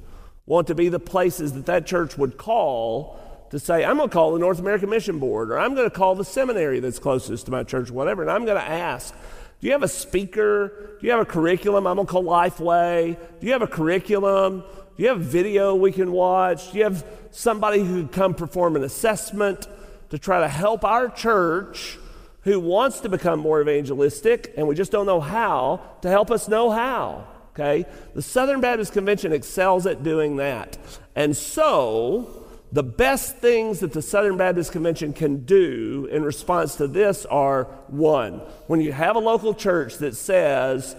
want 0.44 0.66
to 0.66 0.74
be 0.74 0.90
the 0.90 1.00
places 1.00 1.54
that 1.54 1.64
that 1.64 1.86
church 1.86 2.18
would 2.18 2.36
call 2.36 3.18
to 3.50 3.58
say, 3.58 3.82
I'm 3.82 3.96
going 3.96 4.10
to 4.10 4.12
call 4.12 4.34
the 4.34 4.38
North 4.38 4.58
American 4.58 4.90
Mission 4.90 5.18
Board, 5.18 5.50
or 5.50 5.58
I'm 5.58 5.74
going 5.74 5.88
to 5.88 5.96
call 5.96 6.14
the 6.14 6.24
seminary 6.24 6.80
that's 6.80 6.98
closest 6.98 7.46
to 7.46 7.50
my 7.50 7.62
church, 7.62 7.90
whatever, 7.90 8.20
and 8.20 8.30
I'm 8.30 8.44
going 8.44 8.58
to 8.58 8.68
ask, 8.68 9.14
do 9.14 9.66
you 9.66 9.72
have 9.72 9.82
a 9.82 9.88
speaker? 9.88 10.98
Do 11.00 11.06
you 11.06 11.12
have 11.12 11.20
a 11.20 11.24
curriculum? 11.24 11.86
I'm 11.86 11.96
going 11.96 12.06
to 12.06 12.12
call 12.12 12.24
Lifeway. 12.24 13.16
Do 13.40 13.46
you 13.46 13.52
have 13.52 13.62
a 13.62 13.66
curriculum? 13.66 14.62
Do 14.96 15.02
you 15.02 15.08
have 15.08 15.20
video 15.20 15.74
we 15.74 15.92
can 15.92 16.12
watch? 16.12 16.72
Do 16.72 16.78
you 16.78 16.84
have 16.84 17.06
somebody 17.30 17.82
who 17.82 18.02
could 18.02 18.12
come 18.12 18.34
perform 18.34 18.76
an 18.76 18.84
assessment 18.84 19.66
to 20.10 20.18
try 20.18 20.40
to 20.40 20.48
help 20.48 20.84
our 20.84 21.08
church 21.08 21.98
who 22.47 22.61
wants 22.61 23.01
to 23.01 23.09
become 23.09 23.40
more 23.40 23.61
evangelistic, 23.61 24.55
and 24.57 24.68
we 24.68 24.74
just 24.76 24.92
don't 24.92 25.05
know 25.05 25.20
how, 25.20 25.80
to 26.01 26.09
help 26.09 26.30
us 26.30 26.47
know 26.47 26.70
how? 26.70 27.26
Okay? 27.51 27.84
The 28.14 28.22
Southern 28.22 28.61
Baptist 28.61 28.92
Convention 28.92 29.32
excels 29.32 29.84
at 29.84 30.05
doing 30.05 30.36
that. 30.36 30.78
And 31.16 31.36
so, 31.36 32.44
the 32.70 32.84
best 32.84 33.38
things 33.38 33.80
that 33.80 33.92
the 33.92 34.01
Southern 34.01 34.36
Baptist 34.36 34.70
Convention 34.70 35.12
can 35.12 35.44
do 35.44 36.09
in 36.12 36.22
response 36.22 36.76
to 36.76 36.86
this 36.86 37.26
are 37.26 37.64
one, 37.88 38.34
when 38.68 38.80
you 38.80 38.92
have 38.92 39.16
a 39.16 39.20
local 39.20 39.53
church 39.53 39.97
that 39.97 40.14
says, 40.14 40.94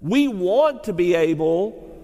we 0.00 0.28
want 0.28 0.84
to 0.84 0.94
be 0.94 1.14
able 1.14 1.94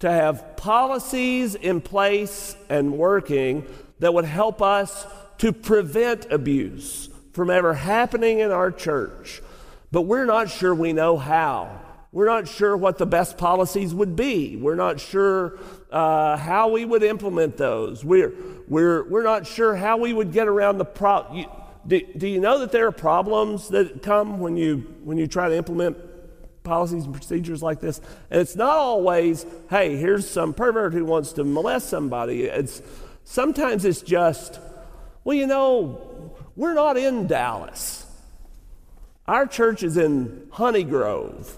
to 0.00 0.10
have 0.10 0.54
policies 0.58 1.54
in 1.54 1.80
place 1.80 2.54
and 2.68 2.92
working 2.92 3.64
that 4.00 4.12
would 4.12 4.26
help 4.26 4.60
us 4.60 5.06
to 5.38 5.50
prevent 5.50 6.30
abuse 6.30 7.08
from 7.38 7.50
ever 7.50 7.72
happening 7.72 8.40
in 8.40 8.50
our 8.50 8.72
church, 8.72 9.40
but 9.92 10.02
we're 10.02 10.24
not 10.24 10.50
sure 10.50 10.74
we 10.74 10.92
know 10.92 11.16
how. 11.16 11.70
We're 12.10 12.26
not 12.26 12.48
sure 12.48 12.76
what 12.76 12.98
the 12.98 13.06
best 13.06 13.38
policies 13.38 13.94
would 13.94 14.16
be. 14.16 14.56
We're 14.56 14.74
not 14.74 14.98
sure 14.98 15.56
uh, 15.92 16.36
how 16.36 16.70
we 16.70 16.84
would 16.84 17.04
implement 17.04 17.56
those. 17.56 18.04
We're, 18.04 18.34
we're, 18.66 19.08
we're 19.08 19.22
not 19.22 19.46
sure 19.46 19.76
how 19.76 19.98
we 19.98 20.12
would 20.12 20.32
get 20.32 20.48
around 20.48 20.78
the 20.78 20.84
problem. 20.84 21.46
Do, 21.86 22.00
do 22.16 22.26
you 22.26 22.40
know 22.40 22.58
that 22.58 22.72
there 22.72 22.88
are 22.88 22.92
problems 22.92 23.68
that 23.68 24.02
come 24.02 24.40
when 24.40 24.56
you, 24.56 24.78
when 25.04 25.16
you 25.16 25.28
try 25.28 25.48
to 25.48 25.56
implement 25.56 25.96
policies 26.64 27.04
and 27.04 27.14
procedures 27.14 27.62
like 27.62 27.78
this. 27.78 28.00
And 28.32 28.40
it's 28.40 28.56
not 28.56 28.74
always, 28.74 29.46
hey, 29.70 29.96
here's 29.96 30.28
some 30.28 30.54
pervert 30.54 30.92
who 30.92 31.04
wants 31.04 31.34
to 31.34 31.44
molest 31.44 31.88
somebody. 31.88 32.46
It's 32.46 32.82
sometimes 33.22 33.84
it's 33.84 34.02
just, 34.02 34.58
well, 35.22 35.36
you 35.36 35.46
know, 35.46 36.07
we're 36.58 36.74
not 36.74 36.96
in 36.96 37.28
Dallas. 37.28 38.04
Our 39.28 39.46
church 39.46 39.84
is 39.84 39.96
in 39.96 40.48
Honey 40.50 40.82
Grove. 40.82 41.56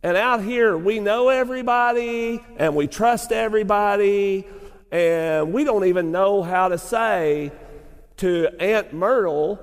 And 0.00 0.16
out 0.16 0.44
here, 0.44 0.78
we 0.78 1.00
know 1.00 1.28
everybody 1.28 2.40
and 2.56 2.76
we 2.76 2.86
trust 2.86 3.32
everybody, 3.32 4.46
and 4.92 5.52
we 5.52 5.64
don't 5.64 5.86
even 5.86 6.12
know 6.12 6.44
how 6.44 6.68
to 6.68 6.78
say 6.78 7.50
to 8.18 8.48
Aunt 8.60 8.92
Myrtle, 8.92 9.58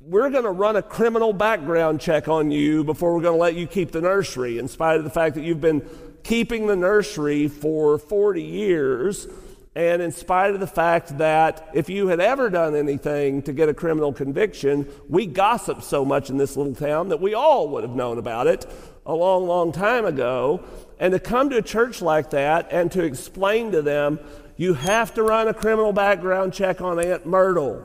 we're 0.00 0.30
going 0.30 0.42
to 0.44 0.50
run 0.50 0.74
a 0.74 0.82
criminal 0.82 1.32
background 1.32 2.00
check 2.00 2.26
on 2.26 2.50
you 2.50 2.82
before 2.82 3.14
we're 3.14 3.22
going 3.22 3.36
to 3.36 3.40
let 3.40 3.54
you 3.54 3.68
keep 3.68 3.92
the 3.92 4.00
nursery, 4.00 4.58
in 4.58 4.66
spite 4.66 4.98
of 4.98 5.04
the 5.04 5.10
fact 5.10 5.36
that 5.36 5.42
you've 5.42 5.60
been 5.60 5.88
keeping 6.24 6.66
the 6.66 6.74
nursery 6.74 7.46
for 7.46 7.98
40 7.98 8.42
years, 8.42 9.28
and 9.76 10.00
in 10.00 10.12
spite 10.12 10.54
of 10.54 10.60
the 10.60 10.66
fact 10.68 11.18
that 11.18 11.68
if 11.74 11.88
you 11.88 12.08
had 12.08 12.20
ever 12.20 12.48
done 12.48 12.76
anything 12.76 13.42
to 13.42 13.52
get 13.52 13.68
a 13.68 13.74
criminal 13.74 14.12
conviction, 14.12 14.88
we 15.08 15.26
gossip 15.26 15.82
so 15.82 16.04
much 16.04 16.30
in 16.30 16.36
this 16.36 16.56
little 16.56 16.74
town 16.74 17.08
that 17.08 17.20
we 17.20 17.34
all 17.34 17.68
would 17.70 17.82
have 17.82 17.94
known 17.94 18.18
about 18.18 18.46
it 18.46 18.66
a 19.04 19.12
long, 19.14 19.48
long 19.48 19.72
time 19.72 20.04
ago. 20.04 20.62
And 21.00 21.12
to 21.12 21.18
come 21.18 21.50
to 21.50 21.56
a 21.56 21.62
church 21.62 22.00
like 22.00 22.30
that 22.30 22.68
and 22.70 22.90
to 22.92 23.02
explain 23.02 23.72
to 23.72 23.82
them, 23.82 24.20
you 24.56 24.74
have 24.74 25.12
to 25.14 25.24
run 25.24 25.48
a 25.48 25.54
criminal 25.54 25.92
background 25.92 26.54
check 26.54 26.80
on 26.80 27.04
Aunt 27.04 27.26
Myrtle 27.26 27.82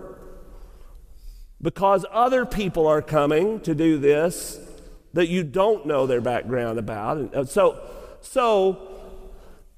because 1.60 2.06
other 2.12 2.46
people 2.46 2.86
are 2.86 3.02
coming 3.02 3.60
to 3.62 3.74
do 3.74 3.98
this 3.98 4.60
that 5.14 5.28
you 5.28 5.44
don't 5.44 5.88
know 5.88 6.06
their 6.06 6.22
background 6.22 6.78
about. 6.78 7.18
And 7.18 7.36
uh, 7.36 7.46
so, 7.46 7.80
so 8.22 8.89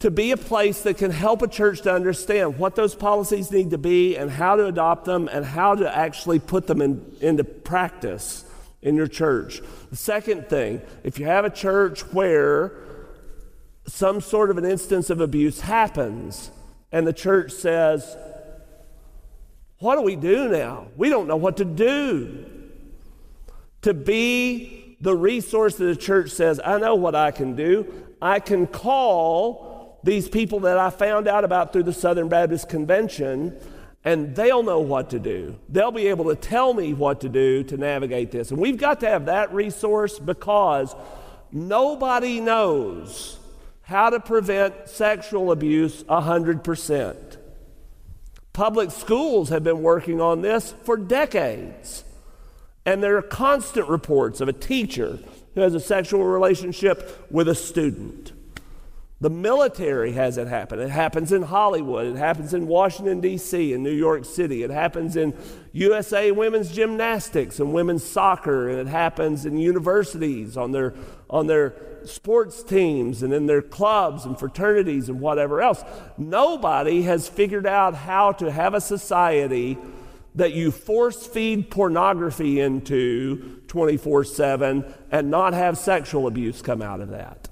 to 0.01 0.09
be 0.09 0.31
a 0.31 0.37
place 0.37 0.81
that 0.81 0.97
can 0.97 1.11
help 1.11 1.43
a 1.43 1.47
church 1.47 1.81
to 1.81 1.93
understand 1.93 2.57
what 2.57 2.75
those 2.75 2.95
policies 2.95 3.51
need 3.51 3.69
to 3.69 3.77
be 3.77 4.17
and 4.17 4.31
how 4.31 4.55
to 4.55 4.65
adopt 4.65 5.05
them 5.05 5.29
and 5.31 5.45
how 5.45 5.75
to 5.75 5.95
actually 5.95 6.39
put 6.39 6.65
them 6.65 6.81
in, 6.81 7.15
into 7.21 7.43
practice 7.43 8.43
in 8.81 8.95
your 8.95 9.05
church. 9.05 9.61
The 9.91 9.95
second 9.95 10.49
thing, 10.49 10.81
if 11.03 11.19
you 11.19 11.27
have 11.27 11.45
a 11.45 11.51
church 11.51 12.01
where 12.11 12.73
some 13.85 14.21
sort 14.21 14.49
of 14.49 14.57
an 14.57 14.65
instance 14.65 15.11
of 15.11 15.21
abuse 15.21 15.61
happens, 15.61 16.49
and 16.91 17.05
the 17.05 17.13
church 17.13 17.51
says, 17.51 18.17
What 19.77 19.97
do 19.97 20.01
we 20.01 20.15
do 20.15 20.49
now? 20.49 20.87
We 20.97 21.09
don't 21.09 21.27
know 21.27 21.37
what 21.37 21.57
to 21.57 21.65
do. 21.65 22.45
To 23.83 23.93
be 23.93 24.97
the 24.99 25.15
resource 25.15 25.75
that 25.75 25.85
the 25.85 25.95
church 25.95 26.31
says, 26.31 26.59
I 26.63 26.79
know 26.79 26.95
what 26.95 27.13
I 27.13 27.29
can 27.29 27.55
do. 27.55 27.91
I 28.19 28.39
can 28.39 28.65
call 28.65 29.70
these 30.03 30.27
people 30.27 30.61
that 30.61 30.77
I 30.77 30.89
found 30.89 31.27
out 31.27 31.43
about 31.43 31.73
through 31.73 31.83
the 31.83 31.93
Southern 31.93 32.27
Baptist 32.27 32.69
Convention, 32.69 33.57
and 34.03 34.35
they'll 34.35 34.63
know 34.63 34.79
what 34.79 35.11
to 35.11 35.19
do. 35.19 35.57
They'll 35.69 35.91
be 35.91 36.07
able 36.07 36.25
to 36.25 36.35
tell 36.35 36.73
me 36.73 36.93
what 36.93 37.21
to 37.21 37.29
do 37.29 37.63
to 37.65 37.77
navigate 37.77 38.31
this. 38.31 38.51
And 38.51 38.59
we've 38.59 38.77
got 38.77 38.99
to 39.01 39.09
have 39.09 39.25
that 39.25 39.53
resource 39.53 40.17
because 40.17 40.95
nobody 41.51 42.39
knows 42.39 43.37
how 43.83 44.09
to 44.09 44.19
prevent 44.19 44.89
sexual 44.89 45.51
abuse 45.51 46.03
100%. 46.03 47.37
Public 48.53 48.91
schools 48.91 49.49
have 49.49 49.63
been 49.63 49.81
working 49.81 50.19
on 50.19 50.41
this 50.41 50.73
for 50.83 50.97
decades. 50.97 52.03
And 52.85 53.03
there 53.03 53.17
are 53.17 53.21
constant 53.21 53.87
reports 53.87 54.41
of 54.41 54.47
a 54.47 54.53
teacher 54.53 55.19
who 55.53 55.61
has 55.61 55.75
a 55.75 55.79
sexual 55.79 56.23
relationship 56.23 57.27
with 57.29 57.47
a 57.47 57.55
student. 57.55 58.31
The 59.21 59.29
military 59.29 60.13
has 60.13 60.39
it 60.39 60.47
happen. 60.47 60.79
It 60.79 60.89
happens 60.89 61.31
in 61.31 61.43
Hollywood. 61.43 62.07
It 62.07 62.15
happens 62.17 62.55
in 62.55 62.65
Washington, 62.65 63.21
D.C., 63.21 63.71
in 63.71 63.83
New 63.83 63.93
York 63.93 64.25
City. 64.25 64.63
It 64.63 64.71
happens 64.71 65.15
in 65.15 65.37
USA 65.73 66.31
women's 66.31 66.71
gymnastics 66.71 67.59
and 67.59 67.71
women's 67.71 68.03
soccer. 68.03 68.67
And 68.67 68.79
it 68.79 68.87
happens 68.87 69.45
in 69.45 69.59
universities 69.59 70.57
on 70.57 70.71
their, 70.71 70.95
on 71.29 71.45
their 71.45 71.75
sports 72.03 72.63
teams 72.63 73.21
and 73.21 73.31
in 73.31 73.45
their 73.45 73.61
clubs 73.61 74.25
and 74.25 74.39
fraternities 74.39 75.07
and 75.07 75.21
whatever 75.21 75.61
else. 75.61 75.83
Nobody 76.17 77.03
has 77.03 77.29
figured 77.29 77.67
out 77.67 77.93
how 77.93 78.31
to 78.33 78.51
have 78.51 78.73
a 78.73 78.81
society 78.81 79.77
that 80.33 80.53
you 80.53 80.71
force 80.71 81.27
feed 81.27 81.69
pornography 81.69 82.59
into 82.59 83.61
24 83.67 84.23
7 84.23 84.83
and 85.11 85.29
not 85.29 85.53
have 85.53 85.77
sexual 85.77 86.25
abuse 86.25 86.63
come 86.63 86.81
out 86.81 87.01
of 87.01 87.09
that. 87.09 87.50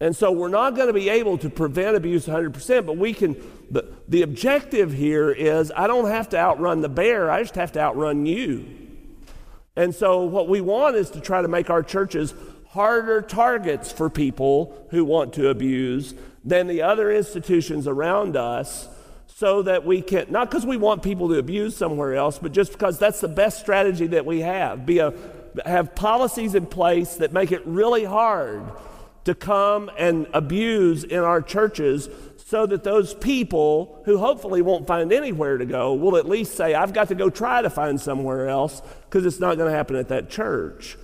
And 0.00 0.14
so 0.14 0.32
we're 0.32 0.48
not 0.48 0.74
going 0.74 0.88
to 0.88 0.92
be 0.92 1.08
able 1.08 1.38
to 1.38 1.48
prevent 1.48 1.96
abuse 1.96 2.26
100%, 2.26 2.86
but 2.86 2.96
we 2.96 3.12
can. 3.12 3.36
The, 3.70 3.94
the 4.08 4.22
objective 4.22 4.92
here 4.92 5.30
is 5.30 5.72
I 5.74 5.86
don't 5.86 6.10
have 6.10 6.28
to 6.30 6.36
outrun 6.36 6.80
the 6.80 6.88
bear, 6.88 7.30
I 7.30 7.42
just 7.42 7.54
have 7.54 7.72
to 7.72 7.80
outrun 7.80 8.26
you. 8.26 8.66
And 9.76 9.94
so 9.94 10.22
what 10.22 10.48
we 10.48 10.60
want 10.60 10.96
is 10.96 11.10
to 11.10 11.20
try 11.20 11.42
to 11.42 11.48
make 11.48 11.70
our 11.70 11.82
churches 11.82 12.34
harder 12.68 13.22
targets 13.22 13.90
for 13.92 14.10
people 14.10 14.86
who 14.90 15.04
want 15.04 15.32
to 15.34 15.48
abuse 15.48 16.14
than 16.44 16.66
the 16.66 16.82
other 16.82 17.10
institutions 17.10 17.86
around 17.86 18.36
us 18.36 18.88
so 19.26 19.62
that 19.62 19.84
we 19.84 20.02
can 20.02 20.26
not 20.30 20.50
because 20.50 20.66
we 20.66 20.76
want 20.76 21.02
people 21.02 21.28
to 21.28 21.38
abuse 21.38 21.76
somewhere 21.76 22.14
else 22.14 22.38
but 22.38 22.52
just 22.52 22.72
because 22.72 22.98
that's 22.98 23.20
the 23.20 23.28
best 23.28 23.60
strategy 23.60 24.08
that 24.08 24.26
we 24.26 24.40
have 24.40 24.84
be 24.84 24.98
a 24.98 25.12
have 25.64 25.94
policies 25.94 26.54
in 26.54 26.66
place 26.66 27.16
that 27.16 27.32
make 27.32 27.52
it 27.52 27.64
really 27.64 28.04
hard 28.04 28.62
to 29.24 29.34
come 29.34 29.90
and 29.98 30.26
abuse 30.32 31.04
in 31.04 31.20
our 31.20 31.40
churches 31.40 32.08
so 32.46 32.66
that 32.66 32.84
those 32.84 33.14
people 33.14 34.02
who 34.04 34.18
hopefully 34.18 34.60
won't 34.60 34.86
find 34.86 35.12
anywhere 35.12 35.56
to 35.56 35.64
go 35.64 35.94
will 35.94 36.16
at 36.16 36.28
least 36.28 36.54
say 36.54 36.74
i've 36.74 36.92
got 36.92 37.08
to 37.08 37.14
go 37.14 37.30
try 37.30 37.62
to 37.62 37.70
find 37.70 38.00
somewhere 38.00 38.48
else 38.48 38.82
because 39.14 39.26
it's 39.26 39.38
not 39.38 39.56
going 39.56 39.70
to 39.70 39.76
happen 39.76 39.94
at 39.94 40.08
that 40.08 40.28
church. 40.28 40.98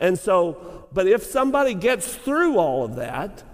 And 0.00 0.18
so, 0.18 0.88
but 0.92 1.06
if 1.06 1.22
somebody 1.22 1.74
gets 1.74 2.12
through 2.12 2.58
all 2.58 2.84
of 2.84 2.96
that 2.96 3.44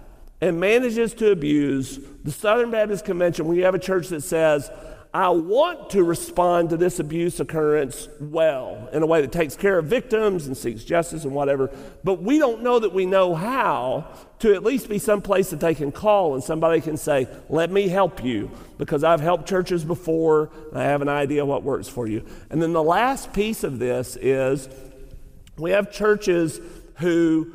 and 0.41 0.59
manages 0.59 1.13
to 1.15 1.29
abuse 1.29 1.99
the 2.23 2.31
Southern 2.31 2.71
Baptist 2.71 3.05
Convention, 3.05 3.45
when 3.45 3.55
you 3.55 3.65
have 3.65 3.75
a 3.75 3.79
church 3.79 4.07
that 4.07 4.21
says, 4.21 4.71
I 5.11 5.29
want 5.29 5.89
to 5.91 6.03
respond 6.03 6.69
to 6.69 6.77
this 6.77 6.99
abuse 6.99 7.39
occurrence 7.39 8.07
well 8.19 8.87
in 8.93 9.01
a 9.01 9.07
way 9.07 9.21
that 9.21 9.31
takes 9.31 9.55
care 9.55 9.79
of 9.79 9.85
victims 9.85 10.45
and 10.45 10.55
seeks 10.55 10.83
justice 10.83 11.23
and 11.23 11.33
whatever, 11.33 11.71
but 12.03 12.21
we 12.21 12.37
don't 12.37 12.61
know 12.61 12.77
that 12.77 12.93
we 12.93 13.07
know 13.07 13.33
how 13.33 14.07
to 14.37 14.53
at 14.53 14.63
least 14.63 14.87
be 14.87 14.99
some 14.99 15.23
place 15.23 15.49
that 15.49 15.59
they 15.59 15.73
can 15.73 15.91
call 15.91 16.35
and 16.35 16.43
somebody 16.43 16.79
can 16.79 16.95
say, 16.95 17.27
Let 17.49 17.71
me 17.71 17.87
help 17.87 18.23
you 18.23 18.51
because 18.77 19.03
I've 19.03 19.19
helped 19.19 19.49
churches 19.49 19.83
before 19.83 20.51
I 20.75 20.83
have 20.83 21.01
an 21.01 21.09
idea 21.09 21.43
what 21.43 21.63
works 21.63 21.87
for 21.87 22.07
you. 22.07 22.23
And 22.51 22.61
then 22.61 22.73
the 22.73 22.83
last 22.83 23.33
piece 23.33 23.63
of 23.63 23.79
this 23.79 24.15
is 24.15 24.69
we 25.57 25.71
have 25.71 25.91
churches 25.91 26.61
who 26.97 27.51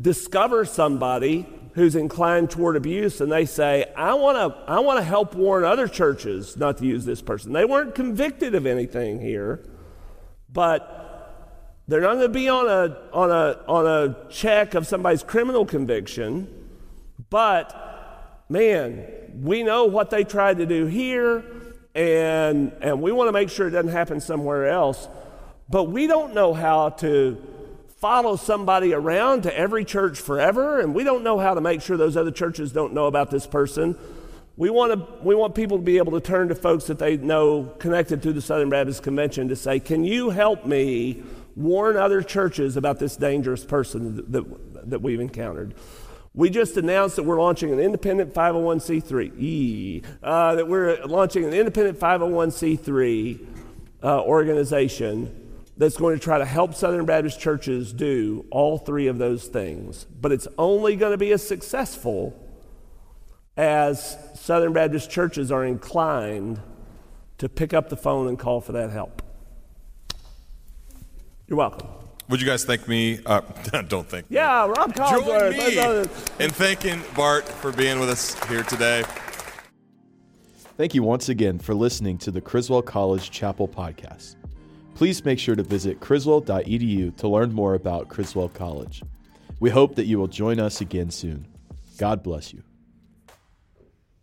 discover 0.00 0.64
somebody 0.64 1.46
who's 1.74 1.96
inclined 1.96 2.50
toward 2.50 2.76
abuse 2.76 3.20
and 3.20 3.30
they 3.30 3.44
say, 3.44 3.92
I 3.96 4.14
want 4.14 4.36
to 4.36 4.70
I 4.70 4.80
want 4.80 4.98
to 4.98 5.04
help 5.04 5.34
warn 5.34 5.64
other 5.64 5.88
churches 5.88 6.56
not 6.56 6.78
to 6.78 6.86
use 6.86 7.04
this 7.04 7.20
person. 7.20 7.52
They 7.52 7.64
weren't 7.64 7.94
convicted 7.94 8.54
of 8.54 8.64
anything 8.64 9.20
here, 9.20 9.60
but 10.52 11.82
they're 11.88 12.00
not 12.00 12.14
going 12.14 12.22
to 12.22 12.28
be 12.28 12.48
on 12.48 12.68
a 12.68 12.96
on 13.12 13.30
a 13.30 13.60
on 13.66 13.86
a 13.86 14.30
check 14.30 14.74
of 14.74 14.86
somebody's 14.86 15.22
criminal 15.22 15.66
conviction, 15.66 16.48
but 17.28 18.44
man, 18.48 19.04
we 19.42 19.62
know 19.62 19.84
what 19.84 20.10
they 20.10 20.22
tried 20.22 20.58
to 20.58 20.66
do 20.66 20.86
here 20.86 21.44
and 21.94 22.72
and 22.80 23.02
we 23.02 23.10
want 23.10 23.28
to 23.28 23.32
make 23.32 23.50
sure 23.50 23.66
it 23.66 23.72
doesn't 23.72 23.90
happen 23.90 24.20
somewhere 24.20 24.68
else. 24.68 25.08
But 25.68 25.84
we 25.84 26.06
don't 26.06 26.34
know 26.34 26.54
how 26.54 26.90
to 26.90 27.53
follow 28.04 28.36
somebody 28.36 28.92
around 28.92 29.44
to 29.44 29.58
every 29.58 29.82
church 29.82 30.20
forever, 30.20 30.78
and 30.78 30.94
we 30.94 31.04
don't 31.04 31.24
know 31.24 31.38
how 31.38 31.54
to 31.54 31.60
make 31.62 31.80
sure 31.80 31.96
those 31.96 32.18
other 32.18 32.30
churches 32.30 32.70
don't 32.70 32.92
know 32.92 33.06
about 33.06 33.30
this 33.30 33.46
person. 33.46 33.96
We 34.58 34.68
want, 34.68 34.92
to, 34.92 35.24
we 35.24 35.34
want 35.34 35.54
people 35.54 35.78
to 35.78 35.82
be 35.82 35.96
able 35.96 36.12
to 36.12 36.20
turn 36.20 36.48
to 36.48 36.54
folks 36.54 36.84
that 36.88 36.98
they 36.98 37.16
know 37.16 37.64
connected 37.78 38.22
to 38.24 38.34
the 38.34 38.42
Southern 38.42 38.68
Baptist 38.68 39.02
Convention 39.02 39.48
to 39.48 39.56
say, 39.56 39.80
Can 39.80 40.04
you 40.04 40.28
help 40.28 40.66
me 40.66 41.22
warn 41.56 41.96
other 41.96 42.20
churches 42.20 42.76
about 42.76 42.98
this 42.98 43.16
dangerous 43.16 43.64
person 43.64 44.16
that, 44.16 44.32
that, 44.32 44.90
that 44.90 45.00
we've 45.00 45.18
encountered? 45.20 45.72
We 46.34 46.50
just 46.50 46.76
announced 46.76 47.16
that 47.16 47.22
we're 47.22 47.40
launching 47.40 47.72
an 47.72 47.80
independent 47.80 48.34
501c3. 48.34 49.40
E, 49.40 50.02
uh, 50.22 50.56
that 50.56 50.68
we're 50.68 51.02
launching 51.06 51.46
an 51.46 51.54
independent 51.54 51.98
501c3 51.98 53.46
uh, 54.02 54.20
organization 54.20 55.40
that's 55.76 55.96
going 55.96 56.16
to 56.16 56.22
try 56.22 56.38
to 56.38 56.44
help 56.44 56.74
Southern 56.74 57.04
Baptist 57.04 57.40
churches 57.40 57.92
do 57.92 58.46
all 58.50 58.78
three 58.78 59.06
of 59.08 59.18
those 59.18 59.46
things. 59.46 60.04
But 60.20 60.32
it's 60.32 60.46
only 60.56 60.96
going 60.96 61.12
to 61.12 61.18
be 61.18 61.32
as 61.32 61.46
successful 61.46 62.40
as 63.56 64.16
Southern 64.34 64.72
Baptist 64.72 65.10
churches 65.10 65.50
are 65.50 65.64
inclined 65.64 66.60
to 67.38 67.48
pick 67.48 67.74
up 67.74 67.88
the 67.88 67.96
phone 67.96 68.28
and 68.28 68.38
call 68.38 68.60
for 68.60 68.72
that 68.72 68.90
help. 68.90 69.22
You're 71.46 71.58
welcome. 71.58 71.88
would 72.28 72.40
you 72.40 72.46
guys 72.46 72.64
thank 72.64 72.88
me? 72.88 73.20
Uh, 73.26 73.40
don't 73.88 74.08
thank 74.08 74.30
me. 74.30 74.36
Yeah, 74.36 74.66
Rob 74.66 74.94
Join 74.94 75.06
Collinsworth. 75.22 76.38
me 76.38 76.44
in 76.44 76.50
thanking 76.50 77.02
Bart 77.16 77.46
for 77.46 77.70
being 77.72 77.98
with 78.00 78.08
us 78.10 78.42
here 78.48 78.62
today. 78.62 79.04
Thank 80.76 80.94
you 80.94 81.02
once 81.02 81.28
again 81.28 81.58
for 81.58 81.74
listening 81.74 82.18
to 82.18 82.30
the 82.30 82.40
Criswell 82.40 82.82
College 82.82 83.30
Chapel 83.30 83.68
podcast. 83.68 84.36
Please 84.94 85.24
make 85.24 85.38
sure 85.38 85.56
to 85.56 85.62
visit 85.62 86.00
criswell.edu 86.00 87.16
to 87.16 87.28
learn 87.28 87.52
more 87.52 87.74
about 87.74 88.08
Criswell 88.08 88.48
College. 88.48 89.02
We 89.58 89.70
hope 89.70 89.96
that 89.96 90.06
you 90.06 90.18
will 90.18 90.28
join 90.28 90.60
us 90.60 90.80
again 90.80 91.10
soon. 91.10 91.46
God 91.98 92.22
bless 92.22 92.52
you. 92.52 92.62